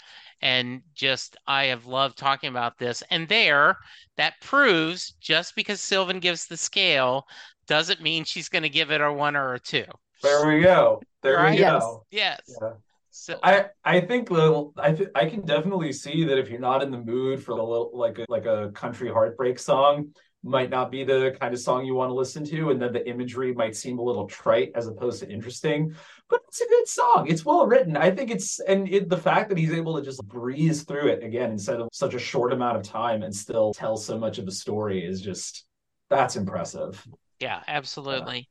And 0.42 0.82
just, 0.94 1.36
I 1.46 1.66
have 1.66 1.86
loved 1.86 2.16
talking 2.16 2.48
about 2.50 2.78
this. 2.78 3.02
And 3.10 3.28
there, 3.28 3.76
that 4.16 4.34
proves 4.40 5.12
just 5.20 5.54
because 5.54 5.80
Sylvan 5.80 6.18
gives 6.18 6.46
the 6.46 6.56
scale 6.56 7.26
doesn't 7.66 8.00
mean 8.00 8.24
she's 8.24 8.48
going 8.48 8.62
to 8.62 8.68
give 8.68 8.90
it 8.90 9.00
a 9.00 9.12
one 9.12 9.36
or 9.36 9.54
a 9.54 9.60
two. 9.60 9.84
There 10.22 10.46
we 10.46 10.62
go. 10.62 11.00
There 11.22 11.36
Right? 11.36 11.52
we 11.52 11.58
go. 11.58 12.04
Yes. 12.10 12.54
Yeah. 12.60 12.70
So, 13.12 13.38
I 13.42 13.66
I 13.84 14.00
think 14.00 14.28
the 14.28 14.70
I 14.78 14.92
th- 14.92 15.10
I 15.14 15.26
can 15.26 15.42
definitely 15.44 15.92
see 15.92 16.24
that 16.24 16.38
if 16.38 16.48
you're 16.48 16.60
not 16.60 16.82
in 16.82 16.90
the 16.90 16.98
mood 16.98 17.42
for 17.42 17.52
a 17.52 17.56
little 17.56 17.90
like 17.92 18.18
a, 18.18 18.24
like 18.28 18.46
a 18.46 18.70
country 18.72 19.10
heartbreak 19.10 19.58
song, 19.58 20.14
might 20.42 20.70
not 20.70 20.90
be 20.90 21.04
the 21.04 21.36
kind 21.40 21.52
of 21.52 21.60
song 21.60 21.84
you 21.84 21.94
want 21.94 22.08
to 22.08 22.14
listen 22.14 22.44
to, 22.46 22.70
and 22.70 22.80
then 22.80 22.92
the 22.92 23.06
imagery 23.08 23.52
might 23.52 23.76
seem 23.76 23.98
a 23.98 24.02
little 24.02 24.26
trite 24.26 24.70
as 24.74 24.86
opposed 24.86 25.20
to 25.20 25.28
interesting. 25.28 25.94
But 26.30 26.42
it's 26.46 26.60
a 26.60 26.68
good 26.68 26.88
song. 26.88 27.26
It's 27.28 27.44
well 27.44 27.66
written. 27.66 27.96
I 27.96 28.12
think 28.12 28.30
it's 28.30 28.60
and 28.60 28.88
it, 28.88 29.08
the 29.08 29.18
fact 29.18 29.48
that 29.48 29.58
he's 29.58 29.72
able 29.72 29.96
to 29.96 30.02
just 30.02 30.24
breeze 30.26 30.84
through 30.84 31.08
it 31.08 31.24
again 31.24 31.50
instead 31.50 31.80
of 31.80 31.88
such 31.92 32.14
a 32.14 32.20
short 32.20 32.52
amount 32.52 32.76
of 32.76 32.84
time 32.84 33.22
and 33.24 33.34
still 33.34 33.74
tell 33.74 33.96
so 33.96 34.16
much 34.16 34.38
of 34.38 34.46
a 34.46 34.52
story 34.52 35.04
is 35.04 35.20
just 35.20 35.66
that's 36.08 36.36
impressive. 36.36 37.04
Yeah, 37.40 37.62
absolutely. 37.66 38.48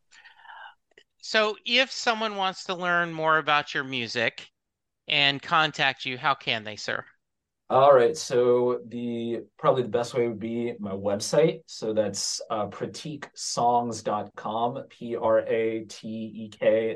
So 1.22 1.56
if 1.66 1.92
someone 1.92 2.36
wants 2.36 2.66
to 2.66 2.76
learn 2.76 3.14
more 3.14 3.38
about 3.38 3.74
your 3.74 3.84
music 3.84 4.48
and 5.08 5.42
contact 5.42 6.06
you, 6.06 6.18
how 6.18 6.34
can 6.34 6.64
they, 6.64 6.76
sir? 6.76 7.06
All 7.72 7.94
right. 7.94 8.18
So 8.18 8.80
the 8.88 9.41
probably 9.60 9.84
the 9.84 9.90
best 9.90 10.16
way 10.16 10.28
would 10.28 10.40
be 10.40 10.74
my 10.80 10.94
website. 10.94 11.62
So 11.68 11.94
that's 11.94 12.41
uh, 12.50 12.66
prateeksongs.com, 12.66 14.86
P-R-A-T-E-K 14.90 15.38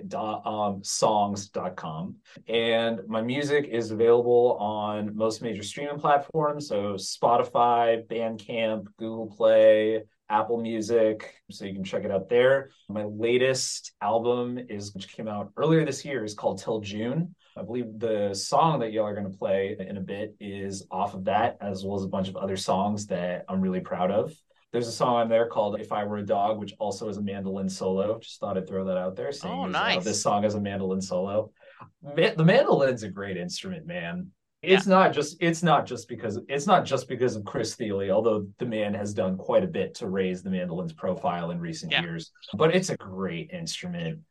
dot 0.08 0.48
um, 0.48 0.84
songs.com. 0.84 2.16
And 2.48 3.02
my 3.08 3.22
music 3.22 3.68
is 3.68 3.92
available 3.92 4.58
on 4.60 5.16
most 5.16 5.44
major 5.44 5.62
streaming 5.62 6.00
platforms. 6.00 6.70
So 6.70 6.96
Spotify, 6.96 8.04
Bandcamp, 8.08 8.88
Google 8.98 9.28
Play, 9.28 10.06
Apple 10.28 10.60
Music, 10.60 11.36
so 11.52 11.66
you 11.66 11.76
can 11.76 11.84
check 11.84 12.04
it 12.04 12.10
out 12.10 12.30
there. 12.30 12.72
My 12.90 13.04
latest 13.04 13.92
album 14.02 14.58
is 14.58 14.92
which 14.96 15.16
came 15.16 15.28
out 15.28 15.52
earlier 15.56 15.86
this 15.86 16.04
year 16.04 16.24
is 16.24 16.34
called 16.34 16.64
Till 16.64 16.80
June. 16.80 17.36
I 17.58 17.64
believe 17.64 18.00
the 18.00 18.34
song 18.34 18.80
that 18.80 18.92
y'all 18.92 19.06
are 19.06 19.14
going 19.14 19.32
to 19.32 19.38
play 19.38 19.76
in 19.80 19.98
a 19.98 20.02
bit 20.02 20.36
is 20.40 20.86
off 20.92 21.14
of 21.14 21.26
that, 21.26 21.58
as 21.62 21.84
well 21.86 21.98
as 21.98 22.04
a 22.04 22.08
bunch 22.08 22.28
of 22.28 22.36
other 22.36 22.58
songs 22.58 23.08
that 23.08 23.46
I'm 23.48 23.62
really 23.62 23.80
proud 23.80 24.12
of. 24.12 24.34
There's 24.72 24.88
a 24.88 24.92
song 24.92 25.16
on 25.16 25.30
there 25.30 25.48
called 25.48 25.80
"If 25.80 25.92
I 25.92 26.04
Were 26.04 26.18
a 26.18 26.26
Dog," 26.26 26.60
which 26.60 26.74
also 26.80 27.08
is 27.08 27.18
a 27.18 27.22
mandolin 27.22 27.70
solo. 27.70 28.18
Just 28.20 28.40
thought 28.40 28.58
I'd 28.58 28.68
throw 28.68 28.86
that 28.86 28.98
out 28.98 29.16
there. 29.16 29.32
Saying 29.32 29.54
oh, 29.54 29.66
nice. 29.68 29.98
Uh, 29.98 30.02
this 30.02 30.22
song 30.22 30.46
is 30.46 30.56
a 30.56 30.62
mandolin 30.62 31.02
solo. 31.02 31.52
Ma- 32.02 32.34
the 32.36 32.44
mandolin's 32.44 33.04
a 33.04 33.10
great 33.10 33.38
instrument, 33.38 33.86
man. 33.86 34.32
It's 34.64 34.88
yeah. 34.88 34.94
not 34.94 35.14
just 35.14 35.38
it's 35.42 35.62
not 35.62 35.86
just 35.86 36.08
because 36.08 36.40
it's 36.48 36.66
not 36.66 36.86
just 36.86 37.08
because 37.08 37.36
of 37.36 37.44
Chris 37.44 37.76
Thile, 37.76 38.10
although 38.12 38.48
the 38.58 38.66
man 38.66 38.94
has 38.94 39.14
done 39.14 39.38
quite 39.38 39.64
a 39.64 39.68
bit 39.68 39.94
to 39.96 40.08
raise 40.08 40.42
the 40.42 40.50
mandolin's 40.50 40.94
profile 40.94 41.52
in 41.52 41.60
recent 41.60 41.92
yeah. 41.92 42.02
years. 42.02 42.32
But 42.54 42.74
it's 42.74 42.90
a 42.90 42.98
great 42.98 43.52
instrument. 43.52 44.22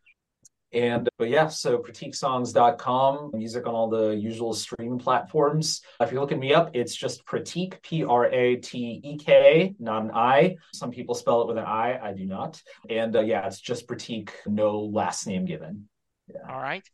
And 0.72 1.08
but 1.18 1.28
yeah, 1.28 1.48
so 1.48 1.78
prateeksongs.com, 1.78 3.32
music 3.34 3.66
on 3.66 3.74
all 3.74 3.90
the 3.90 4.10
usual 4.10 4.54
streaming 4.54 4.98
platforms. 4.98 5.82
If 6.00 6.10
you're 6.10 6.20
looking 6.20 6.40
me 6.40 6.54
up, 6.54 6.70
it's 6.74 6.94
just 6.94 7.26
Prateek, 7.26 7.82
P 7.82 8.04
R 8.04 8.26
A 8.26 8.56
T 8.56 9.00
E 9.04 9.18
K, 9.18 9.74
not 9.78 10.04
an 10.04 10.10
I. 10.14 10.56
Some 10.72 10.90
people 10.90 11.14
spell 11.14 11.42
it 11.42 11.48
with 11.48 11.58
an 11.58 11.64
I, 11.64 11.98
I 12.02 12.12
do 12.14 12.24
not. 12.24 12.62
And 12.88 13.14
uh, 13.14 13.20
yeah, 13.20 13.46
it's 13.46 13.60
just 13.60 13.86
Prateek, 13.86 14.30
no 14.46 14.80
last 14.80 15.26
name 15.26 15.44
given. 15.44 15.88
Yeah. 16.28 16.50
All 16.50 16.60
right. 16.60 16.88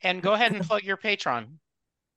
And 0.00 0.22
go 0.22 0.34
ahead 0.34 0.52
and 0.52 0.64
plug 0.64 0.84
your 0.84 0.96
Patreon. 0.96 1.46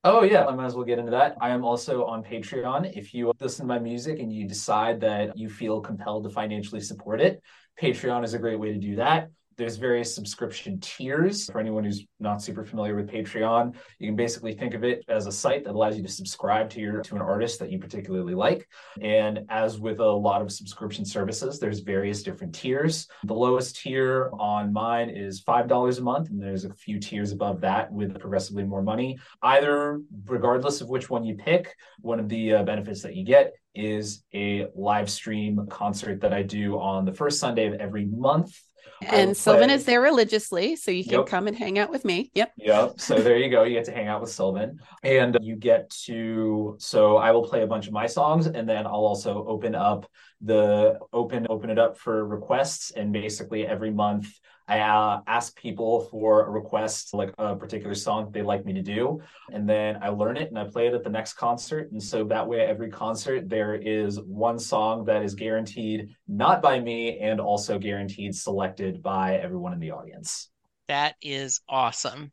Oh 0.04 0.24
yeah, 0.24 0.46
I 0.46 0.54
might 0.54 0.68
as 0.68 0.76
well 0.76 0.86
get 0.86 1.00
into 1.00 1.12
that. 1.12 1.36
I 1.42 1.50
am 1.50 1.66
also 1.66 2.06
on 2.06 2.24
Patreon. 2.24 2.96
If 2.96 3.16
you 3.16 3.34
listen 3.42 3.66
to 3.66 3.74
my 3.74 3.80
music 3.80 4.20
and 4.20 4.32
you 4.32 4.48
decide 4.48 5.02
that 5.02 5.36
you 5.36 5.50
feel 5.50 5.82
compelled 5.82 6.26
to 6.26 6.30
financially 6.30 6.82
support 6.82 7.22
it, 7.22 7.42
Patreon 7.82 8.24
is 8.24 8.36
a 8.36 8.40
great 8.40 8.60
way 8.60 8.72
to 8.72 8.78
do 8.78 8.98
that 8.98 9.30
there's 9.58 9.78
various 9.78 10.14
subscription 10.14 10.80
tiers. 10.80 11.46
For 11.46 11.60
anyone 11.60 11.84
who's 11.84 12.06
not 12.20 12.42
super 12.42 12.64
familiar 12.64 12.96
with 12.96 13.10
patreon 13.10 13.76
you 14.00 14.08
can 14.08 14.16
basically 14.16 14.54
think 14.54 14.74
of 14.74 14.84
it 14.84 15.04
as 15.08 15.28
a 15.28 15.32
site 15.32 15.64
that 15.66 15.74
allows 15.74 15.98
you 15.98 16.04
to 16.04 16.10
subscribe 16.10 16.70
to 16.72 16.82
your 16.82 17.02
to 17.02 17.16
an 17.16 17.22
artist 17.22 17.60
that 17.60 17.72
you 17.72 17.80
particularly 17.80 18.36
like. 18.36 18.68
And 19.02 19.40
as 19.50 19.80
with 19.80 20.00
a 20.00 20.06
lot 20.06 20.42
of 20.42 20.52
subscription 20.52 21.06
services 21.06 21.60
there's 21.60 21.80
various 21.80 22.24
different 22.24 22.54
tiers. 22.54 23.08
The 23.24 23.34
lowest 23.34 23.78
tier 23.78 24.30
on 24.34 24.72
mine 24.72 25.10
is 25.10 25.42
five 25.42 25.68
dollars 25.68 25.98
a 25.98 26.04
month 26.04 26.30
and 26.30 26.42
there's 26.42 26.66
a 26.66 26.74
few 26.74 27.00
tiers 27.00 27.32
above 27.32 27.62
that 27.62 27.92
with 27.92 28.20
progressively 28.20 28.64
more 28.64 28.82
money. 28.82 29.18
Either 29.42 30.02
regardless 30.26 30.82
of 30.82 30.90
which 30.90 31.10
one 31.10 31.24
you 31.24 31.36
pick 31.36 31.76
one 32.02 32.20
of 32.20 32.30
the 32.30 32.54
uh, 32.54 32.64
benefits 32.64 33.02
that 33.02 33.16
you 33.16 33.24
get 33.24 33.54
is 33.76 34.24
a 34.34 34.68
live 34.76 35.10
stream 35.10 35.68
concert 35.70 36.22
that 36.22 36.34
I 36.34 36.42
do 36.42 36.80
on 36.80 37.06
the 37.06 37.14
first 37.14 37.40
Sunday 37.40 37.68
of 37.68 37.76
every 37.76 38.06
month 38.06 38.60
and 39.02 39.36
Sylvan 39.36 39.70
is 39.70 39.86
there 39.86 40.02
religiously, 40.02 40.76
so 40.76 40.92
you 40.92 41.04
can 41.04 41.20
yep. 41.20 41.28
come 41.28 41.48
and 41.48 41.56
hang 41.56 41.78
out 41.80 41.90
with 41.90 42.06
me. 42.06 42.32
Yep. 42.34 42.54
Yep. 42.58 43.00
So 43.00 43.20
there 43.20 43.38
you 43.38 43.50
go. 43.50 43.64
You 43.64 43.76
get 43.76 43.86
to 43.86 43.92
hang 43.92 44.08
out 44.08 44.22
with 44.22 44.32
Sylvan, 44.32 44.80
and 45.04 45.38
you 45.42 45.56
get 45.56 45.90
to. 46.06 46.76
So 46.80 47.18
I 47.18 47.32
will 47.32 47.44
play 47.44 47.64
a 47.64 47.68
bunch 47.68 47.88
of 47.88 47.94
my 47.94 48.08
songs, 48.08 48.48
and 48.48 48.68
then 48.68 48.86
I'll 48.86 48.94
also 48.94 49.46
open 49.48 49.76
up 49.76 50.10
the 50.42 51.00
open 51.14 51.48
open 51.50 51.70
it 51.70 51.80
up 51.80 51.98
for 51.98 52.26
requests, 52.26 52.92
and 52.92 53.12
basically 53.12 53.66
every 53.66 53.92
month 53.92 54.28
I 54.68 54.80
uh, 54.80 55.22
ask 55.28 55.56
people 55.56 56.02
for 56.12 56.46
a 56.46 56.50
request, 56.50 57.14
like 57.14 57.34
a 57.38 57.56
particular 57.56 57.96
song 57.96 58.32
they'd 58.32 58.44
like 58.44 58.66
me 58.66 58.74
to 58.74 58.82
do, 58.82 59.22
and 59.52 59.68
then 59.68 60.00
I 60.02 60.10
learn 60.10 60.36
it 60.36 60.50
and 60.50 60.60
I 60.60 60.66
play 60.66 60.88
it 60.88 60.94
at 60.94 61.04
the 61.04 61.10
next 61.10 61.34
concert. 61.34 61.92
And 61.92 62.04
so 62.04 62.26
that 62.26 62.46
way, 62.46 62.62
every 62.62 62.90
concert 62.90 63.48
there 63.48 63.76
is 63.76 64.20
one 64.20 64.60
song 64.60 65.06
that 65.06 65.24
is 65.24 65.36
guaranteed 65.36 66.10
not 66.28 66.62
by 66.62 66.80
me 66.80 67.20
and 67.20 67.40
also 67.40 67.80
guaranteed 67.80 68.36
selected 68.36 69.02
by 69.02 69.38
everyone 69.38 69.72
in 69.72 69.80
the 69.80 69.92
audience. 69.92 70.50
That 70.90 71.16
is 71.22 71.62
awesome. 71.70 72.32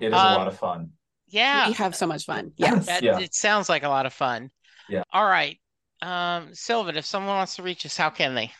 It 0.00 0.08
is 0.08 0.12
um, 0.12 0.34
a 0.34 0.38
lot 0.38 0.48
of 0.48 0.58
fun. 0.58 0.90
Yeah, 1.28 1.68
we 1.68 1.74
have 1.74 1.96
so 1.96 2.06
much 2.06 2.26
fun. 2.26 2.52
Yes, 2.56 2.86
that, 2.86 3.02
yeah. 3.02 3.18
it 3.18 3.34
sounds 3.34 3.68
like 3.68 3.82
a 3.82 3.88
lot 3.88 4.06
of 4.06 4.12
fun. 4.12 4.50
Yeah. 4.88 5.02
All 5.12 5.26
right, 5.26 5.58
um, 6.02 6.50
Sylvan, 6.52 6.96
if 6.96 7.06
someone 7.06 7.34
wants 7.34 7.56
to 7.56 7.62
reach 7.62 7.86
us, 7.86 7.96
how 7.96 8.10
can 8.10 8.34
they? 8.34 8.52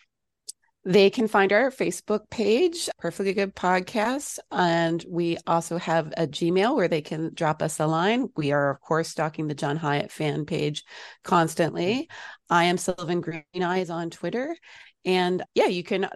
They 0.86 1.10
can 1.10 1.26
find 1.26 1.52
our 1.52 1.72
Facebook 1.72 2.30
page, 2.30 2.88
Perfectly 3.00 3.34
Good 3.34 3.56
Podcast. 3.56 4.38
And 4.52 5.04
we 5.08 5.36
also 5.44 5.78
have 5.78 6.14
a 6.16 6.28
Gmail 6.28 6.76
where 6.76 6.86
they 6.86 7.02
can 7.02 7.34
drop 7.34 7.60
us 7.60 7.80
a 7.80 7.88
line. 7.88 8.28
We 8.36 8.52
are, 8.52 8.70
of 8.70 8.80
course, 8.80 9.08
stalking 9.08 9.48
the 9.48 9.56
John 9.56 9.76
Hiatt 9.76 10.12
fan 10.12 10.46
page 10.46 10.84
constantly. 11.24 12.08
I 12.48 12.64
am 12.64 12.78
Sylvan 12.78 13.20
Green 13.20 13.42
Eyes 13.60 13.90
on 13.90 14.10
Twitter. 14.10 14.56
And 15.04 15.42
yeah, 15.56 15.66
you 15.66 15.82
can 15.82 16.08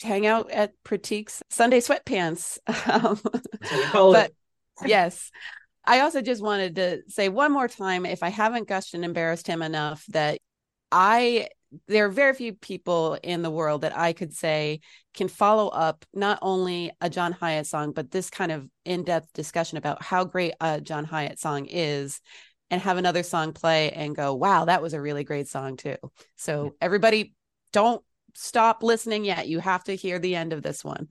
hang 0.00 0.24
out 0.24 0.52
at 0.52 0.74
Prateek's 0.84 1.42
Sunday 1.50 1.80
Sweatpants. 1.80 2.58
Um, 2.88 3.18
but 3.92 4.30
yes. 4.86 5.32
I 5.84 6.00
also 6.00 6.20
just 6.22 6.42
wanted 6.42 6.76
to 6.76 7.02
say 7.08 7.28
one 7.28 7.50
more 7.50 7.66
time 7.66 8.06
if 8.06 8.22
I 8.22 8.28
haven't 8.28 8.68
gushed 8.68 8.94
and 8.94 9.04
embarrassed 9.04 9.48
him 9.48 9.62
enough 9.62 10.04
that 10.10 10.38
I 10.92 11.48
there 11.88 12.06
are 12.06 12.10
very 12.10 12.34
few 12.34 12.52
people 12.52 13.18
in 13.22 13.42
the 13.42 13.50
world 13.50 13.82
that 13.82 13.96
I 13.96 14.12
could 14.12 14.32
say 14.32 14.80
can 15.14 15.28
follow 15.28 15.68
up 15.68 16.04
not 16.12 16.38
only 16.42 16.90
a 17.00 17.10
John 17.10 17.32
Hiatt 17.32 17.66
song, 17.66 17.92
but 17.92 18.10
this 18.10 18.30
kind 18.30 18.52
of 18.52 18.68
in 18.84 19.04
depth 19.04 19.32
discussion 19.32 19.78
about 19.78 20.02
how 20.02 20.24
great 20.24 20.54
a 20.60 20.80
John 20.80 21.04
Hiatt 21.04 21.38
song 21.38 21.66
is 21.66 22.20
and 22.70 22.80
have 22.80 22.96
another 22.96 23.22
song 23.22 23.52
play 23.52 23.90
and 23.90 24.16
go, 24.16 24.34
wow, 24.34 24.64
that 24.64 24.82
was 24.82 24.94
a 24.94 25.00
really 25.00 25.24
great 25.24 25.48
song 25.48 25.76
too. 25.76 25.96
So, 26.36 26.74
everybody, 26.80 27.34
don't 27.72 28.02
stop 28.34 28.82
listening 28.82 29.24
yet. 29.24 29.48
You 29.48 29.60
have 29.60 29.84
to 29.84 29.94
hear 29.94 30.18
the 30.18 30.34
end 30.34 30.52
of 30.52 30.62
this 30.62 30.84
one. 30.84 31.08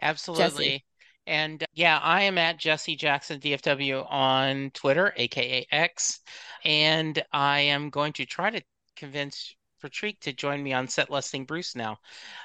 Absolutely. 0.00 0.44
Jesse. 0.44 0.84
And 1.26 1.64
yeah, 1.74 1.98
I 2.02 2.22
am 2.22 2.38
at 2.38 2.58
Jesse 2.58 2.96
Jackson 2.96 3.40
DFW 3.40 4.04
on 4.10 4.70
Twitter, 4.74 5.12
aka 5.16 5.66
X. 5.70 6.20
And 6.64 7.22
I 7.32 7.60
am 7.60 7.90
going 7.90 8.14
to 8.14 8.26
try 8.26 8.50
to 8.50 8.62
convince 8.96 9.54
Prateek 9.80 10.20
to 10.20 10.32
join 10.32 10.62
me 10.62 10.72
on 10.72 10.88
Set 10.88 11.10
Listing 11.10 11.44
Bruce 11.44 11.74
now. 11.74 11.98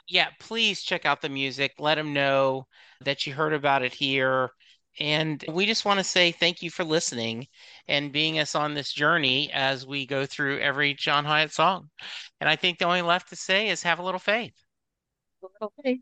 Yeah, 0.07 0.27
please 0.39 0.81
check 0.81 1.05
out 1.05 1.21
the 1.21 1.29
music. 1.29 1.73
Let 1.79 1.97
him 1.97 2.13
know 2.13 2.67
that 3.03 3.25
you 3.25 3.33
heard 3.33 3.53
about 3.53 3.83
it 3.83 3.93
here. 3.93 4.49
And 4.99 5.43
we 5.51 5.65
just 5.65 5.83
want 5.83 5.99
to 5.99 6.03
say 6.05 6.31
thank 6.31 6.61
you 6.61 6.69
for 6.69 6.85
listening 6.85 7.47
and 7.87 8.13
being 8.13 8.39
us 8.39 8.55
on 8.55 8.73
this 8.73 8.93
journey 8.93 9.51
as 9.51 9.85
we 9.85 10.05
go 10.05 10.25
through 10.25 10.59
every 10.59 10.93
John 10.93 11.25
Hiatt 11.25 11.51
song. 11.51 11.89
And 12.39 12.49
I 12.49 12.55
think 12.55 12.79
the 12.79 12.85
only 12.85 13.01
left 13.01 13.29
to 13.29 13.35
say 13.35 13.67
is 13.67 13.83
have 13.83 13.99
a 13.99 14.03
little 14.03 14.19
faith. 14.19 14.53
A 15.43 15.47
little 15.53 15.73
faith. 15.83 16.01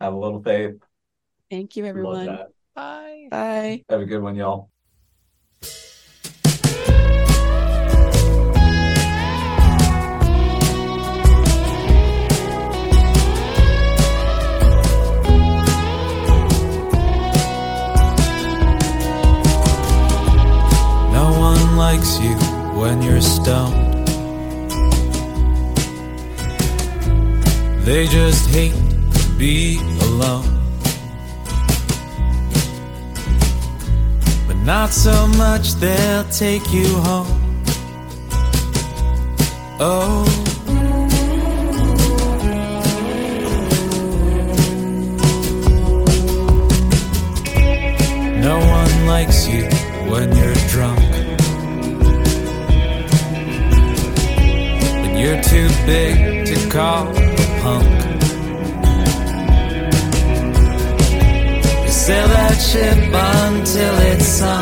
Have 0.00 0.14
a 0.14 0.16
little 0.16 0.42
faith. 0.42 0.76
Thank 1.50 1.76
you, 1.76 1.84
everyone. 1.84 2.38
Bye. 2.74 3.28
Bye. 3.30 3.84
Have 3.90 4.00
a 4.00 4.06
good 4.06 4.22
one, 4.22 4.34
y'all. 4.34 4.71
Likes 21.92 22.18
you 22.20 22.34
when 22.80 23.02
you're 23.02 23.20
stoned. 23.20 24.08
They 27.84 28.06
just 28.06 28.48
hate 28.48 28.72
to 29.16 29.28
be 29.36 29.78
alone. 30.00 30.48
But 34.46 34.56
not 34.64 34.88
so 34.88 35.26
much 35.36 35.74
they'll 35.74 36.24
take 36.30 36.66
you 36.72 36.88
home. 37.08 37.40
Oh. 39.78 40.24
No 48.48 48.58
one 48.80 49.06
likes 49.06 49.46
you 49.46 49.64
when 50.10 50.34
you're 50.34 50.54
drunk. 50.70 51.11
You're 55.22 55.40
too 55.40 55.68
big 55.86 56.46
to 56.46 56.68
call 56.68 57.06
a 57.06 57.60
punk. 57.62 57.86
You 61.84 61.92
sail 61.92 62.26
that 62.26 62.58
ship 62.60 62.98
until 62.98 63.98
it's 64.10 64.26
sunk. 64.26 64.61